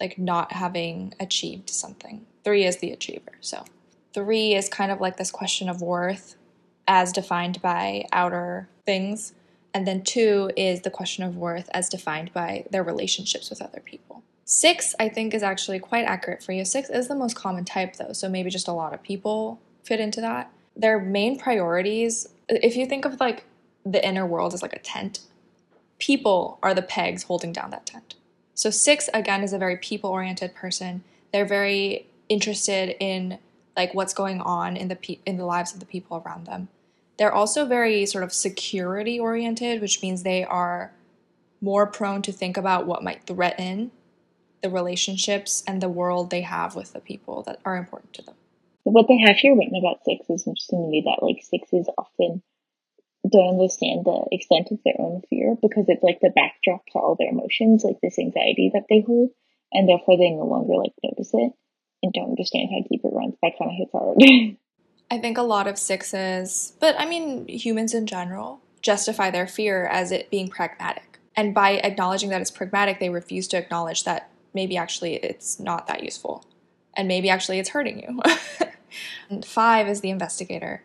like 0.00 0.18
not 0.18 0.52
having 0.52 1.14
achieved 1.20 1.70
something. 1.70 2.26
Three 2.42 2.64
is 2.64 2.78
the 2.78 2.90
achiever. 2.90 3.32
So 3.40 3.64
three 4.12 4.54
is 4.54 4.68
kind 4.68 4.90
of 4.90 5.00
like 5.00 5.16
this 5.16 5.30
question 5.30 5.68
of 5.68 5.80
worth 5.80 6.36
as 6.88 7.12
defined 7.12 7.62
by 7.62 8.06
outer 8.12 8.68
things. 8.84 9.32
And 9.72 9.86
then 9.86 10.02
two 10.02 10.50
is 10.56 10.82
the 10.82 10.90
question 10.90 11.24
of 11.24 11.36
worth 11.36 11.70
as 11.72 11.88
defined 11.88 12.32
by 12.32 12.64
their 12.70 12.82
relationships 12.82 13.48
with 13.48 13.62
other 13.62 13.80
people. 13.80 14.22
Six, 14.44 14.94
I 14.98 15.08
think, 15.08 15.32
is 15.32 15.42
actually 15.42 15.78
quite 15.78 16.04
accurate 16.04 16.42
for 16.42 16.52
you. 16.52 16.64
Six 16.64 16.90
is 16.90 17.08
the 17.08 17.14
most 17.14 17.36
common 17.36 17.64
type, 17.64 17.96
though, 17.96 18.12
so 18.12 18.28
maybe 18.28 18.50
just 18.50 18.68
a 18.68 18.72
lot 18.72 18.92
of 18.92 19.02
people 19.02 19.60
fit 19.82 20.00
into 20.00 20.20
that. 20.20 20.50
Their 20.76 20.98
main 21.00 21.38
priorities, 21.38 22.28
if 22.48 22.76
you 22.76 22.86
think 22.86 23.04
of 23.04 23.20
like 23.20 23.44
the 23.86 24.04
inner 24.06 24.26
world 24.26 24.52
as 24.52 24.60
like 24.60 24.74
a 24.74 24.78
tent, 24.78 25.20
people 26.02 26.58
are 26.64 26.74
the 26.74 26.82
pegs 26.82 27.22
holding 27.22 27.52
down 27.52 27.70
that 27.70 27.86
tent. 27.86 28.16
So, 28.54 28.70
six, 28.70 29.08
again, 29.14 29.44
is 29.44 29.52
a 29.52 29.58
very 29.58 29.76
people 29.76 30.10
oriented 30.10 30.52
person. 30.52 31.04
They're 31.32 31.46
very 31.46 32.06
interested 32.28 32.96
in 32.98 33.38
like 33.76 33.94
what's 33.94 34.12
going 34.12 34.40
on 34.40 34.76
in 34.76 34.88
the 34.88 34.96
pe- 34.96 35.20
in 35.24 35.36
the 35.36 35.44
lives 35.44 35.72
of 35.72 35.78
the 35.78 35.86
people 35.86 36.20
around 36.26 36.46
them. 36.46 36.68
They're 37.18 37.32
also 37.32 37.66
very 37.66 38.04
sort 38.04 38.24
of 38.24 38.32
security 38.32 39.20
oriented, 39.20 39.80
which 39.80 40.02
means 40.02 40.22
they 40.24 40.42
are 40.42 40.92
more 41.60 41.86
prone 41.86 42.20
to 42.22 42.32
think 42.32 42.56
about 42.56 42.84
what 42.84 43.04
might 43.04 43.24
threaten 43.24 43.92
the 44.60 44.70
relationships 44.70 45.62
and 45.68 45.80
the 45.80 45.88
world 45.88 46.30
they 46.30 46.40
have 46.40 46.74
with 46.74 46.92
the 46.92 47.00
people 47.00 47.44
that 47.44 47.60
are 47.64 47.76
important 47.76 48.12
to 48.14 48.22
them. 48.22 48.34
what 48.82 49.06
they 49.06 49.18
have 49.18 49.36
here 49.36 49.56
written 49.56 49.76
about 49.76 50.04
six 50.04 50.28
is 50.28 50.46
interesting 50.48 50.82
to 50.82 50.88
me 50.88 51.02
that 51.06 51.24
like 51.24 51.42
six 51.44 51.72
is 51.72 51.88
often 51.96 52.42
don't 53.30 53.54
understand 53.54 54.04
the 54.04 54.26
extent 54.32 54.68
of 54.70 54.78
their 54.84 54.98
own 54.98 55.22
fear 55.30 55.56
because 55.62 55.84
it's 55.88 56.02
like 56.02 56.18
the 56.20 56.32
backdrop 56.34 56.84
to 56.92 56.98
all 56.98 57.16
their 57.18 57.30
emotions, 57.30 57.84
like 57.84 58.00
this 58.02 58.18
anxiety 58.18 58.70
that 58.74 58.86
they 58.88 59.04
hold, 59.06 59.30
and 59.72 59.88
therefore 59.88 60.16
they 60.16 60.30
no 60.30 60.44
longer 60.44 60.74
like 60.74 60.92
notice 61.02 61.30
it 61.32 61.52
and 62.02 62.12
don't 62.12 62.30
understand 62.30 62.68
how 62.70 62.82
deep 62.88 63.02
it 63.04 63.12
runs. 63.12 63.34
That 63.42 63.52
kind 63.58 63.70
of 63.70 63.76
hits 63.76 63.92
hard. 63.92 64.18
I 65.10 65.18
think 65.18 65.38
a 65.38 65.42
lot 65.42 65.68
of 65.68 65.78
sixes, 65.78 66.72
but 66.80 66.98
I 66.98 67.06
mean 67.06 67.46
humans 67.46 67.94
in 67.94 68.06
general, 68.06 68.60
justify 68.80 69.30
their 69.30 69.46
fear 69.46 69.86
as 69.86 70.10
it 70.10 70.30
being 70.30 70.48
pragmatic. 70.48 71.20
And 71.36 71.54
by 71.54 71.72
acknowledging 71.72 72.30
that 72.30 72.40
it's 72.40 72.50
pragmatic, 72.50 72.98
they 72.98 73.08
refuse 73.08 73.46
to 73.48 73.56
acknowledge 73.56 74.04
that 74.04 74.30
maybe 74.52 74.76
actually 74.76 75.14
it's 75.14 75.60
not 75.60 75.86
that 75.86 76.02
useful. 76.02 76.44
And 76.94 77.08
maybe 77.08 77.30
actually 77.30 77.58
it's 77.58 77.70
hurting 77.70 78.00
you. 78.00 79.42
five 79.44 79.88
is 79.88 80.00
the 80.00 80.10
investigator. 80.10 80.82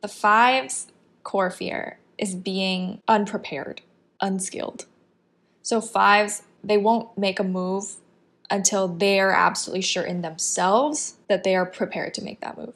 The 0.00 0.08
five's 0.08 0.86
core 1.24 1.50
fear 1.50 1.98
is 2.18 2.34
being 2.34 3.00
unprepared, 3.08 3.80
unskilled. 4.20 4.86
So 5.62 5.80
fives, 5.80 6.42
they 6.62 6.76
won't 6.76 7.16
make 7.18 7.40
a 7.40 7.44
move 7.44 7.96
until 8.50 8.88
they're 8.88 9.32
absolutely 9.32 9.82
sure 9.82 10.04
in 10.04 10.22
themselves 10.22 11.16
that 11.28 11.44
they 11.44 11.56
are 11.56 11.66
prepared 11.66 12.14
to 12.14 12.22
make 12.22 12.40
that 12.40 12.56
move. 12.56 12.74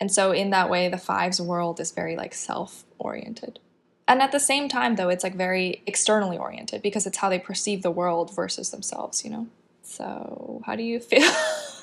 And 0.00 0.12
so 0.12 0.32
in 0.32 0.50
that 0.50 0.70
way, 0.70 0.88
the 0.88 0.98
fives 0.98 1.40
world 1.40 1.80
is 1.80 1.90
very 1.90 2.16
like 2.16 2.32
self-oriented. 2.32 3.58
And 4.06 4.22
at 4.22 4.32
the 4.32 4.40
same 4.40 4.68
time 4.68 4.96
though, 4.96 5.08
it's 5.08 5.24
like 5.24 5.34
very 5.34 5.82
externally 5.86 6.38
oriented 6.38 6.82
because 6.82 7.06
it's 7.06 7.18
how 7.18 7.28
they 7.28 7.38
perceive 7.38 7.82
the 7.82 7.90
world 7.90 8.34
versus 8.34 8.70
themselves, 8.70 9.24
you 9.24 9.30
know? 9.30 9.48
So 9.82 10.62
how 10.64 10.76
do 10.76 10.82
you 10.82 11.00
feel? 11.00 11.30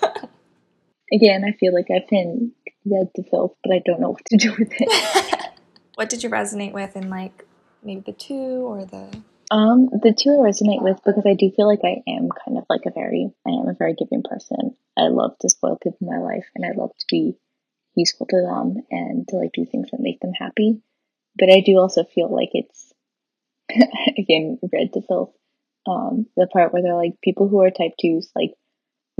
Again, 1.13 1.43
I 1.45 1.51
feel 1.59 1.73
like 1.73 1.87
I've 1.93 2.07
been 2.09 2.53
read 2.85 3.09
the 3.15 3.23
filth, 3.29 3.55
but 3.63 3.73
I 3.73 3.81
don't 3.85 3.99
know 3.99 4.11
what 4.11 4.25
to 4.25 4.37
do 4.37 4.55
with 4.57 4.71
it. 4.71 5.45
what 5.95 6.09
did 6.09 6.23
you 6.23 6.29
resonate 6.29 6.73
with 6.73 6.95
in 6.95 7.09
like 7.09 7.45
maybe 7.83 8.01
the 8.01 8.13
two 8.13 8.33
or 8.67 8.85
the 8.85 9.09
Um, 9.51 9.89
the 9.91 10.13
two 10.17 10.31
I 10.31 10.49
resonate 10.49 10.81
with 10.81 10.99
because 11.05 11.25
I 11.25 11.33
do 11.33 11.51
feel 11.51 11.67
like 11.67 11.83
I 11.83 12.01
am 12.07 12.29
kind 12.29 12.57
of 12.57 12.65
like 12.69 12.85
a 12.85 12.91
very, 12.91 13.31
I 13.45 13.51
am 13.51 13.67
a 13.67 13.73
very 13.77 13.93
giving 13.93 14.23
person. 14.23 14.75
I 14.97 15.07
love 15.07 15.37
to 15.39 15.49
spoil 15.49 15.77
people 15.81 15.99
in 16.01 16.07
my 16.07 16.21
life 16.21 16.45
and 16.55 16.65
I 16.65 16.71
love 16.75 16.91
to 16.97 17.05
be 17.09 17.37
useful 17.95 18.25
to 18.27 18.41
them 18.41 18.83
and 18.91 19.27
to 19.29 19.37
like 19.37 19.51
do 19.53 19.65
things 19.65 19.89
that 19.91 19.99
make 19.99 20.19
them 20.19 20.33
happy. 20.33 20.81
But 21.37 21.51
I 21.51 21.61
do 21.65 21.77
also 21.77 22.03
feel 22.03 22.33
like 22.33 22.49
it's, 22.53 22.93
again, 24.17 24.59
red 24.73 24.93
to 24.93 25.01
filth. 25.01 25.33
Um, 25.87 26.25
the 26.35 26.47
part 26.47 26.73
where 26.73 26.81
they're 26.81 26.95
like 26.95 27.21
people 27.21 27.47
who 27.47 27.61
are 27.61 27.69
type 27.69 27.91
twos, 28.01 28.31
like 28.35 28.53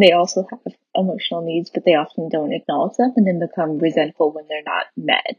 they 0.02 0.12
also 0.12 0.48
have 0.50 0.74
emotional 0.96 1.42
needs, 1.42 1.70
but 1.70 1.86
they 1.86 1.94
often 1.94 2.30
don't 2.30 2.54
acknowledge 2.54 2.98
them 2.98 3.14
and 3.16 3.28
then 3.28 3.40
become 3.40 3.78
resentful 3.78 4.32
when 4.32 4.48
they're 4.48 4.64
not 4.66 4.88
met, 4.98 5.38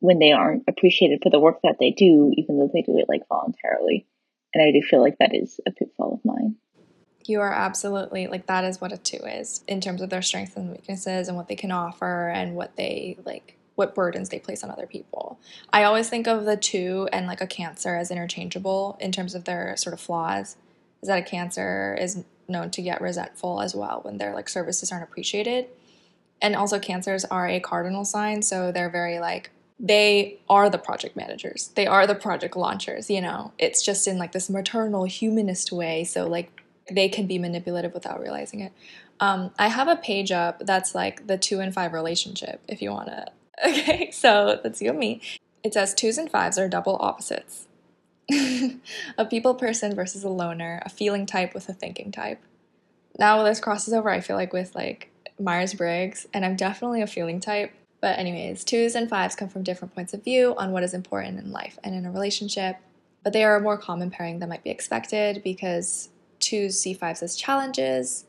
when 0.00 0.18
they 0.18 0.32
aren't 0.32 0.64
appreciated 0.66 1.20
for 1.22 1.30
the 1.30 1.40
work 1.40 1.60
that 1.62 1.76
they 1.78 1.90
do, 1.90 2.32
even 2.36 2.58
though 2.58 2.70
they 2.72 2.82
do 2.82 2.98
it 2.98 3.08
like 3.08 3.28
voluntarily. 3.28 4.06
And 4.54 4.62
I 4.62 4.72
do 4.72 4.82
feel 4.82 5.00
like 5.00 5.18
that 5.18 5.34
is 5.34 5.60
a 5.66 5.70
pitfall 5.70 6.14
of 6.14 6.24
mine. 6.24 6.56
You 7.26 7.40
are 7.40 7.52
absolutely 7.52 8.26
like 8.26 8.46
that 8.46 8.64
is 8.64 8.80
what 8.80 8.92
a 8.92 8.96
two 8.96 9.18
is 9.24 9.62
in 9.68 9.80
terms 9.80 10.00
of 10.02 10.10
their 10.10 10.22
strengths 10.22 10.56
and 10.56 10.72
weaknesses 10.72 11.28
and 11.28 11.36
what 11.36 11.48
they 11.48 11.54
can 11.54 11.70
offer 11.70 12.28
and 12.28 12.56
what 12.56 12.76
they 12.76 13.18
like 13.24 13.56
what 13.76 13.94
burdens 13.94 14.28
they 14.28 14.38
place 14.38 14.64
on 14.64 14.70
other 14.70 14.86
people. 14.86 15.38
I 15.72 15.84
always 15.84 16.08
think 16.08 16.26
of 16.26 16.44
the 16.44 16.56
two 16.56 17.08
and 17.12 17.26
like 17.26 17.40
a 17.40 17.46
cancer 17.46 17.94
as 17.94 18.10
interchangeable 18.10 18.98
in 19.00 19.12
terms 19.12 19.34
of 19.34 19.44
their 19.44 19.76
sort 19.76 19.94
of 19.94 20.00
flaws. 20.00 20.56
Is 21.02 21.08
that 21.08 21.18
a 21.18 21.22
cancer 21.22 21.96
is 21.98 22.24
known 22.48 22.70
to 22.72 22.82
get 22.82 23.00
resentful 23.00 23.62
as 23.62 23.74
well 23.74 24.00
when 24.02 24.18
their 24.18 24.34
like 24.34 24.48
services 24.48 24.90
aren't 24.92 25.04
appreciated. 25.04 25.66
And 26.42 26.56
also 26.56 26.78
cancers 26.78 27.24
are 27.26 27.48
a 27.48 27.60
cardinal 27.60 28.04
sign, 28.04 28.42
so 28.42 28.72
they're 28.72 28.90
very 28.90 29.18
like 29.18 29.50
they 29.82 30.38
are 30.48 30.68
the 30.68 30.78
project 30.78 31.16
managers. 31.16 31.68
They 31.74 31.86
are 31.86 32.06
the 32.06 32.14
project 32.14 32.54
launchers, 32.54 33.08
you 33.08 33.20
know. 33.20 33.52
It's 33.58 33.82
just 33.82 34.06
in 34.06 34.18
like 34.18 34.32
this 34.32 34.50
maternal 34.50 35.04
humanist 35.04 35.72
way, 35.72 36.04
so 36.04 36.28
like 36.28 36.62
they 36.90 37.08
can 37.08 37.26
be 37.26 37.38
manipulative 37.38 37.94
without 37.94 38.20
realizing 38.20 38.60
it. 38.60 38.72
Um, 39.20 39.52
I 39.58 39.68
have 39.68 39.88
a 39.88 39.96
page 39.96 40.32
up 40.32 40.60
that's 40.60 40.94
like 40.94 41.26
the 41.26 41.38
two 41.38 41.60
and 41.60 41.72
five 41.72 41.92
relationship 41.92 42.60
if 42.68 42.82
you 42.82 42.90
want 42.90 43.08
to. 43.08 43.26
Okay, 43.62 44.10
so 44.10 44.58
that's 44.62 44.80
you 44.80 44.88
and 44.88 44.98
me. 44.98 45.20
It 45.62 45.74
says 45.74 45.92
twos 45.92 46.16
and 46.16 46.30
fives 46.30 46.56
are 46.56 46.66
double 46.66 46.96
opposites. 46.98 47.66
a 49.18 49.26
people 49.28 49.54
person 49.54 49.94
versus 49.94 50.24
a 50.24 50.30
loner, 50.30 50.80
a 50.86 50.88
feeling 50.88 51.26
type 51.26 51.52
with 51.52 51.68
a 51.68 51.74
thinking 51.74 52.10
type. 52.10 52.40
Now 53.18 53.42
this 53.42 53.60
crosses 53.60 53.92
over, 53.92 54.08
I 54.08 54.20
feel 54.20 54.36
like, 54.36 54.54
with 54.54 54.74
like 54.74 55.10
Myers 55.38 55.74
Briggs, 55.74 56.26
and 56.32 56.42
I'm 56.42 56.56
definitely 56.56 57.02
a 57.02 57.06
feeling 57.06 57.38
type. 57.38 57.70
But, 58.00 58.18
anyways, 58.18 58.64
twos 58.64 58.94
and 58.94 59.08
fives 59.08 59.36
come 59.36 59.48
from 59.48 59.62
different 59.62 59.94
points 59.94 60.14
of 60.14 60.24
view 60.24 60.54
on 60.56 60.72
what 60.72 60.82
is 60.82 60.94
important 60.94 61.38
in 61.38 61.52
life 61.52 61.78
and 61.84 61.94
in 61.94 62.06
a 62.06 62.10
relationship. 62.10 62.76
But 63.22 63.32
they 63.34 63.44
are 63.44 63.56
a 63.56 63.60
more 63.60 63.76
common 63.76 64.10
pairing 64.10 64.38
than 64.38 64.48
might 64.48 64.64
be 64.64 64.70
expected 64.70 65.42
because 65.44 66.08
twos 66.38 66.78
see 66.78 66.94
fives 66.94 67.22
as 67.22 67.36
challenges. 67.36 68.24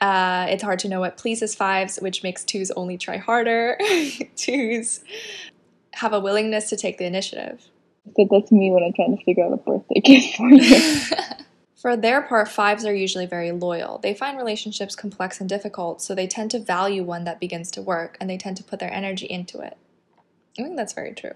Uh, 0.00 0.46
it's 0.50 0.62
hard 0.62 0.78
to 0.80 0.88
know 0.88 1.00
what 1.00 1.16
pleases 1.16 1.54
fives, 1.54 1.96
which 1.96 2.22
makes 2.22 2.44
twos 2.44 2.70
only 2.72 2.98
try 2.98 3.16
harder. 3.16 3.78
twos 4.36 5.00
have 5.94 6.12
a 6.12 6.20
willingness 6.20 6.68
to 6.68 6.76
take 6.76 6.98
the 6.98 7.06
initiative. 7.06 7.66
So 8.16 8.28
that's 8.30 8.52
me 8.52 8.70
when 8.70 8.82
I'm 8.84 8.92
trying 8.92 9.16
to 9.16 9.24
figure 9.24 9.44
out 9.44 9.52
a 9.52 9.56
birthday 9.56 10.00
gift 10.00 10.36
for 10.36 10.48
you. 10.48 11.06
For 11.86 11.96
their 11.96 12.20
part, 12.20 12.48
fives 12.48 12.84
are 12.84 12.92
usually 12.92 13.26
very 13.26 13.52
loyal. 13.52 13.98
They 13.98 14.12
find 14.12 14.36
relationships 14.36 14.96
complex 14.96 15.38
and 15.38 15.48
difficult, 15.48 16.02
so 16.02 16.16
they 16.16 16.26
tend 16.26 16.50
to 16.50 16.58
value 16.58 17.04
one 17.04 17.22
that 17.22 17.38
begins 17.38 17.70
to 17.70 17.80
work 17.80 18.16
and 18.20 18.28
they 18.28 18.36
tend 18.36 18.56
to 18.56 18.64
put 18.64 18.80
their 18.80 18.92
energy 18.92 19.26
into 19.26 19.60
it. 19.60 19.76
I 20.58 20.64
think 20.64 20.74
that's 20.74 20.94
very 20.94 21.14
true. 21.14 21.34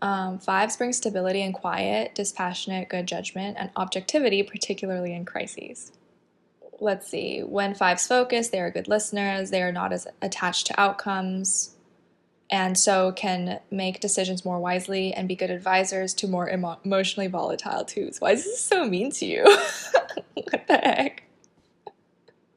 Um, 0.00 0.38
fives 0.38 0.76
bring 0.76 0.92
stability 0.92 1.42
and 1.42 1.52
quiet, 1.52 2.14
dispassionate, 2.14 2.88
good 2.88 3.08
judgment, 3.08 3.56
and 3.58 3.70
objectivity, 3.74 4.44
particularly 4.44 5.12
in 5.12 5.24
crises. 5.24 5.90
Let's 6.78 7.08
see. 7.08 7.40
When 7.40 7.74
fives 7.74 8.06
focus, 8.06 8.50
they 8.50 8.60
are 8.60 8.70
good 8.70 8.86
listeners. 8.86 9.50
They 9.50 9.64
are 9.64 9.72
not 9.72 9.92
as 9.92 10.06
attached 10.22 10.68
to 10.68 10.80
outcomes, 10.80 11.73
and 12.50 12.76
so 12.78 13.12
can 13.12 13.60
make 13.70 14.00
decisions 14.00 14.44
more 14.44 14.58
wisely 14.58 15.12
and 15.12 15.28
be 15.28 15.34
good 15.34 15.50
advisors 15.50 16.14
to 16.14 16.28
more 16.28 16.50
emo- 16.50 16.78
emotionally 16.84 17.26
volatile 17.26 17.84
twos. 17.84 18.20
Why 18.20 18.32
is 18.32 18.44
this 18.44 18.62
so 18.62 18.84
mean 18.86 19.10
to 19.12 19.26
you? 19.26 19.44
what 20.34 20.66
the 20.66 20.74
heck? 20.74 21.24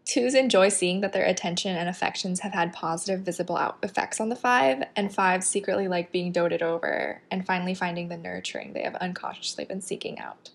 Twos 0.05 0.35
enjoy 0.35 0.69
seeing 0.69 1.01
that 1.01 1.11
their 1.11 1.25
attention 1.25 1.75
and 1.75 1.89
affections 1.89 2.39
have 2.39 2.53
had 2.53 2.71
positive 2.71 3.21
visible 3.21 3.57
out- 3.57 3.77
effects 3.83 4.21
on 4.21 4.29
the 4.29 4.37
five, 4.37 4.83
and 4.95 5.13
fives 5.13 5.45
secretly 5.47 5.89
like 5.89 6.13
being 6.13 6.31
doted 6.31 6.61
over 6.61 7.21
and 7.29 7.45
finally 7.45 7.73
finding 7.73 8.07
the 8.07 8.15
nurturing 8.15 8.71
they 8.71 8.83
have 8.83 8.95
unconsciously 8.95 9.65
been 9.65 9.81
seeking 9.81 10.17
out. 10.17 10.49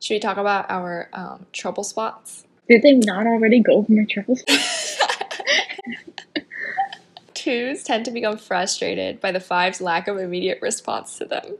Should 0.00 0.14
we 0.14 0.20
talk 0.20 0.36
about 0.36 0.66
our 0.68 1.08
um, 1.14 1.46
trouble 1.52 1.84
spots? 1.84 2.44
Did 2.68 2.82
they 2.82 2.92
not 2.92 3.26
already 3.26 3.60
go 3.60 3.74
over 3.74 3.92
my 3.92 4.04
troubles? 4.04 4.42
Twos 7.42 7.82
tend 7.82 8.04
to 8.04 8.12
become 8.12 8.38
frustrated 8.38 9.20
by 9.20 9.32
the 9.32 9.40
five's 9.40 9.80
lack 9.80 10.06
of 10.06 10.16
immediate 10.16 10.62
response 10.62 11.18
to 11.18 11.24
them 11.24 11.58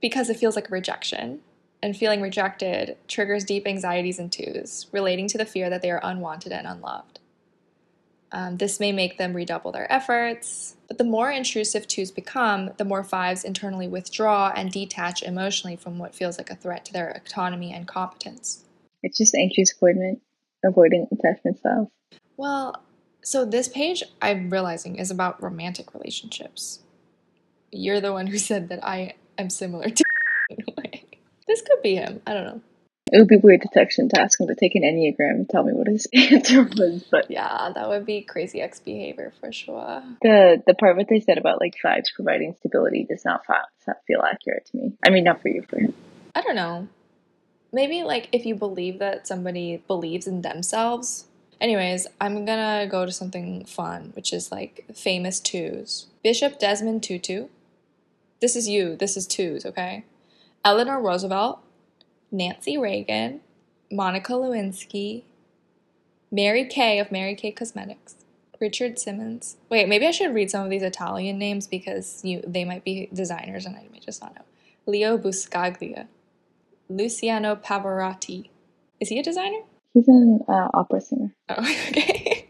because 0.00 0.30
it 0.30 0.38
feels 0.38 0.56
like 0.56 0.70
a 0.70 0.72
rejection. 0.72 1.40
And 1.82 1.94
feeling 1.94 2.22
rejected 2.22 2.96
triggers 3.08 3.44
deep 3.44 3.66
anxieties 3.66 4.18
in 4.18 4.30
twos, 4.30 4.86
relating 4.90 5.28
to 5.28 5.36
the 5.36 5.44
fear 5.44 5.68
that 5.68 5.82
they 5.82 5.90
are 5.90 6.00
unwanted 6.02 6.50
and 6.50 6.66
unloved. 6.66 7.20
Um, 8.32 8.56
this 8.56 8.80
may 8.80 8.90
make 8.90 9.18
them 9.18 9.34
redouble 9.34 9.70
their 9.70 9.92
efforts, 9.92 10.76
but 10.88 10.96
the 10.96 11.04
more 11.04 11.30
intrusive 11.30 11.86
twos 11.86 12.10
become, 12.10 12.70
the 12.78 12.86
more 12.86 13.04
fives 13.04 13.44
internally 13.44 13.86
withdraw 13.86 14.50
and 14.56 14.72
detach 14.72 15.22
emotionally 15.22 15.76
from 15.76 15.98
what 15.98 16.14
feels 16.14 16.38
like 16.38 16.48
a 16.48 16.56
threat 16.56 16.86
to 16.86 16.92
their 16.94 17.10
autonomy 17.10 17.70
and 17.74 17.86
competence. 17.86 18.64
It's 19.02 19.18
just 19.18 19.34
anxious 19.34 19.74
avoidant, 19.74 20.20
avoiding 20.64 21.06
attachment 21.12 21.58
styles. 21.58 21.88
Well, 22.38 22.82
so 23.22 23.44
this 23.44 23.68
page 23.68 24.02
I'm 24.22 24.50
realizing 24.50 24.96
is 24.96 25.10
about 25.10 25.42
romantic 25.42 25.94
relationships. 25.94 26.80
You're 27.70 28.00
the 28.00 28.12
one 28.12 28.26
who 28.28 28.38
said 28.38 28.68
that 28.70 28.84
I 28.84 29.14
am 29.36 29.50
similar 29.50 29.88
to 29.90 30.04
in 30.50 30.58
a 30.66 30.80
way. 30.80 31.04
This 31.46 31.62
could 31.62 31.82
be 31.82 31.94
him. 31.96 32.22
I 32.26 32.34
don't 32.34 32.44
know. 32.44 32.60
It 33.10 33.18
would 33.18 33.28
be 33.28 33.36
weird 33.38 33.62
him 33.62 34.08
to 34.10 34.20
ask 34.20 34.38
him 34.38 34.48
to 34.48 34.54
take 34.54 34.74
an 34.74 34.82
Enneagram 34.82 35.30
and 35.30 35.48
tell 35.48 35.64
me 35.64 35.72
what 35.72 35.86
his 35.86 36.06
answer 36.14 36.62
was, 36.62 37.04
but 37.10 37.30
Yeah, 37.30 37.70
that 37.74 37.88
would 37.88 38.04
be 38.04 38.20
crazy 38.20 38.60
ex 38.60 38.80
behavior 38.80 39.32
for 39.40 39.50
sure. 39.50 40.02
the 40.22 40.62
the 40.66 40.74
part 40.74 40.96
what 40.96 41.08
they 41.08 41.20
said 41.20 41.38
about 41.38 41.60
like 41.60 41.74
fives 41.82 42.12
providing 42.14 42.54
stability 42.58 43.06
does 43.08 43.24
not 43.24 43.46
fa- 43.46 43.64
not 43.86 43.96
feel 44.06 44.20
accurate 44.20 44.66
to 44.66 44.76
me. 44.76 44.92
I 45.06 45.10
mean, 45.10 45.24
not 45.24 45.40
for 45.40 45.48
you, 45.48 45.62
for 45.62 45.78
him. 45.78 45.94
I 46.34 46.42
don't 46.42 46.56
know. 46.56 46.88
Maybe 47.72 48.02
like 48.02 48.28
if 48.32 48.44
you 48.44 48.54
believe 48.54 48.98
that 48.98 49.26
somebody 49.26 49.82
believes 49.86 50.26
in 50.26 50.42
themselves. 50.42 51.24
Anyways, 51.60 52.06
I'm 52.20 52.44
gonna 52.44 52.86
go 52.88 53.04
to 53.04 53.12
something 53.12 53.64
fun, 53.64 54.12
which 54.14 54.32
is 54.32 54.52
like 54.52 54.84
famous 54.94 55.40
twos. 55.40 56.06
Bishop 56.22 56.58
Desmond 56.58 57.02
Tutu. 57.02 57.48
This 58.40 58.54
is 58.54 58.68
you. 58.68 58.94
This 58.96 59.16
is 59.16 59.26
twos, 59.26 59.66
okay? 59.66 60.04
Eleanor 60.64 61.00
Roosevelt, 61.00 61.60
Nancy 62.30 62.78
Reagan, 62.78 63.40
Monica 63.90 64.32
Lewinsky, 64.32 65.22
Mary 66.30 66.64
Kay 66.64 66.98
of 67.00 67.10
Mary 67.10 67.34
Kay 67.34 67.50
Cosmetics, 67.50 68.16
Richard 68.60 68.98
Simmons. 68.98 69.56
Wait, 69.68 69.88
maybe 69.88 70.06
I 70.06 70.10
should 70.12 70.34
read 70.34 70.50
some 70.50 70.62
of 70.64 70.70
these 70.70 70.82
Italian 70.82 71.38
names 71.38 71.66
because 71.66 72.24
you 72.24 72.42
they 72.46 72.64
might 72.64 72.84
be 72.84 73.08
designers 73.12 73.66
and 73.66 73.74
I 73.74 73.86
may 73.90 73.98
just 73.98 74.22
not 74.22 74.36
know. 74.36 74.42
Leo 74.86 75.18
Buscaglia, 75.18 76.06
Luciano 76.88 77.56
Pavarotti. 77.56 78.50
Is 79.00 79.08
he 79.08 79.18
a 79.18 79.22
designer? 79.22 79.60
He's 79.98 80.06
an 80.06 80.44
uh, 80.46 80.68
opera 80.74 81.00
singer. 81.00 81.34
Oh, 81.48 81.54
okay. 81.88 82.48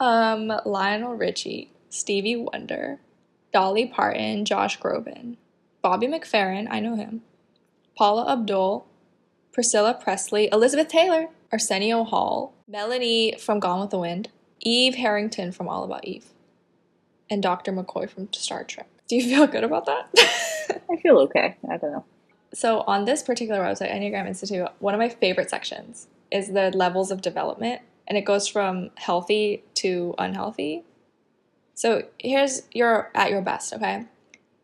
um, 0.00 0.52
Lionel 0.66 1.14
Richie, 1.14 1.70
Stevie 1.90 2.34
Wonder, 2.34 2.98
Dolly 3.52 3.86
Parton, 3.86 4.44
Josh 4.44 4.76
Groban, 4.80 5.36
Bobby 5.80 6.08
McFerrin, 6.08 6.66
I 6.68 6.80
know 6.80 6.96
him, 6.96 7.22
Paula 7.96 8.32
Abdul, 8.32 8.84
Priscilla 9.52 9.94
Presley, 9.94 10.48
Elizabeth 10.50 10.88
Taylor, 10.88 11.28
Arsenio 11.52 12.02
Hall, 12.02 12.52
Melanie 12.66 13.36
from 13.38 13.60
Gone 13.60 13.82
with 13.82 13.90
the 13.90 14.00
Wind, 14.00 14.28
Eve 14.58 14.96
Harrington 14.96 15.52
from 15.52 15.68
All 15.68 15.84
About 15.84 16.04
Eve, 16.04 16.30
and 17.30 17.40
Dr. 17.40 17.72
McCoy 17.72 18.10
from 18.10 18.32
Star 18.32 18.64
Trek. 18.64 18.88
Do 19.08 19.14
you 19.14 19.22
feel 19.22 19.46
good 19.46 19.62
about 19.62 19.86
that? 19.86 20.08
I 20.90 20.96
feel 20.96 21.16
okay. 21.18 21.56
I 21.70 21.76
don't 21.76 21.92
know. 21.92 22.04
so 22.52 22.80
on 22.88 23.04
this 23.04 23.22
particular 23.22 23.60
website, 23.60 23.94
Enneagram 23.94 24.26
Institute, 24.26 24.66
one 24.80 24.94
of 24.94 24.98
my 24.98 25.08
favorite 25.08 25.48
sections 25.48 26.08
is 26.30 26.52
the 26.52 26.70
levels 26.70 27.10
of 27.10 27.22
development, 27.22 27.82
and 28.06 28.16
it 28.18 28.24
goes 28.24 28.48
from 28.48 28.90
healthy 28.96 29.64
to 29.74 30.14
unhealthy. 30.18 30.84
So 31.74 32.04
here's 32.18 32.62
you're 32.72 33.10
at 33.14 33.30
your 33.30 33.42
best, 33.42 33.72
okay? 33.72 34.06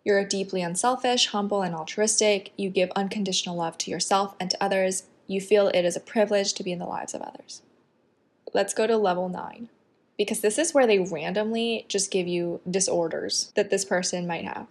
You're 0.04 0.24
deeply 0.24 0.62
unselfish, 0.62 1.28
humble, 1.28 1.62
and 1.62 1.74
altruistic. 1.74 2.52
You 2.56 2.70
give 2.70 2.90
unconditional 2.94 3.56
love 3.56 3.76
to 3.78 3.90
yourself 3.90 4.34
and 4.38 4.50
to 4.50 4.62
others. 4.62 5.04
You 5.26 5.40
feel 5.40 5.68
it 5.68 5.84
is 5.84 5.96
a 5.96 6.00
privilege 6.00 6.52
to 6.54 6.62
be 6.62 6.72
in 6.72 6.78
the 6.78 6.86
lives 6.86 7.14
of 7.14 7.22
others. 7.22 7.62
Let's 8.54 8.74
go 8.74 8.86
to 8.86 8.96
level 8.96 9.28
nine, 9.28 9.68
because 10.16 10.40
this 10.40 10.58
is 10.58 10.72
where 10.72 10.86
they 10.86 11.00
randomly 11.00 11.86
just 11.88 12.12
give 12.12 12.28
you 12.28 12.60
disorders 12.70 13.52
that 13.56 13.70
this 13.70 13.84
person 13.84 14.26
might 14.26 14.44
have 14.44 14.68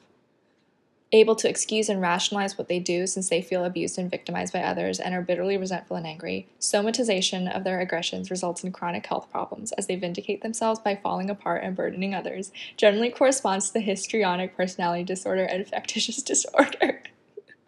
able 1.11 1.35
to 1.35 1.49
excuse 1.49 1.87
and 1.87 2.01
rationalize 2.01 2.57
what 2.57 2.67
they 2.67 2.79
do 2.79 3.07
since 3.07 3.29
they 3.29 3.41
feel 3.41 3.63
abused 3.63 3.97
and 3.97 4.09
victimized 4.09 4.51
by 4.51 4.61
others 4.61 4.99
and 4.99 5.13
are 5.13 5.21
bitterly 5.21 5.57
resentful 5.57 5.95
and 5.95 6.05
angry. 6.05 6.47
Somatization 6.59 7.53
of 7.55 7.63
their 7.63 7.79
aggressions 7.79 8.31
results 8.31 8.63
in 8.63 8.71
chronic 8.71 9.05
health 9.05 9.29
problems 9.31 9.71
as 9.73 9.87
they 9.87 9.95
vindicate 9.95 10.41
themselves 10.41 10.79
by 10.79 10.95
falling 10.95 11.29
apart 11.29 11.63
and 11.63 11.75
burdening 11.75 12.15
others. 12.15 12.51
Generally 12.75 13.11
corresponds 13.11 13.67
to 13.67 13.73
the 13.73 13.81
histrionic 13.81 14.57
personality 14.57 15.03
disorder 15.03 15.43
and 15.43 15.67
factitious 15.67 16.21
disorder. 16.21 17.01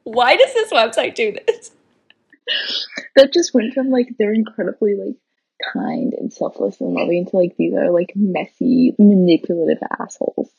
Why 0.04 0.36
does 0.36 0.54
this 0.54 0.72
website 0.72 1.16
do 1.16 1.34
this? 1.34 1.72
That 3.16 3.34
just 3.34 3.54
went 3.54 3.74
from 3.74 3.90
like 3.90 4.08
they're 4.18 4.34
incredibly 4.34 4.96
like 4.96 5.16
kind 5.74 6.14
and 6.14 6.32
selfless 6.32 6.80
and 6.80 6.94
loving 6.94 7.26
to 7.26 7.36
like 7.36 7.56
these 7.58 7.74
are 7.74 7.92
like 7.92 8.14
messy, 8.16 8.96
manipulative 8.98 9.80
assholes. 10.00 10.50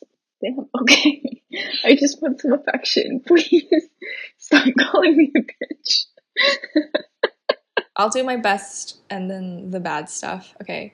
Okay. 0.81 1.41
I 1.83 1.95
just 1.95 2.21
want 2.21 2.41
some 2.41 2.53
affection. 2.53 3.21
Please 3.27 3.65
stop 4.37 4.67
calling 4.79 5.17
me 5.17 5.31
a 5.35 5.39
bitch. 5.39 6.05
I'll 7.95 8.09
do 8.09 8.23
my 8.23 8.37
best 8.37 8.97
and 9.09 9.29
then 9.29 9.71
the 9.71 9.79
bad 9.79 10.09
stuff. 10.09 10.55
Okay. 10.61 10.93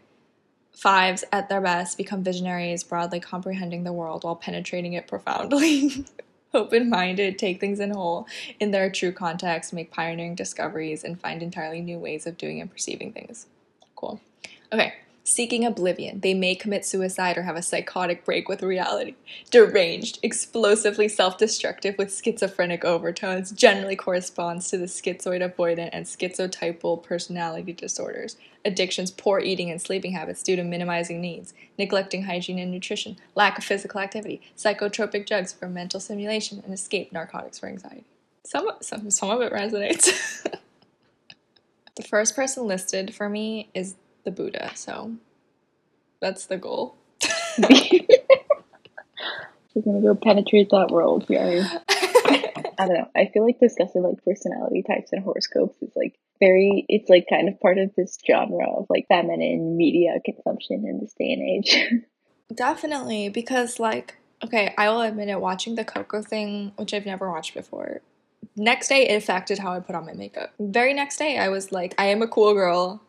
Fives, 0.71 1.23
at 1.31 1.47
their 1.49 1.61
best, 1.61 1.97
become 1.97 2.23
visionaries, 2.23 2.83
broadly 2.83 3.19
comprehending 3.19 3.83
the 3.83 3.93
world 3.93 4.23
while 4.23 4.35
penetrating 4.35 4.93
it 4.93 5.07
profoundly. 5.07 6.05
Open 6.53 6.89
minded, 6.89 7.37
take 7.37 7.59
things 7.59 7.79
in 7.79 7.91
whole 7.91 8.27
in 8.59 8.71
their 8.71 8.89
true 8.89 9.11
context, 9.11 9.73
make 9.73 9.91
pioneering 9.91 10.35
discoveries, 10.35 11.03
and 11.03 11.19
find 11.19 11.43
entirely 11.43 11.81
new 11.81 11.99
ways 11.99 12.25
of 12.25 12.37
doing 12.37 12.61
and 12.61 12.71
perceiving 12.71 13.11
things. 13.11 13.45
Cool. 13.95 14.19
Okay. 14.71 14.93
Seeking 15.27 15.65
oblivion. 15.65 16.19
They 16.19 16.35
may 16.35 16.53
commit 16.53 16.85
suicide 16.85 17.35
or 17.35 17.41
have 17.41 17.55
a 17.55 17.63
psychotic 17.63 18.23
break 18.23 18.47
with 18.47 18.61
reality. 18.61 19.15
Deranged, 19.49 20.19
explosively 20.21 21.07
self 21.07 21.39
destructive 21.39 21.97
with 21.97 22.15
schizophrenic 22.15 22.85
overtones, 22.85 23.49
generally 23.49 23.95
corresponds 23.95 24.69
to 24.69 24.77
the 24.77 24.85
schizoid 24.85 25.41
avoidant 25.41 25.89
and 25.93 26.05
schizotypal 26.05 27.01
personality 27.01 27.73
disorders. 27.73 28.37
Addictions, 28.63 29.09
poor 29.09 29.39
eating 29.39 29.71
and 29.71 29.81
sleeping 29.81 30.11
habits 30.11 30.43
due 30.43 30.55
to 30.55 30.63
minimizing 30.63 31.21
needs, 31.21 31.55
neglecting 31.79 32.25
hygiene 32.25 32.59
and 32.59 32.69
nutrition, 32.69 33.17
lack 33.33 33.57
of 33.57 33.63
physical 33.63 33.99
activity, 33.99 34.43
psychotropic 34.55 35.25
drugs 35.25 35.51
for 35.51 35.67
mental 35.67 35.99
stimulation, 35.99 36.61
and 36.63 36.71
escape 36.71 37.11
narcotics 37.11 37.57
for 37.57 37.65
anxiety. 37.65 38.03
Some, 38.43 38.69
some, 38.79 39.09
some 39.09 39.31
of 39.31 39.41
it 39.41 39.51
resonates. 39.51 40.43
the 41.95 42.03
first 42.03 42.35
person 42.35 42.67
listed 42.67 43.15
for 43.15 43.27
me 43.27 43.69
is 43.73 43.95
the 44.25 44.31
Buddha, 44.31 44.71
so 44.75 45.13
that's 46.19 46.47
the 46.47 46.57
goal. 46.57 46.95
We're 49.75 49.81
gonna 49.83 50.01
go 50.01 50.15
penetrate 50.15 50.69
that 50.71 50.89
world, 50.89 51.27
guys. 51.27 51.69
I 52.77 52.87
don't 52.87 52.93
know. 52.93 53.09
I 53.15 53.29
feel 53.33 53.45
like 53.45 53.59
discussing 53.59 54.03
like 54.03 54.23
personality 54.23 54.83
types 54.83 55.11
and 55.11 55.23
horoscopes 55.23 55.81
is 55.81 55.91
like 55.95 56.15
very 56.39 56.85
it's 56.89 57.09
like 57.09 57.25
kind 57.29 57.47
of 57.47 57.59
part 57.59 57.77
of 57.77 57.91
this 57.95 58.17
genre 58.25 58.69
of 58.69 58.85
like 58.89 59.05
feminine 59.07 59.77
media 59.77 60.15
consumption 60.23 60.85
in 60.87 60.99
this 60.99 61.13
day 61.17 61.31
and 61.31 61.41
age. 61.41 62.03
Definitely, 62.55 63.29
because 63.29 63.79
like, 63.79 64.15
okay, 64.43 64.73
I 64.77 64.89
will 64.89 65.01
admit 65.01 65.29
it, 65.29 65.41
watching 65.41 65.75
the 65.75 65.85
Coco 65.85 66.21
thing, 66.21 66.73
which 66.77 66.93
I've 66.93 67.05
never 67.05 67.29
watched 67.29 67.53
before, 67.53 68.01
next 68.55 68.89
day 68.89 69.07
it 69.07 69.15
affected 69.15 69.59
how 69.59 69.73
I 69.73 69.79
put 69.79 69.95
on 69.95 70.05
my 70.05 70.13
makeup. 70.13 70.53
Very 70.59 70.93
next 70.93 71.17
day 71.17 71.37
I 71.37 71.49
was 71.49 71.71
like, 71.71 71.95
I 71.97 72.05
am 72.05 72.21
a 72.21 72.27
cool 72.27 72.53
girl 72.53 73.01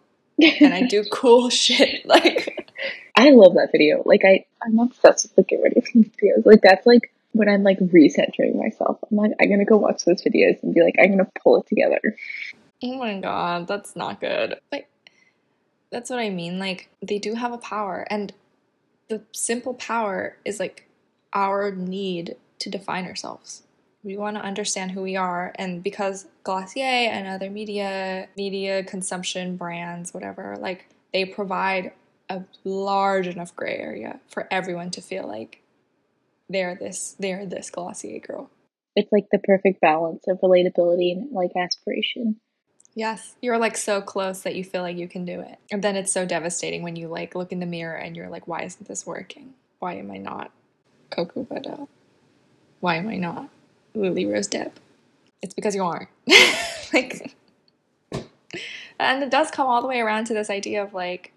and 0.43 0.75
I 0.75 0.83
do 0.83 1.05
cool 1.05 1.51
shit. 1.51 2.07
Like 2.07 2.71
I 3.17 3.31
love 3.31 3.55
that 3.55 3.71
video. 3.73 4.03
Like 4.05 4.23
I, 4.25 4.45
I'm 4.63 4.79
obsessed 4.79 5.25
with 5.25 5.37
the 5.37 5.43
get 5.43 5.63
ready 5.63 5.83
me 5.95 6.05
videos. 6.05 6.45
Like 6.45 6.61
that's 6.63 6.87
like 6.87 7.13
when 7.33 7.49
I'm 7.49 7.63
like 7.63 7.79
recentering 7.79 8.57
myself. 8.57 8.99
I'm 9.11 9.17
like, 9.17 9.33
I'm 9.41 9.51
gonna 9.51 9.65
go 9.65 9.77
watch 9.77 10.05
those 10.05 10.23
videos 10.23 10.63
and 10.63 10.75
be 10.75 10.83
like, 10.83 10.97
I'm 10.99 11.11
gonna 11.11 11.31
pull 11.43 11.61
it 11.61 11.67
together. 11.67 12.01
Oh 12.83 12.99
my 12.99 13.21
god, 13.21 13.67
that's 13.67 13.97
not 13.97 14.21
good. 14.21 14.59
But 14.71 14.87
that's 15.91 16.11
what 16.11 16.19
I 16.19 16.31
mean. 16.31 16.59
Like 16.59 16.91
they 17.03 17.19
do 17.19 17.35
have 17.35 17.53
a 17.53 17.59
power, 17.59 18.07
and 18.11 18.33
the 19.09 19.23
simple 19.33 19.75
power 19.75 20.37
is 20.45 20.61
like 20.61 20.89
our 21.33 21.71
need 21.71 22.37
to 22.59 22.71
define 22.71 23.07
ourselves. 23.07 23.63
We 24.07 24.17
want 24.17 24.37
to 24.37 24.43
understand 24.43 24.93
who 24.93 25.03
we 25.03 25.17
are, 25.17 25.53
and 25.57 25.83
because 25.83 26.27
Glossier 26.45 27.11
and 27.11 27.27
other 27.27 27.51
media, 27.51 28.29
media 28.37 28.85
consumption 28.85 29.57
brands, 29.57 30.15
whatever, 30.15 30.57
like 30.61 30.87
they 31.13 31.25
provide 31.25 31.91
a 32.31 32.45
large 32.63 33.27
enough 33.27 33.57
gray 33.57 33.77
area 33.77 34.21
for 34.29 34.47
everyone 34.49 34.93
to 34.93 35.01
feel 35.01 35.27
like 35.27 35.61
they're 36.49 36.77
this 36.77 37.17
they're 37.19 37.47
this 37.47 37.69
Glossier 37.69 38.21
girl. 38.21 38.49
It's 38.95 39.11
like 39.11 39.27
the 39.33 39.41
perfect 39.41 39.81
balance 39.81 40.23
of 40.29 40.41
relatability 40.41 41.11
and 41.11 41.33
like 41.33 41.51
aspiration. 41.57 42.37
Yes, 42.95 43.35
you're 43.43 43.59
like 43.59 43.77
so 43.77 44.01
close 44.01 44.43
that 44.43 44.55
you 44.55 44.63
feel 44.63 44.83
like 44.83 44.97
you 44.97 45.09
can 45.09 45.25
do 45.25 45.41
it. 45.41 45.59
And 45.73 45.83
then 45.83 45.97
it's 45.97 46.13
so 46.13 46.25
devastating 46.25 46.85
when 46.85 46.95
you 46.95 47.09
like 47.09 47.35
look 47.35 47.51
in 47.51 47.59
the 47.59 47.67
mirror 47.67 47.97
and 47.97 48.17
you're 48.17 48.31
like, 48.31 48.47
why 48.47 48.63
isn't 48.63 48.87
this 48.87 49.05
working? 49.05 49.55
Why 49.81 49.95
am 49.95 50.13
I 50.13 50.19
not 50.19 50.53
Coco 51.11 51.43
Baudet? 51.43 51.89
Why 52.79 52.95
am 52.95 53.09
I 53.09 53.17
not 53.17 53.51
Lily 53.97 54.27
Rose 54.27 54.49
Depp? 54.49 54.73
It's 55.43 55.55
because 55.55 55.75
you 55.75 55.85
are. 55.85 56.09
like, 56.93 57.35
and 58.99 59.23
it 59.23 59.31
does 59.31 59.51
come 59.51 59.67
all 59.67 59.83
the 59.83 59.89
way 59.89 60.01
around 60.01 60.27
to 60.27 60.35
this 60.35 60.51
idea 60.51 60.83
of 60.83 60.95
like, 60.95 61.33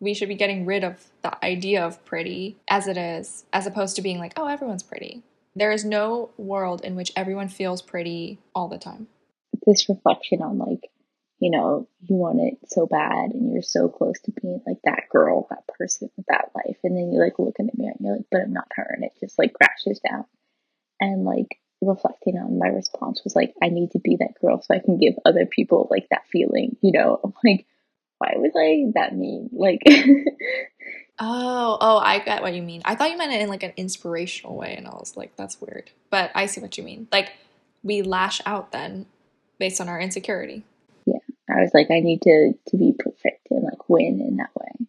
we 0.00 0.14
should 0.14 0.28
be 0.28 0.34
getting 0.34 0.64
rid 0.64 0.84
of 0.84 1.10
the 1.22 1.44
idea 1.44 1.84
of 1.84 2.04
pretty 2.04 2.56
as 2.68 2.86
it 2.86 2.96
is, 2.96 3.44
as 3.52 3.66
opposed 3.66 3.96
to 3.96 4.02
being 4.02 4.18
like, 4.18 4.32
oh, 4.36 4.46
everyone's 4.46 4.82
pretty. 4.82 5.22
There 5.56 5.72
is 5.72 5.84
no 5.84 6.30
world 6.36 6.82
in 6.84 6.94
which 6.94 7.12
everyone 7.16 7.48
feels 7.48 7.82
pretty 7.82 8.38
all 8.54 8.68
the 8.68 8.78
time. 8.78 9.08
This 9.66 9.88
reflection 9.88 10.40
on 10.40 10.58
like, 10.58 10.90
you 11.40 11.50
know, 11.50 11.88
you 12.00 12.16
want 12.16 12.40
it 12.40 12.58
so 12.68 12.86
bad 12.86 13.30
and 13.32 13.52
you're 13.52 13.62
so 13.62 13.88
close 13.88 14.20
to 14.20 14.32
being 14.40 14.62
like 14.66 14.78
that 14.84 15.04
girl, 15.10 15.46
that 15.50 15.66
person 15.66 16.10
with 16.16 16.26
that 16.26 16.50
life. 16.54 16.78
And 16.84 16.96
then 16.96 17.12
you 17.12 17.20
like 17.20 17.38
look 17.38 17.56
in 17.58 17.66
the 17.66 17.72
mirror 17.76 17.94
and 17.96 18.06
you're 18.06 18.16
like, 18.16 18.26
but 18.30 18.42
I'm 18.42 18.52
not 18.52 18.68
her. 18.76 18.86
And 18.88 19.04
it 19.04 19.12
just 19.20 19.38
like 19.38 19.52
crashes 19.52 20.00
down. 20.08 20.24
And 21.00 21.24
like 21.24 21.58
reflecting 21.80 22.36
on 22.36 22.58
my 22.58 22.68
response 22.68 23.22
was 23.24 23.36
like, 23.36 23.54
I 23.62 23.68
need 23.68 23.92
to 23.92 23.98
be 23.98 24.16
that 24.16 24.40
girl 24.40 24.60
so 24.60 24.74
I 24.74 24.80
can 24.80 24.98
give 24.98 25.14
other 25.24 25.46
people 25.46 25.88
like 25.90 26.08
that 26.10 26.26
feeling, 26.30 26.76
you 26.80 26.92
know, 26.92 27.20
I'm 27.22 27.32
like, 27.44 27.66
why 28.18 28.34
was 28.36 28.52
I 28.56 28.90
that 28.94 29.16
mean? 29.16 29.48
Like, 29.52 29.82
oh, 31.18 31.78
oh, 31.80 31.98
I 31.98 32.18
get 32.18 32.42
what 32.42 32.54
you 32.54 32.62
mean. 32.62 32.82
I 32.84 32.94
thought 32.94 33.10
you 33.10 33.16
meant 33.16 33.32
it 33.32 33.40
in 33.40 33.48
like 33.48 33.62
an 33.62 33.72
inspirational 33.76 34.56
way, 34.56 34.74
and 34.76 34.88
I 34.88 34.90
was 34.90 35.16
like, 35.16 35.36
that's 35.36 35.60
weird. 35.60 35.92
But 36.10 36.32
I 36.34 36.46
see 36.46 36.60
what 36.60 36.76
you 36.76 36.82
mean. 36.82 37.06
Like, 37.12 37.32
we 37.84 38.02
lash 38.02 38.40
out 38.44 38.72
then 38.72 39.06
based 39.60 39.80
on 39.80 39.88
our 39.88 40.00
insecurity. 40.00 40.64
Yeah, 41.06 41.18
I 41.48 41.60
was 41.60 41.70
like, 41.72 41.92
I 41.92 42.00
need 42.00 42.22
to 42.22 42.54
to 42.70 42.76
be 42.76 42.92
perfect 42.98 43.48
and 43.50 43.62
like 43.62 43.88
win 43.88 44.20
in 44.20 44.36
that 44.38 44.50
way. 44.56 44.88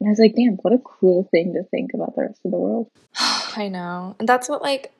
And 0.00 0.08
I 0.08 0.10
was 0.10 0.18
like, 0.18 0.34
damn, 0.34 0.54
what 0.54 0.72
a 0.72 0.78
cool 0.78 1.28
thing 1.30 1.54
to 1.54 1.62
think 1.64 1.92
about 1.94 2.14
the 2.14 2.22
rest 2.22 2.40
of 2.44 2.50
the 2.50 2.58
world. 2.58 2.90
I 3.16 3.68
know, 3.68 4.16
and 4.18 4.28
that's 4.28 4.48
what 4.48 4.62
like 4.62 4.92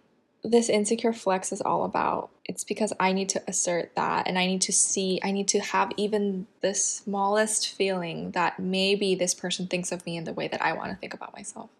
this 0.44 0.68
insecure 0.68 1.12
flex 1.12 1.52
is 1.52 1.60
all 1.60 1.84
about. 1.84 2.30
It's 2.44 2.64
because 2.64 2.92
I 2.98 3.12
need 3.12 3.28
to 3.30 3.42
assert 3.46 3.94
that 3.96 4.26
and 4.26 4.38
I 4.38 4.46
need 4.46 4.62
to 4.62 4.72
see, 4.72 5.20
I 5.22 5.30
need 5.30 5.48
to 5.48 5.60
have 5.60 5.92
even 5.96 6.46
the 6.60 6.74
smallest 6.74 7.68
feeling 7.68 8.30
that 8.32 8.58
maybe 8.58 9.14
this 9.14 9.34
person 9.34 9.66
thinks 9.66 9.92
of 9.92 10.04
me 10.06 10.16
in 10.16 10.24
the 10.24 10.32
way 10.32 10.48
that 10.48 10.62
I 10.62 10.72
want 10.72 10.90
to 10.90 10.96
think 10.96 11.14
about 11.14 11.34
myself. 11.34 11.70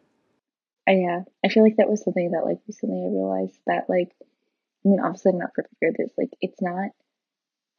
Uh, 0.89 0.93
yeah, 0.93 1.21
I 1.45 1.49
feel 1.49 1.63
like 1.63 1.77
that 1.77 1.89
was 1.89 2.03
something 2.03 2.31
that 2.33 2.45
like 2.45 2.59
recently 2.67 3.05
I 3.05 3.11
realized 3.11 3.59
that 3.67 3.89
like, 3.89 4.11
I 4.85 4.89
mean, 4.89 5.01
obviously 5.01 5.33
I'm 5.33 5.39
not 5.39 5.55
prepared 5.55 5.97
for 5.97 6.05
this. 6.05 6.13
Like, 6.17 6.31
it's 6.41 6.61
not. 6.61 6.91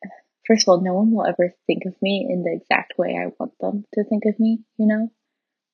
First 0.48 0.64
of 0.64 0.70
all, 0.70 0.82
no 0.82 0.94
one 0.94 1.12
will 1.12 1.26
ever 1.26 1.54
think 1.68 1.84
of 1.86 1.96
me 2.02 2.28
in 2.30 2.44
the 2.44 2.54
exact 2.54 2.98
way 2.98 3.18
I 3.18 3.32
want 3.40 3.54
them 3.60 3.86
to 3.94 4.04
think 4.04 4.26
of 4.26 4.40
me. 4.40 4.60
You 4.78 4.88
know, 4.88 5.12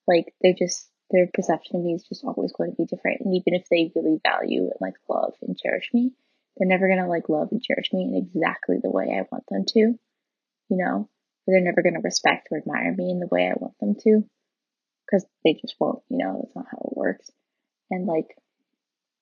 like 0.08 0.34
they 0.42 0.54
just 0.54 0.90
their 1.12 1.28
perception 1.34 1.78
of 1.78 1.84
me 1.84 1.94
is 1.94 2.04
just 2.04 2.24
always 2.24 2.52
going 2.52 2.72
to 2.72 2.78
be 2.78 2.86
different. 2.86 3.22
And 3.22 3.36
even 3.36 3.54
if 3.54 3.68
they 3.70 3.92
really 3.96 4.20
value 4.24 4.64
and 4.64 4.80
like 4.82 4.96
love 5.10 5.34
and 5.42 5.58
cherish 5.58 5.90
me, 5.94 6.12
they're 6.58 6.68
never 6.68 6.88
gonna 6.88 7.08
like 7.08 7.30
love 7.30 7.50
and 7.52 7.62
cherish 7.62 7.92
me 7.94 8.04
in 8.04 8.16
exactly 8.16 8.78
the 8.82 8.90
way 8.90 9.06
I 9.12 9.28
want 9.32 9.44
them 9.50 9.66
to, 9.68 9.80
you 9.80 9.98
know? 10.70 11.10
They're 11.46 11.62
never 11.62 11.84
gonna 11.84 12.02
respect 12.02 12.48
or 12.52 12.58
admire 12.58 12.94
me 12.96 13.12
in 13.12 13.20
the 13.20 13.28
way 13.28 13.48
I 13.48 13.54
want 13.58 13.78
them 13.80 13.96
to, 14.04 14.24
because 15.06 15.26
they 15.44 15.54
just 15.54 15.76
won't, 15.80 16.02
you 16.10 16.18
know, 16.18 16.40
that's 16.42 16.56
not 16.56 16.66
how 16.72 16.78
it 16.78 16.98
works. 16.98 17.30
And 17.92 18.08
like, 18.08 18.36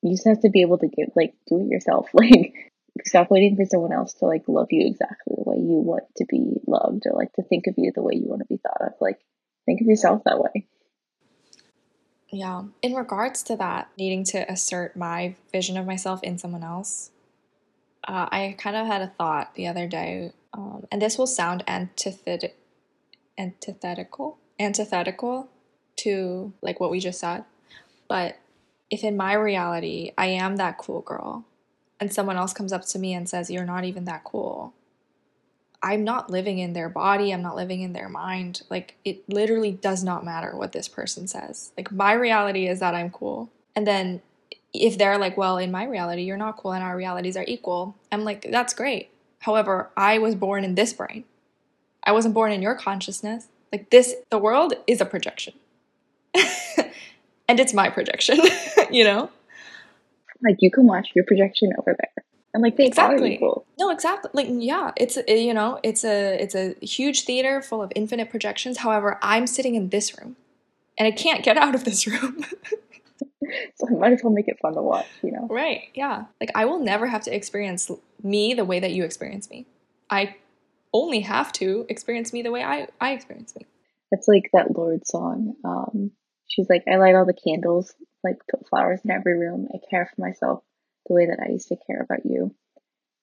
you 0.02 0.12
just 0.12 0.28
have 0.28 0.42
to 0.42 0.50
be 0.50 0.62
able 0.62 0.78
to 0.78 0.88
give, 0.88 1.10
like, 1.16 1.34
do 1.48 1.60
it 1.60 1.68
yourself. 1.68 2.10
Like, 2.96 3.08
stop 3.08 3.32
waiting 3.32 3.56
for 3.56 3.66
someone 3.66 3.92
else 3.92 4.14
to 4.14 4.26
like 4.26 4.44
love 4.48 4.68
you 4.70 4.86
exactly 4.86 5.34
the 5.36 5.50
way 5.50 5.58
you 5.58 5.82
want 5.82 6.04
to 6.18 6.26
be 6.30 6.62
loved 6.68 7.02
or 7.08 7.18
like 7.18 7.34
to 7.34 7.42
think 7.42 7.66
of 7.66 7.74
you 7.76 7.92
the 7.94 8.04
way 8.04 8.14
you 8.14 8.28
want 8.28 8.42
to 8.42 8.46
be 8.48 8.58
thought 8.62 8.86
of. 8.86 8.94
Like, 9.02 9.18
think 9.66 9.82
of 9.82 9.88
yourself 9.88 10.22
that 10.26 10.40
way. 10.40 10.68
Yeah. 12.34 12.64
In 12.82 12.96
regards 12.96 13.44
to 13.44 13.56
that, 13.58 13.90
needing 13.96 14.24
to 14.26 14.52
assert 14.52 14.98
my 14.98 15.36
vision 15.52 15.78
of 15.78 15.86
myself 15.86 16.24
in 16.24 16.40
someone 16.40 16.64
else, 16.64 17.12
uh, 18.08 18.28
I 18.32 18.56
kind 18.58 18.76
of 18.76 18.88
had 18.88 19.04
a 19.04 19.08
thought 19.08 19.54
the 19.54 19.68
other 19.68 19.88
day, 19.88 20.32
um, 20.52 20.88
and 20.92 21.00
this 21.00 21.16
will 21.16 21.28
sound 21.28 21.64
antithetical, 21.68 22.58
antithetical, 23.38 24.40
antithetical 24.60 25.48
to 25.98 26.54
like 26.64 26.80
what 26.80 26.90
we 26.90 27.00
just 27.00 27.20
said. 27.20 27.46
But 28.08 28.40
if 28.90 29.04
in 29.04 29.16
my 29.16 29.34
reality 29.34 30.12
I 30.18 30.26
am 30.26 30.56
that 30.56 30.80
cool 30.80 31.02
girl, 31.02 31.46
and 32.00 32.12
someone 32.12 32.38
else 32.38 32.52
comes 32.52 32.74
up 32.74 32.84
to 32.88 33.00
me 33.00 33.14
and 33.14 33.30
says 33.30 33.52
you're 33.52 33.64
not 33.64 33.84
even 33.84 34.06
that 34.06 34.24
cool, 34.24 34.74
I'm 35.84 36.06
not 36.06 36.30
living 36.30 36.60
in 36.60 36.72
their 36.72 36.88
body, 36.88 37.34
I'm 37.34 37.42
not 37.42 37.58
living 37.58 37.82
in 37.82 37.92
their 37.92 38.08
mind. 38.08 38.62
Like, 38.70 38.96
it 39.04 39.28
literally 39.28 39.74
does 39.74 40.02
not 40.02 40.24
matter 40.24 40.56
what 40.56 40.72
this 40.72 40.88
person 40.88 41.28
says. 41.28 41.74
Like, 41.78 41.92
my 41.92 42.14
reality 42.14 42.68
is 42.68 42.80
that 42.80 42.96
I'm 42.96 43.10
cool. 43.10 43.52
And 43.76 43.86
then 43.86 44.22
if 44.74 44.98
they're 44.98 45.18
like, 45.18 45.36
well, 45.36 45.58
in 45.58 45.72
my 45.72 45.84
reality, 45.84 46.24
you're 46.24 46.38
not 46.38 46.56
cool 46.56 46.72
and 46.72 46.84
our 46.84 46.96
realities 46.96 47.36
are 47.36 47.44
equal, 47.46 47.98
I'm 48.14 48.24
like, 48.24 48.50
that's 48.50 48.74
great. 48.74 49.10
However, 49.40 49.92
I 49.98 50.20
was 50.20 50.36
born 50.36 50.64
in 50.64 50.76
this 50.76 50.94
brain. 50.94 51.26
I 52.06 52.14
wasn't 52.14 52.34
born 52.34 52.54
in 52.54 52.62
your 52.62 52.76
consciousness. 52.76 53.48
Like, 53.74 53.90
this, 53.90 54.16
the 54.30 54.38
world 54.38 54.74
is 54.88 55.02
a 55.02 55.06
projection. 55.06 55.54
and 56.34 57.60
it's 57.60 57.74
my 57.74 57.90
projection, 57.90 58.40
you 58.90 59.04
know? 59.04 59.30
Like, 60.42 60.58
you 60.60 60.72
can 60.72 60.88
watch 60.88 61.10
your 61.14 61.26
projection 61.26 61.74
over 61.78 61.94
there 62.00 62.24
and 62.54 62.62
like 62.62 62.78
they 62.78 62.86
exactly. 62.86 63.40
No, 63.80 63.90
exactly. 63.90 64.30
Like 64.34 64.48
yeah, 64.50 64.92
it's 64.96 65.18
a, 65.18 65.44
you 65.44 65.54
know, 65.54 65.80
it's 65.84 66.04
a 66.04 66.42
it's 66.42 66.56
a 66.56 66.76
huge 66.82 67.24
theater 67.26 67.62
full 67.62 67.82
of 67.82 67.92
infinite 67.96 68.30
projections. 68.30 68.78
However, 68.78 69.18
I'm 69.22 69.48
sitting 69.48 69.76
in 69.76 69.90
this 69.90 70.18
room, 70.18 70.36
and 70.98 71.08
I 71.08 71.12
can't 71.12 71.44
get 71.44 71.58
out 71.58 71.74
of 71.74 71.84
this 71.84 72.06
room. 72.06 72.46
so 73.76 73.88
I 73.88 73.92
might 73.92 74.14
as 74.14 74.22
well 74.24 74.34
make 74.34 74.48
it 74.48 74.58
fun 74.62 74.76
to 74.76 74.82
watch, 74.82 75.08
you 75.24 75.32
know. 75.32 75.48
Right? 75.50 75.84
Yeah. 75.96 76.26
Like 76.40 76.52
I 76.54 76.66
will 76.66 76.80
never 76.80 77.08
have 77.08 77.24
to 77.24 77.36
experience 77.36 77.90
me 78.22 78.54
the 78.54 78.66
way 78.66 78.80
that 78.80 78.92
you 78.92 79.04
experience 79.04 79.50
me. 79.50 79.66
I 80.10 80.36
only 80.94 81.22
have 81.22 81.52
to 81.54 81.88
experience 81.90 82.34
me 82.34 82.44
the 82.44 82.52
way 82.52 82.64
I 82.64 82.88
I 83.02 83.14
experience 83.14 83.56
me. 83.56 83.66
It's 84.12 84.28
like 84.28 84.52
that 84.54 84.78
Lorde 84.78 85.08
song. 85.08 85.56
Um, 85.66 86.12
she's 86.48 86.70
like, 86.70 86.84
I 86.88 86.98
light 86.98 87.16
all 87.16 87.26
the 87.26 87.34
candles, 87.34 87.96
like 88.24 88.36
put 88.48 88.70
flowers 88.70 89.00
in 89.04 89.10
every 89.10 89.40
room. 89.40 89.68
I 89.74 89.80
care 89.90 90.08
for 90.14 90.22
myself 90.22 90.64
the 91.08 91.14
way 91.14 91.28
that 91.28 91.44
I 91.44 91.52
used 91.52 91.68
to 91.70 91.78
care 91.88 92.02
about 92.02 92.26
you. 92.26 92.56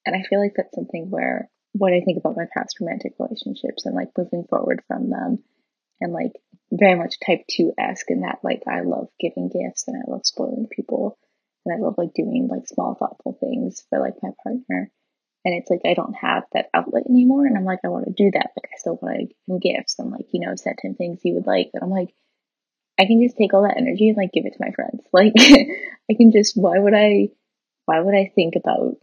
And 0.05 0.15
I 0.15 0.23
feel 0.27 0.39
like 0.39 0.53
that's 0.55 0.75
something 0.75 1.09
where 1.09 1.49
when 1.73 1.93
I 1.93 2.01
think 2.01 2.17
about 2.17 2.37
my 2.37 2.45
past 2.53 2.77
romantic 2.79 3.13
relationships 3.19 3.85
and 3.85 3.95
like 3.95 4.09
moving 4.17 4.45
forward 4.49 4.81
from 4.87 5.09
them 5.09 5.43
and 6.01 6.11
like 6.13 6.33
very 6.71 6.95
much 6.95 7.15
type 7.25 7.41
2 7.49 7.73
esque 7.77 8.09
in 8.09 8.21
that 8.21 8.39
like 8.43 8.63
I 8.67 8.81
love 8.81 9.07
giving 9.19 9.49
gifts 9.49 9.87
and 9.87 9.97
I 9.97 10.11
love 10.11 10.21
spoiling 10.25 10.67
people 10.67 11.17
and 11.65 11.75
I 11.75 11.79
love 11.85 11.95
like 11.97 12.13
doing 12.13 12.47
like 12.49 12.67
small 12.67 12.95
thoughtful 12.95 13.37
things 13.39 13.83
for 13.89 13.99
like 13.99 14.15
my 14.21 14.31
partner. 14.43 14.91
And 15.43 15.55
it's 15.55 15.69
like 15.69 15.81
I 15.85 15.93
don't 15.93 16.13
have 16.13 16.43
that 16.53 16.69
outlet 16.73 17.03
anymore 17.09 17.45
and 17.45 17.57
I'm 17.57 17.65
like 17.65 17.79
I 17.85 17.89
want 17.89 18.05
to 18.05 18.11
do 18.11 18.31
that. 18.33 18.51
but 18.55 18.65
I 18.65 18.77
still 18.77 18.99
want 19.01 19.15
to 19.19 19.25
give 19.25 19.35
him 19.47 19.59
gifts 19.59 19.95
and 19.99 20.11
like, 20.11 20.27
you 20.31 20.39
know, 20.45 20.55
send 20.55 20.77
him 20.81 20.95
things 20.95 21.19
he 21.21 21.33
would 21.33 21.47
like. 21.47 21.69
And 21.73 21.83
I'm 21.83 21.89
like, 21.89 22.13
I 22.99 23.05
can 23.05 23.21
just 23.23 23.37
take 23.37 23.53
all 23.53 23.63
that 23.63 23.77
energy 23.77 24.09
and 24.09 24.17
like 24.17 24.31
give 24.31 24.45
it 24.45 24.53
to 24.53 24.63
my 24.63 24.71
friends. 24.71 25.01
Like 25.13 25.33
I 25.37 26.13
can 26.15 26.31
just 26.31 26.57
why 26.57 26.77
would 26.77 26.93
I 26.93 27.29
why 27.85 27.99
would 27.99 28.15
I 28.15 28.31
think 28.33 28.55
about 28.55 28.97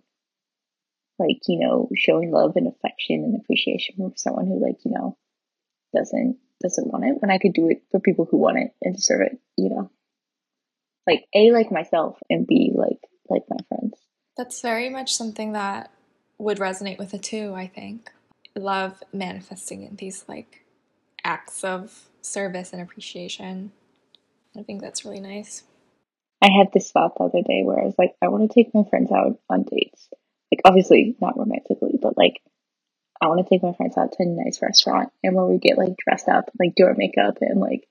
like, 1.18 1.40
you 1.46 1.58
know, 1.58 1.88
showing 1.96 2.30
love 2.30 2.52
and 2.56 2.68
affection 2.68 3.24
and 3.24 3.40
appreciation 3.40 3.96
for 3.96 4.12
someone 4.16 4.46
who 4.46 4.64
like, 4.64 4.84
you 4.84 4.92
know, 4.92 5.16
doesn't 5.94 6.38
doesn't 6.62 6.88
want 6.88 7.04
it 7.04 7.20
when 7.20 7.30
I 7.30 7.38
could 7.38 7.52
do 7.52 7.68
it 7.68 7.82
for 7.90 8.00
people 8.00 8.26
who 8.28 8.36
want 8.36 8.58
it 8.58 8.72
and 8.82 8.94
deserve 8.94 9.22
it, 9.22 9.38
you 9.56 9.70
know? 9.70 9.90
Like 11.06 11.24
A 11.34 11.52
like 11.52 11.72
myself 11.72 12.18
and 12.28 12.46
B 12.46 12.72
like 12.74 13.00
like 13.28 13.42
my 13.48 13.56
friends. 13.68 13.94
That's 14.36 14.60
very 14.60 14.88
much 14.88 15.14
something 15.14 15.52
that 15.52 15.90
would 16.38 16.58
resonate 16.58 16.98
with 16.98 17.14
it 17.14 17.22
too, 17.22 17.54
I 17.54 17.66
think. 17.66 18.12
Love 18.54 19.02
manifesting 19.12 19.82
in 19.82 19.96
these 19.96 20.24
like 20.28 20.64
acts 21.24 21.64
of 21.64 22.08
service 22.22 22.72
and 22.72 22.82
appreciation. 22.82 23.72
I 24.56 24.62
think 24.62 24.80
that's 24.80 25.04
really 25.04 25.20
nice. 25.20 25.62
I 26.42 26.50
had 26.50 26.68
this 26.72 26.90
thought 26.90 27.16
the 27.16 27.24
other 27.24 27.42
day 27.42 27.62
where 27.64 27.80
I 27.80 27.84
was 27.84 27.96
like, 27.98 28.14
I 28.22 28.28
want 28.28 28.50
to 28.50 28.54
take 28.54 28.74
my 28.74 28.84
friends 28.88 29.10
out 29.10 29.38
on 29.50 29.64
dates. 29.64 30.08
Like, 30.52 30.60
obviously, 30.64 31.16
not 31.20 31.38
romantically, 31.38 31.98
but 32.00 32.16
like, 32.16 32.40
I 33.20 33.26
want 33.26 33.44
to 33.44 33.48
take 33.48 33.62
my 33.62 33.72
friends 33.72 33.96
out 33.96 34.12
to 34.12 34.22
a 34.22 34.26
nice 34.26 34.62
restaurant. 34.62 35.10
And 35.24 35.34
when 35.34 35.48
we 35.48 35.58
get 35.58 35.76
like 35.78 35.96
dressed 35.96 36.28
up, 36.28 36.50
like, 36.58 36.74
do 36.76 36.84
our 36.84 36.94
makeup, 36.96 37.38
and 37.40 37.60
like, 37.60 37.88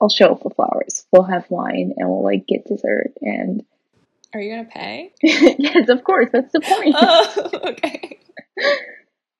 I'll 0.00 0.10
show 0.10 0.32
up 0.32 0.44
with 0.44 0.56
flowers. 0.56 1.06
We'll 1.10 1.24
have 1.24 1.50
wine 1.50 1.94
and 1.96 2.08
we'll 2.08 2.22
like 2.22 2.46
get 2.46 2.66
dessert. 2.66 3.12
And 3.22 3.64
are 4.34 4.40
you 4.40 4.54
gonna 4.54 4.68
pay? 4.68 5.12
yes, 5.22 5.88
of 5.88 6.04
course. 6.04 6.28
That's 6.32 6.52
the 6.52 6.60
point. 6.60 6.94
Oh, 6.98 7.60
okay. 7.70 8.18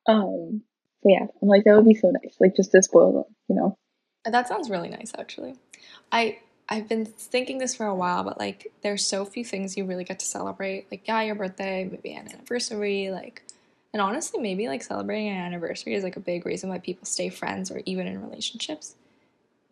um, 0.08 0.62
but 1.02 1.10
yeah, 1.10 1.26
I'm 1.42 1.48
like, 1.48 1.64
that 1.64 1.76
would 1.76 1.86
be 1.86 1.94
so 1.94 2.10
nice. 2.10 2.36
Like, 2.40 2.56
just 2.56 2.72
to 2.72 2.82
spoil 2.82 3.12
them, 3.12 3.34
you 3.48 3.56
know? 3.56 3.76
That 4.24 4.48
sounds 4.48 4.70
really 4.70 4.88
nice, 4.88 5.12
actually. 5.18 5.54
I 6.10 6.38
I've 6.68 6.88
been 6.88 7.04
thinking 7.04 7.58
this 7.58 7.76
for 7.76 7.86
a 7.86 7.94
while, 7.94 8.24
but 8.24 8.38
like 8.38 8.72
there's 8.82 9.06
so 9.06 9.24
few 9.24 9.44
things 9.44 9.76
you 9.76 9.84
really 9.84 10.04
get 10.04 10.18
to 10.18 10.26
celebrate. 10.26 10.90
Like, 10.90 11.06
yeah, 11.06 11.22
your 11.22 11.36
birthday, 11.36 11.88
maybe 11.90 12.12
an 12.14 12.28
anniversary, 12.28 13.10
like 13.10 13.42
and 13.92 14.02
honestly, 14.02 14.40
maybe 14.40 14.68
like 14.68 14.82
celebrating 14.82 15.28
an 15.28 15.38
anniversary 15.38 15.94
is 15.94 16.04
like 16.04 16.16
a 16.16 16.20
big 16.20 16.44
reason 16.44 16.68
why 16.68 16.78
people 16.78 17.06
stay 17.06 17.30
friends 17.30 17.70
or 17.70 17.80
even 17.86 18.06
in 18.06 18.20
relationships. 18.20 18.94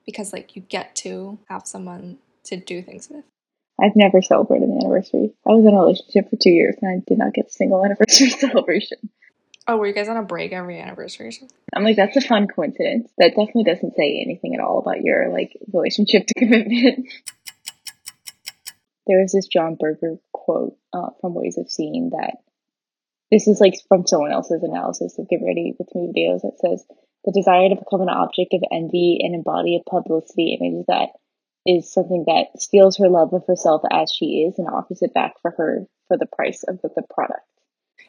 Because 0.07 0.33
like 0.33 0.57
you 0.57 0.63
get 0.63 0.95
to 0.97 1.39
have 1.51 1.67
someone 1.67 2.17
to 2.45 2.57
do 2.57 2.81
things 2.81 3.11
with. 3.11 3.25
I've 3.79 3.97
never 3.97 4.23
celebrated 4.23 4.69
an 4.69 4.79
anniversary. 4.79 5.35
I 5.47 5.51
was 5.51 5.67
in 5.67 5.75
a 5.75 5.79
relationship 5.79 6.31
for 6.31 6.37
two 6.37 6.51
years 6.51 6.77
and 6.81 6.91
I 6.91 7.05
did 7.07 7.19
not 7.19 7.35
get 7.35 7.49
a 7.49 7.51
single 7.51 7.85
anniversary 7.85 8.31
celebration. 8.31 9.11
Oh, 9.67 9.79
were 9.79 9.87
you 9.87 9.95
guys 9.95 10.09
on 10.09 10.19
a 10.19 10.23
break 10.23 10.53
every 10.53 10.79
anniversary 10.79 11.29
or 11.29 11.33
something? 11.33 11.57
I'm 11.75 11.85
like, 11.85 11.97
that's 11.97 12.17
a 12.17 12.21
fun 12.21 12.49
coincidence. 12.49 13.11
That 13.17 13.31
definitely 13.31 13.65
doesn't 13.65 13.97
say 13.97 14.23
anything 14.25 14.55
at 14.55 14.61
all 14.61 14.79
about 14.79 15.01
your 15.01 15.31
like 15.31 15.57
relationship 15.73 16.27
to 16.27 16.35
commitment. 16.39 17.09
there 19.07 19.21
was 19.21 19.33
this 19.33 19.47
John 19.47 19.77
Berger 19.79 20.17
quote 20.33 20.77
uh, 20.93 21.11
from 21.21 21.35
Ways 21.35 21.57
of 21.57 21.71
Seeing 21.71 22.11
that 22.11 22.37
this 23.31 23.49
is 23.49 23.59
like 23.59 23.75
from 23.89 24.07
someone 24.07 24.33
else's 24.33 24.63
analysis 24.63 25.19
of 25.19 25.29
Get 25.29 25.41
Ready 25.43 25.75
with 25.79 25.89
Me 25.95 26.13
videos 26.15 26.43
that 26.43 26.59
says 26.61 26.85
the 27.25 27.33
desire 27.33 27.71
to 27.71 27.77
become 27.77 28.03
an 28.03 28.11
object 28.11 28.53
of 28.53 28.63
envy 28.71 29.19
and 29.23 29.35
embody 29.35 29.77
a 29.77 29.91
publicity 29.91 30.59
image 30.61 30.85
that 30.89 31.09
is 31.67 31.91
something 31.91 32.25
that 32.27 32.61
steals 32.61 32.99
her 32.99 33.09
love 33.09 33.33
of 33.33 33.47
herself 33.47 33.83
as 33.91 34.13
she 34.13 34.45
is 34.47 34.59
and 34.59 34.69
offers 34.69 35.01
it 35.01 35.15
back 35.15 35.33
for 35.41 35.51
her 35.53 35.87
for 36.09 36.19
the 36.19 36.27
price 36.27 36.63
of 36.65 36.81
the 36.83 37.03
product. 37.11 37.41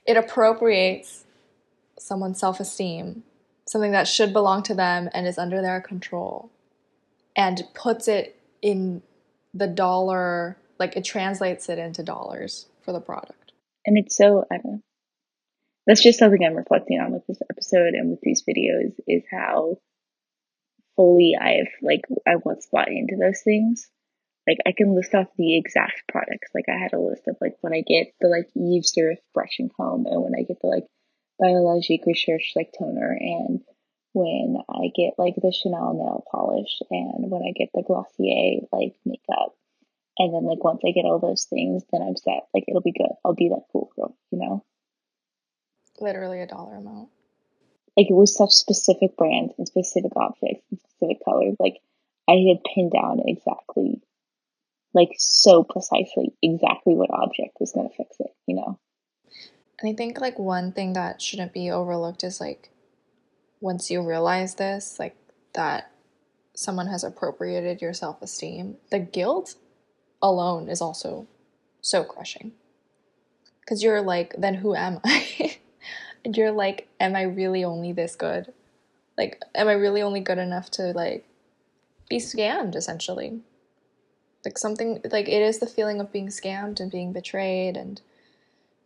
It 0.06 0.18
appropriates 0.18 1.25
someone's 2.00 2.40
self 2.40 2.60
esteem, 2.60 3.24
something 3.68 3.92
that 3.92 4.08
should 4.08 4.34
belong 4.34 4.64
to 4.64 4.76
them 4.76 5.10
and 5.14 5.28
is 5.28 5.38
under 5.38 5.62
their 5.62 5.82
control, 5.82 6.52
and 7.36 7.64
puts 7.74 8.08
it 8.08 8.40
in 8.62 9.02
the 9.54 9.68
dollar, 9.68 10.58
like 10.80 10.96
it 10.96 11.04
translates 11.04 11.70
it 11.70 11.80
into 11.80 12.04
dollars 12.04 12.68
for 12.84 12.92
the 12.92 13.00
product. 13.00 13.52
And 13.86 13.98
it's 13.98 14.16
so, 14.16 14.46
I 14.52 14.58
don't 14.58 14.66
know. 14.66 14.82
That's 15.88 16.02
just 16.02 16.18
something 16.18 16.44
I'm 16.44 16.56
reflecting 16.56 17.00
on 17.00 17.12
with 17.12 17.28
this 17.28 17.42
episode 17.50 17.94
and 17.94 18.10
with 18.10 18.20
these 18.22 18.44
videos 18.44 18.94
is 19.08 19.24
how 19.32 19.78
fully 20.96 21.36
I've 21.40 21.72
like 21.82 22.02
I 22.28 22.38
once 22.44 22.68
bought 22.72 22.88
into 22.88 23.18
those 23.20 23.42
things. 23.44 23.88
Like 24.48 24.58
I 24.66 24.74
can 24.76 24.96
list 24.96 25.14
off 25.14 25.28
the 25.38 25.58
exact 25.58 26.04
products. 26.12 26.50
Like 26.56 26.66
I 26.70 26.82
had 26.82 26.94
a 26.94 27.00
list 27.00 27.24
of 27.28 27.38
like 27.40 27.56
when 27.62 27.74
I 27.74 27.82
get 27.82 28.14
the 28.20 28.30
like 28.30 28.50
Yves 28.56 28.96
brush 29.34 29.58
and 29.60 29.72
comb 29.76 30.06
and 30.08 30.24
when 30.24 30.34
I 30.38 30.44
get 30.44 30.58
the 30.62 30.68
like 30.68 30.86
Biologique 31.40 32.06
Recherche 32.06 32.54
like 32.56 32.74
toner 32.78 33.18
and 33.20 33.62
when 34.14 34.58
I 34.70 34.92
get 34.96 35.16
like 35.18 35.36
the 35.36 35.52
Chanel 35.52 35.94
nail 35.94 36.24
polish 36.32 36.80
and 36.90 37.30
when 37.30 37.42
I 37.42 37.52
get 37.52 37.70
the 37.74 37.84
Glossier 37.84 38.66
like 38.72 38.96
makeup. 39.06 39.56
And 40.18 40.34
then 40.34 40.46
like 40.46 40.64
once 40.64 40.82
I 40.86 40.92
get 40.92 41.04
all 41.04 41.20
those 41.20 41.46
things, 41.50 41.84
then 41.92 42.02
I'm 42.02 42.16
set. 42.16 42.48
Like 42.54 42.64
it'll 42.68 42.82
be 42.82 42.94
good. 42.94 43.12
I'll 43.26 43.34
be 43.34 43.50
that 43.50 43.66
cool 43.74 43.92
girl, 43.96 44.16
you 44.32 44.40
know? 44.40 44.64
Literally 46.00 46.42
a 46.42 46.48
dollar 46.48 46.76
amount. 46.76 47.10
Like 47.98 48.10
it 48.10 48.16
was 48.16 48.36
such 48.36 48.52
specific 48.52 49.18
brands 49.18 49.54
and 49.58 49.68
specific 49.68 50.12
objects 50.16 50.64
and 50.72 50.80
specific 50.80 51.18
colors. 51.26 51.56
Like 51.60 51.82
I 52.30 52.36
had 52.48 52.64
pinned 52.64 52.94
down 52.94 53.22
exactly 53.26 54.02
like 54.94 55.12
so 55.18 55.64
precisely 55.66 56.34
exactly 56.42 56.96
what 56.96 57.12
object 57.12 57.58
was 57.60 57.74
gonna 57.74 57.90
fix 57.90 58.16
it, 58.20 58.32
you 58.48 58.56
know? 58.56 58.80
And 59.80 59.90
I 59.90 59.94
think 59.94 60.20
like 60.20 60.40
one 60.40 60.72
thing 60.72 60.94
that 60.94 61.22
shouldn't 61.22 61.54
be 61.54 61.70
overlooked 61.70 62.24
is 62.24 62.40
like 62.40 62.70
once 63.60 63.90
you 63.90 64.02
realize 64.02 64.56
this, 64.56 64.98
like 65.00 65.16
that 65.54 65.92
someone 66.56 66.88
has 66.88 67.04
appropriated 67.04 67.82
your 67.82 67.94
self 67.94 68.22
esteem, 68.22 68.78
the 68.90 69.00
guilt 69.00 69.56
alone 70.22 70.70
is 70.70 70.82
also 70.82 71.28
so 71.82 72.04
crushing. 72.04 72.54
Because 73.62 73.84
you're 73.84 74.02
like, 74.02 74.36
then 74.38 74.56
who 74.56 74.76
am 74.76 75.00
I? 75.04 75.58
and 76.26 76.38
you're 76.38 76.52
like, 76.52 76.88
am 77.00 77.16
I 77.16 77.24
really 77.24 77.64
only 77.64 77.92
this 77.92 78.16
good? 78.16 78.54
Like, 79.18 79.42
am 79.54 79.68
I 79.68 79.74
really 79.74 80.02
only 80.02 80.20
good 80.20 80.38
enough 80.38 80.70
to 80.72 80.92
like 80.94 81.26
be 82.10 82.18
scammed 82.18 82.76
essentially? 82.76 83.40
Like 84.44 84.58
something 84.58 85.02
like 85.12 85.28
it 85.28 85.42
is 85.42 85.60
the 85.60 85.68
feeling 85.68 86.00
of 86.00 86.12
being 86.12 86.28
scammed 86.28 86.80
and 86.80 86.92
being 86.92 87.14
betrayed 87.14 87.76
and 87.76 88.02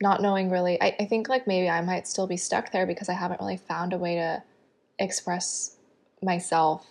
not 0.02 0.22
knowing 0.22 0.50
really 0.50 0.82
I, 0.82 0.96
I 1.00 1.06
think 1.06 1.30
like 1.30 1.48
maybe 1.48 1.70
i 1.70 1.82
might 1.82 2.08
still 2.08 2.28
be 2.28 2.38
stuck 2.38 2.72
there 2.72 2.86
because 2.86 3.10
i 3.10 3.14
haven't 3.14 3.42
really 3.42 3.58
found 3.58 3.94
a 3.94 3.98
way 3.98 4.16
to 4.16 4.44
express 4.98 5.78
myself 6.22 6.86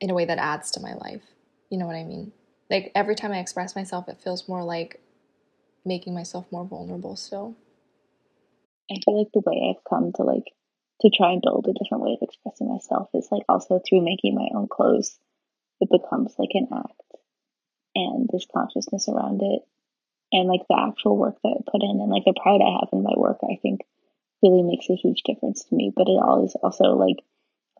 in 0.00 0.10
a 0.10 0.14
way 0.14 0.24
that 0.24 0.38
adds 0.38 0.70
to 0.72 0.80
my 0.80 0.94
life. 0.94 1.22
You 1.70 1.78
know 1.78 1.86
what 1.86 1.96
i 1.96 2.04
mean? 2.04 2.32
Like 2.70 2.92
every 2.94 3.14
time 3.14 3.32
i 3.32 3.38
express 3.38 3.74
myself 3.74 4.08
it 4.08 4.20
feels 4.22 4.48
more 4.48 4.64
like 4.64 5.00
making 5.84 6.14
myself 6.14 6.46
more 6.50 6.64
vulnerable 6.64 7.16
still. 7.16 7.54
I 8.90 8.96
feel 9.04 9.18
like 9.18 9.32
the 9.32 9.42
way 9.44 9.70
i've 9.70 9.84
come 9.88 10.12
to 10.16 10.22
like 10.22 10.52
to 11.02 11.10
try 11.10 11.32
and 11.32 11.42
build 11.42 11.66
a 11.68 11.72
different 11.72 12.02
way 12.02 12.12
of 12.20 12.22
expressing 12.22 12.68
myself 12.68 13.08
is 13.14 13.28
like 13.30 13.44
also 13.48 13.80
through 13.88 14.04
making 14.04 14.34
my 14.34 14.48
own 14.54 14.68
clothes 14.68 15.18
it 15.80 15.88
becomes 15.90 16.34
like 16.38 16.50
an 16.54 16.66
act. 16.74 17.00
And 17.94 18.28
this 18.32 18.46
consciousness 18.52 19.08
around 19.08 19.40
it 19.42 19.62
and 20.32 20.48
like 20.48 20.62
the 20.68 20.78
actual 20.78 21.16
work 21.16 21.36
that 21.42 21.56
I 21.56 21.70
put 21.70 21.82
in 21.82 22.00
and 22.00 22.10
like 22.10 22.24
the 22.24 22.38
pride 22.40 22.60
I 22.60 22.78
have 22.80 22.88
in 22.92 23.02
my 23.02 23.14
work, 23.16 23.38
I 23.42 23.56
think 23.62 23.80
really 24.42 24.62
makes 24.62 24.88
a 24.90 24.96
huge 24.96 25.22
difference 25.24 25.64
to 25.64 25.74
me. 25.74 25.92
But 25.94 26.08
it 26.08 26.20
always 26.20 26.54
also 26.62 26.96
like 26.96 27.24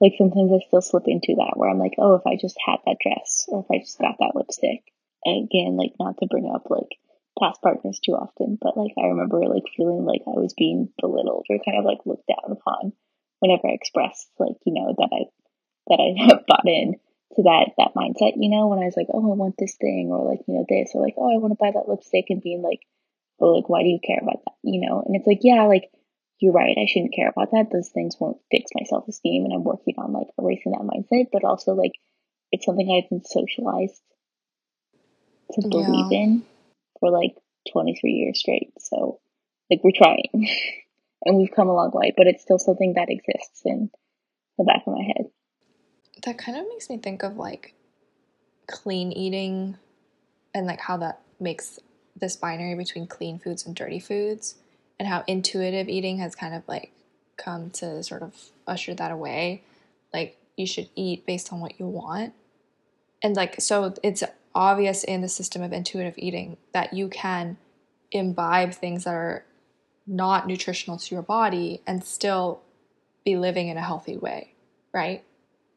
like 0.00 0.14
sometimes 0.16 0.52
I 0.52 0.64
still 0.66 0.82
slip 0.82 1.04
into 1.06 1.34
that 1.38 1.54
where 1.56 1.68
I'm 1.68 1.78
like, 1.78 1.94
oh, 1.98 2.14
if 2.14 2.26
I 2.26 2.36
just 2.40 2.56
had 2.64 2.78
that 2.86 3.02
dress 3.02 3.46
or 3.48 3.60
if 3.60 3.70
I 3.70 3.82
just 3.82 3.98
got 3.98 4.16
that 4.20 4.34
lipstick. 4.34 4.82
And 5.24 5.44
again, 5.44 5.76
like 5.76 5.92
not 5.98 6.16
to 6.18 6.30
bring 6.30 6.50
up 6.54 6.70
like 6.70 6.98
past 7.40 7.60
partners 7.62 7.98
too 7.98 8.12
often, 8.12 8.58
but 8.60 8.76
like 8.76 8.92
I 8.98 9.08
remember 9.08 9.42
like 9.46 9.66
feeling 9.76 10.04
like 10.04 10.22
I 10.26 10.38
was 10.38 10.54
being 10.56 10.90
belittled 11.00 11.46
or 11.50 11.58
kind 11.58 11.78
of 11.78 11.84
like 11.84 12.06
looked 12.06 12.28
down 12.28 12.52
upon 12.52 12.92
whenever 13.40 13.68
I 13.68 13.74
expressed 13.74 14.30
like, 14.38 14.56
you 14.64 14.74
know, 14.74 14.94
that 14.96 15.10
I 15.12 15.22
that 15.88 16.00
I 16.00 16.42
bought 16.48 16.66
in 16.68 16.94
to 17.36 17.42
that 17.42 17.72
that 17.76 17.94
mindset, 17.94 18.34
you 18.36 18.48
know, 18.48 18.68
when 18.68 18.78
I 18.78 18.86
was 18.86 18.96
like, 18.96 19.08
oh, 19.12 19.32
I 19.32 19.34
want 19.36 19.56
this 19.58 19.76
thing, 19.76 20.08
or 20.10 20.28
like, 20.28 20.40
you 20.46 20.54
know, 20.54 20.64
this, 20.68 20.92
or 20.94 21.02
like, 21.02 21.14
oh, 21.18 21.28
I 21.28 21.38
want 21.38 21.52
to 21.52 21.60
buy 21.60 21.70
that 21.72 21.88
lipstick, 21.88 22.26
and 22.30 22.42
being 22.42 22.62
like, 22.62 22.80
oh, 23.40 23.52
like, 23.52 23.68
why 23.68 23.82
do 23.82 23.88
you 23.88 24.00
care 24.04 24.18
about 24.20 24.44
that, 24.44 24.56
you 24.62 24.80
know? 24.88 25.02
And 25.04 25.14
it's 25.14 25.26
like, 25.26 25.40
yeah, 25.42 25.64
like, 25.64 25.90
you're 26.40 26.52
right, 26.52 26.76
I 26.78 26.86
shouldn't 26.86 27.14
care 27.14 27.28
about 27.28 27.50
that. 27.52 27.70
Those 27.72 27.90
things 27.90 28.16
won't 28.18 28.40
fix 28.50 28.70
my 28.74 28.84
self 28.86 29.08
esteem, 29.08 29.44
and 29.44 29.52
I'm 29.52 29.64
working 29.64 29.94
on 29.98 30.12
like 30.12 30.28
erasing 30.38 30.72
that 30.72 30.86
mindset. 30.86 31.28
But 31.32 31.44
also, 31.44 31.74
like, 31.74 31.92
it's 32.52 32.64
something 32.64 32.88
I've 32.88 33.10
been 33.10 33.24
socialized 33.24 34.00
to 35.52 35.68
believe 35.68 36.12
yeah. 36.12 36.18
in 36.18 36.42
for 37.00 37.10
like 37.10 37.34
23 37.72 38.10
years 38.10 38.40
straight. 38.40 38.72
So, 38.78 39.20
like, 39.70 39.80
we're 39.84 39.92
trying, 39.96 40.30
and 41.24 41.36
we've 41.36 41.54
come 41.54 41.68
a 41.68 41.74
long 41.74 41.90
way, 41.92 42.14
but 42.16 42.26
it's 42.26 42.42
still 42.42 42.58
something 42.58 42.94
that 42.94 43.10
exists 43.10 43.62
in 43.64 43.90
the 44.56 44.64
back 44.64 44.82
of 44.86 44.94
my 44.94 45.02
head 45.02 45.26
that 46.28 46.36
kind 46.36 46.58
of 46.58 46.68
makes 46.68 46.90
me 46.90 46.98
think 46.98 47.22
of 47.22 47.36
like 47.36 47.72
clean 48.66 49.12
eating 49.12 49.78
and 50.54 50.66
like 50.66 50.80
how 50.80 50.98
that 50.98 51.20
makes 51.40 51.78
this 52.16 52.36
binary 52.36 52.74
between 52.74 53.06
clean 53.06 53.38
foods 53.38 53.64
and 53.64 53.74
dirty 53.74 53.98
foods 53.98 54.56
and 54.98 55.08
how 55.08 55.24
intuitive 55.26 55.88
eating 55.88 56.18
has 56.18 56.34
kind 56.34 56.54
of 56.54 56.62
like 56.68 56.92
come 57.38 57.70
to 57.70 58.02
sort 58.02 58.20
of 58.20 58.34
usher 58.66 58.94
that 58.94 59.10
away 59.10 59.62
like 60.12 60.36
you 60.56 60.66
should 60.66 60.90
eat 60.94 61.24
based 61.24 61.50
on 61.50 61.60
what 61.60 61.80
you 61.80 61.86
want 61.86 62.34
and 63.22 63.34
like 63.34 63.58
so 63.58 63.94
it's 64.02 64.22
obvious 64.54 65.04
in 65.04 65.22
the 65.22 65.28
system 65.28 65.62
of 65.62 65.72
intuitive 65.72 66.14
eating 66.18 66.58
that 66.72 66.92
you 66.92 67.08
can 67.08 67.56
imbibe 68.12 68.74
things 68.74 69.04
that 69.04 69.14
are 69.14 69.44
not 70.06 70.46
nutritional 70.46 70.98
to 70.98 71.14
your 71.14 71.22
body 71.22 71.80
and 71.86 72.04
still 72.04 72.60
be 73.24 73.36
living 73.36 73.68
in 73.68 73.76
a 73.76 73.82
healthy 73.82 74.16
way, 74.16 74.54
right? 74.92 75.22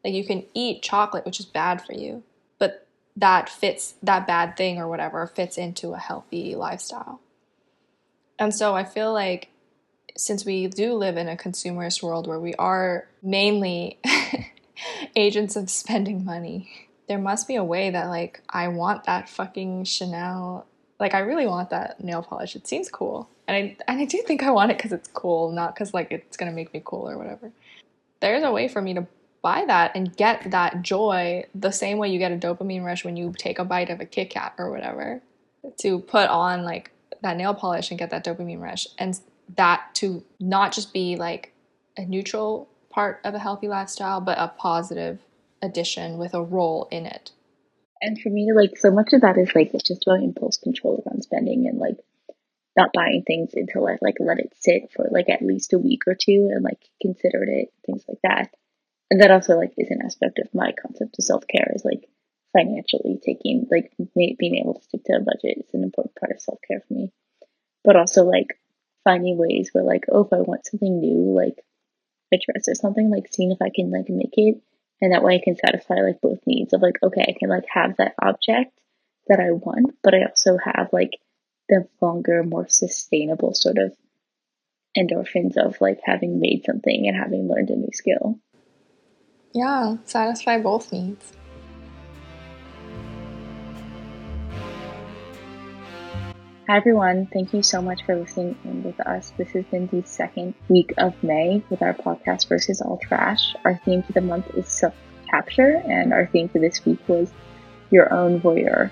Like 0.04 0.14
you 0.14 0.24
can 0.24 0.44
eat 0.54 0.82
chocolate, 0.82 1.24
which 1.24 1.40
is 1.40 1.46
bad 1.46 1.82
for 1.82 1.92
you, 1.92 2.22
but 2.58 2.86
that 3.16 3.48
fits 3.48 3.94
that 4.02 4.26
bad 4.26 4.56
thing 4.56 4.78
or 4.78 4.88
whatever 4.88 5.26
fits 5.26 5.58
into 5.58 5.92
a 5.92 5.98
healthy 5.98 6.54
lifestyle. 6.54 7.20
And 8.38 8.54
so 8.54 8.74
I 8.74 8.84
feel 8.84 9.12
like 9.12 9.48
since 10.16 10.44
we 10.44 10.66
do 10.66 10.94
live 10.94 11.16
in 11.16 11.28
a 11.28 11.36
consumerist 11.36 12.02
world 12.02 12.26
where 12.26 12.40
we 12.40 12.54
are 12.54 13.06
mainly 13.22 13.98
agents 15.16 15.56
of 15.56 15.70
spending 15.70 16.24
money, 16.24 16.88
there 17.08 17.18
must 17.18 17.46
be 17.46 17.56
a 17.56 17.64
way 17.64 17.90
that 17.90 18.08
like 18.08 18.42
I 18.48 18.68
want 18.68 19.04
that 19.04 19.28
fucking 19.28 19.84
Chanel 19.84 20.66
like 21.02 21.14
I 21.14 21.18
really 21.18 21.48
want 21.48 21.70
that 21.70 22.02
nail 22.02 22.22
polish. 22.22 22.54
It 22.54 22.68
seems 22.68 22.88
cool. 22.88 23.28
And 23.48 23.56
I 23.56 23.76
and 23.88 24.00
I 24.00 24.04
do 24.04 24.22
think 24.22 24.44
I 24.44 24.50
want 24.50 24.70
it 24.70 24.78
cuz 24.78 24.92
it's 24.92 25.08
cool, 25.08 25.50
not 25.50 25.74
cuz 25.74 25.92
like 25.92 26.12
it's 26.12 26.36
going 26.36 26.50
to 26.50 26.54
make 26.54 26.72
me 26.72 26.80
cool 26.84 27.08
or 27.10 27.18
whatever. 27.18 27.50
There's 28.20 28.44
a 28.44 28.52
way 28.52 28.68
for 28.68 28.80
me 28.80 28.94
to 28.94 29.06
buy 29.42 29.64
that 29.66 29.92
and 29.94 30.16
get 30.16 30.50
that 30.50 30.82
joy 30.82 31.44
the 31.54 31.72
same 31.72 31.98
way 31.98 32.08
you 32.08 32.18
get 32.18 32.32
a 32.32 32.36
dopamine 32.36 32.84
rush 32.84 33.04
when 33.04 33.16
you 33.16 33.34
take 33.36 33.58
a 33.58 33.64
bite 33.64 33.90
of 33.90 34.00
a 34.00 34.06
Kit 34.06 34.30
Kat 34.30 34.54
or 34.58 34.70
whatever. 34.70 35.20
To 35.80 36.00
put 36.00 36.28
on 36.28 36.64
like 36.64 36.90
that 37.22 37.36
nail 37.36 37.54
polish 37.54 37.90
and 37.90 37.98
get 37.98 38.10
that 38.10 38.24
dopamine 38.24 38.60
rush 38.60 38.86
and 38.98 39.18
that 39.56 39.94
to 39.94 40.24
not 40.40 40.72
just 40.72 40.92
be 40.92 41.16
like 41.16 41.52
a 41.96 42.04
neutral 42.04 42.68
part 42.90 43.20
of 43.24 43.34
a 43.34 43.38
healthy 43.38 43.68
lifestyle, 43.68 44.20
but 44.20 44.38
a 44.38 44.48
positive 44.48 45.20
addition 45.62 46.18
with 46.18 46.34
a 46.34 46.42
role 46.42 46.88
in 46.90 47.06
it. 47.06 47.30
And 48.00 48.20
for 48.20 48.30
me, 48.30 48.52
like 48.54 48.76
so 48.76 48.90
much 48.90 49.12
of 49.12 49.20
that 49.20 49.38
is 49.38 49.54
like 49.54 49.72
it's 49.72 49.86
just 49.86 50.04
about 50.06 50.22
impulse 50.22 50.56
control 50.56 51.02
around 51.06 51.22
spending 51.22 51.66
and 51.68 51.78
like 51.78 51.98
not 52.76 52.92
buying 52.92 53.22
things 53.26 53.52
until 53.54 53.86
I 53.86 53.98
like 54.00 54.16
let 54.18 54.38
it 54.38 54.52
sit 54.58 54.90
for 54.94 55.08
like 55.10 55.28
at 55.28 55.42
least 55.42 55.72
a 55.72 55.78
week 55.78 56.02
or 56.06 56.14
two 56.14 56.50
and 56.52 56.64
like 56.64 56.80
considered 57.00 57.48
it, 57.48 57.72
things 57.86 58.04
like 58.08 58.18
that. 58.24 58.50
And 59.12 59.20
that 59.20 59.30
also 59.30 59.58
like 59.58 59.74
is 59.76 59.90
an 59.90 60.00
aspect 60.02 60.38
of 60.38 60.48
my 60.54 60.72
concept 60.72 61.18
of 61.18 61.24
self 61.24 61.46
care 61.46 61.70
is 61.74 61.84
like 61.84 62.08
financially 62.56 63.20
taking 63.22 63.68
like 63.70 63.92
being 64.16 64.56
able 64.56 64.72
to 64.72 64.82
stick 64.84 65.04
to 65.04 65.12
a 65.12 65.20
budget 65.20 65.58
is 65.58 65.74
an 65.74 65.82
important 65.82 66.14
part 66.14 66.32
of 66.32 66.40
self 66.40 66.58
care 66.66 66.80
for 66.80 66.94
me. 66.94 67.12
But 67.84 67.96
also 67.96 68.24
like 68.24 68.58
finding 69.04 69.36
ways 69.36 69.68
where 69.72 69.84
like 69.84 70.04
oh 70.10 70.24
if 70.24 70.32
I 70.32 70.40
want 70.40 70.64
something 70.64 70.98
new 70.98 71.36
like 71.36 71.62
a 72.32 72.38
dress 72.38 72.68
or 72.68 72.74
something 72.74 73.10
like 73.10 73.28
seeing 73.30 73.50
if 73.50 73.60
I 73.60 73.68
can 73.68 73.90
like 73.90 74.08
make 74.08 74.32
it 74.32 74.62
and 75.02 75.12
that 75.12 75.22
way 75.22 75.34
I 75.34 75.44
can 75.44 75.58
satisfy 75.58 75.96
like 75.96 76.22
both 76.22 76.38
needs 76.46 76.72
of 76.72 76.80
like 76.80 76.96
okay 77.02 77.20
I 77.28 77.38
can 77.38 77.50
like 77.50 77.66
have 77.70 77.98
that 77.98 78.14
object 78.18 78.72
that 79.28 79.40
I 79.40 79.50
want 79.50 79.94
but 80.02 80.14
I 80.14 80.24
also 80.24 80.56
have 80.56 80.88
like 80.90 81.18
the 81.68 81.86
longer 82.00 82.42
more 82.44 82.66
sustainable 82.66 83.52
sort 83.52 83.76
of 83.76 83.94
endorphins 84.96 85.58
of 85.58 85.82
like 85.82 86.00
having 86.02 86.40
made 86.40 86.64
something 86.64 87.06
and 87.06 87.14
having 87.14 87.46
learned 87.46 87.68
a 87.68 87.76
new 87.76 87.92
skill. 87.92 88.40
Yeah, 89.54 89.96
satisfy 90.06 90.60
both 90.60 90.90
needs. 90.92 91.32
Hi 96.68 96.78
everyone, 96.78 97.26
thank 97.34 97.52
you 97.52 97.62
so 97.62 97.82
much 97.82 98.02
for 98.06 98.16
listening 98.16 98.56
in 98.64 98.82
with 98.82 98.98
us. 99.00 99.34
This 99.36 99.50
has 99.50 99.66
been 99.66 99.88
the 99.88 100.02
second 100.06 100.54
week 100.68 100.94
of 100.96 101.12
May 101.22 101.62
with 101.68 101.82
our 101.82 101.92
podcast 101.92 102.50
Roses 102.50 102.80
All 102.80 102.96
Trash. 102.96 103.54
Our 103.66 103.78
theme 103.84 104.02
for 104.02 104.12
the 104.12 104.22
month 104.22 104.46
is 104.54 104.68
self 104.68 104.94
capture, 105.28 105.82
and 105.84 106.14
our 106.14 106.26
theme 106.28 106.48
for 106.48 106.58
this 106.58 106.86
week 106.86 107.06
was 107.06 107.30
your 107.90 108.10
own 108.10 108.40
voyeur. 108.40 108.90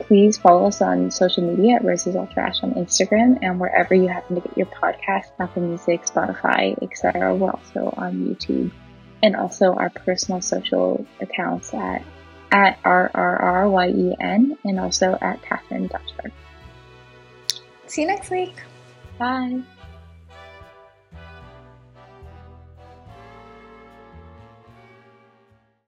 Please 0.00 0.36
follow 0.36 0.66
us 0.66 0.82
on 0.82 1.10
social 1.10 1.42
media 1.42 1.76
at 1.76 1.84
Roses 1.84 2.16
All 2.16 2.26
Trash 2.26 2.62
on 2.62 2.74
Instagram 2.74 3.38
and 3.40 3.58
wherever 3.58 3.94
you 3.94 4.08
happen 4.08 4.34
to 4.36 4.46
get 4.46 4.58
your 4.58 4.66
podcast, 4.66 5.30
Apple 5.38 5.62
Music, 5.62 6.04
Spotify, 6.04 6.76
etc. 6.82 7.34
We're 7.34 7.50
also 7.50 7.94
on 7.96 8.26
YouTube 8.26 8.70
and 9.24 9.34
also 9.34 9.72
our 9.72 9.88
personal 9.88 10.42
social 10.42 11.06
accounts 11.18 11.72
at 11.72 12.04
at 12.52 12.80
RRRYEN 12.84 14.58
and 14.62 14.78
also 14.78 15.16
at 15.20 15.42
Katherine 15.42 15.86
dot 15.88 16.02
shark. 16.14 16.32
See 17.86 18.02
you 18.02 18.06
next 18.06 18.30
week. 18.30 18.54
Bye. 19.18 19.62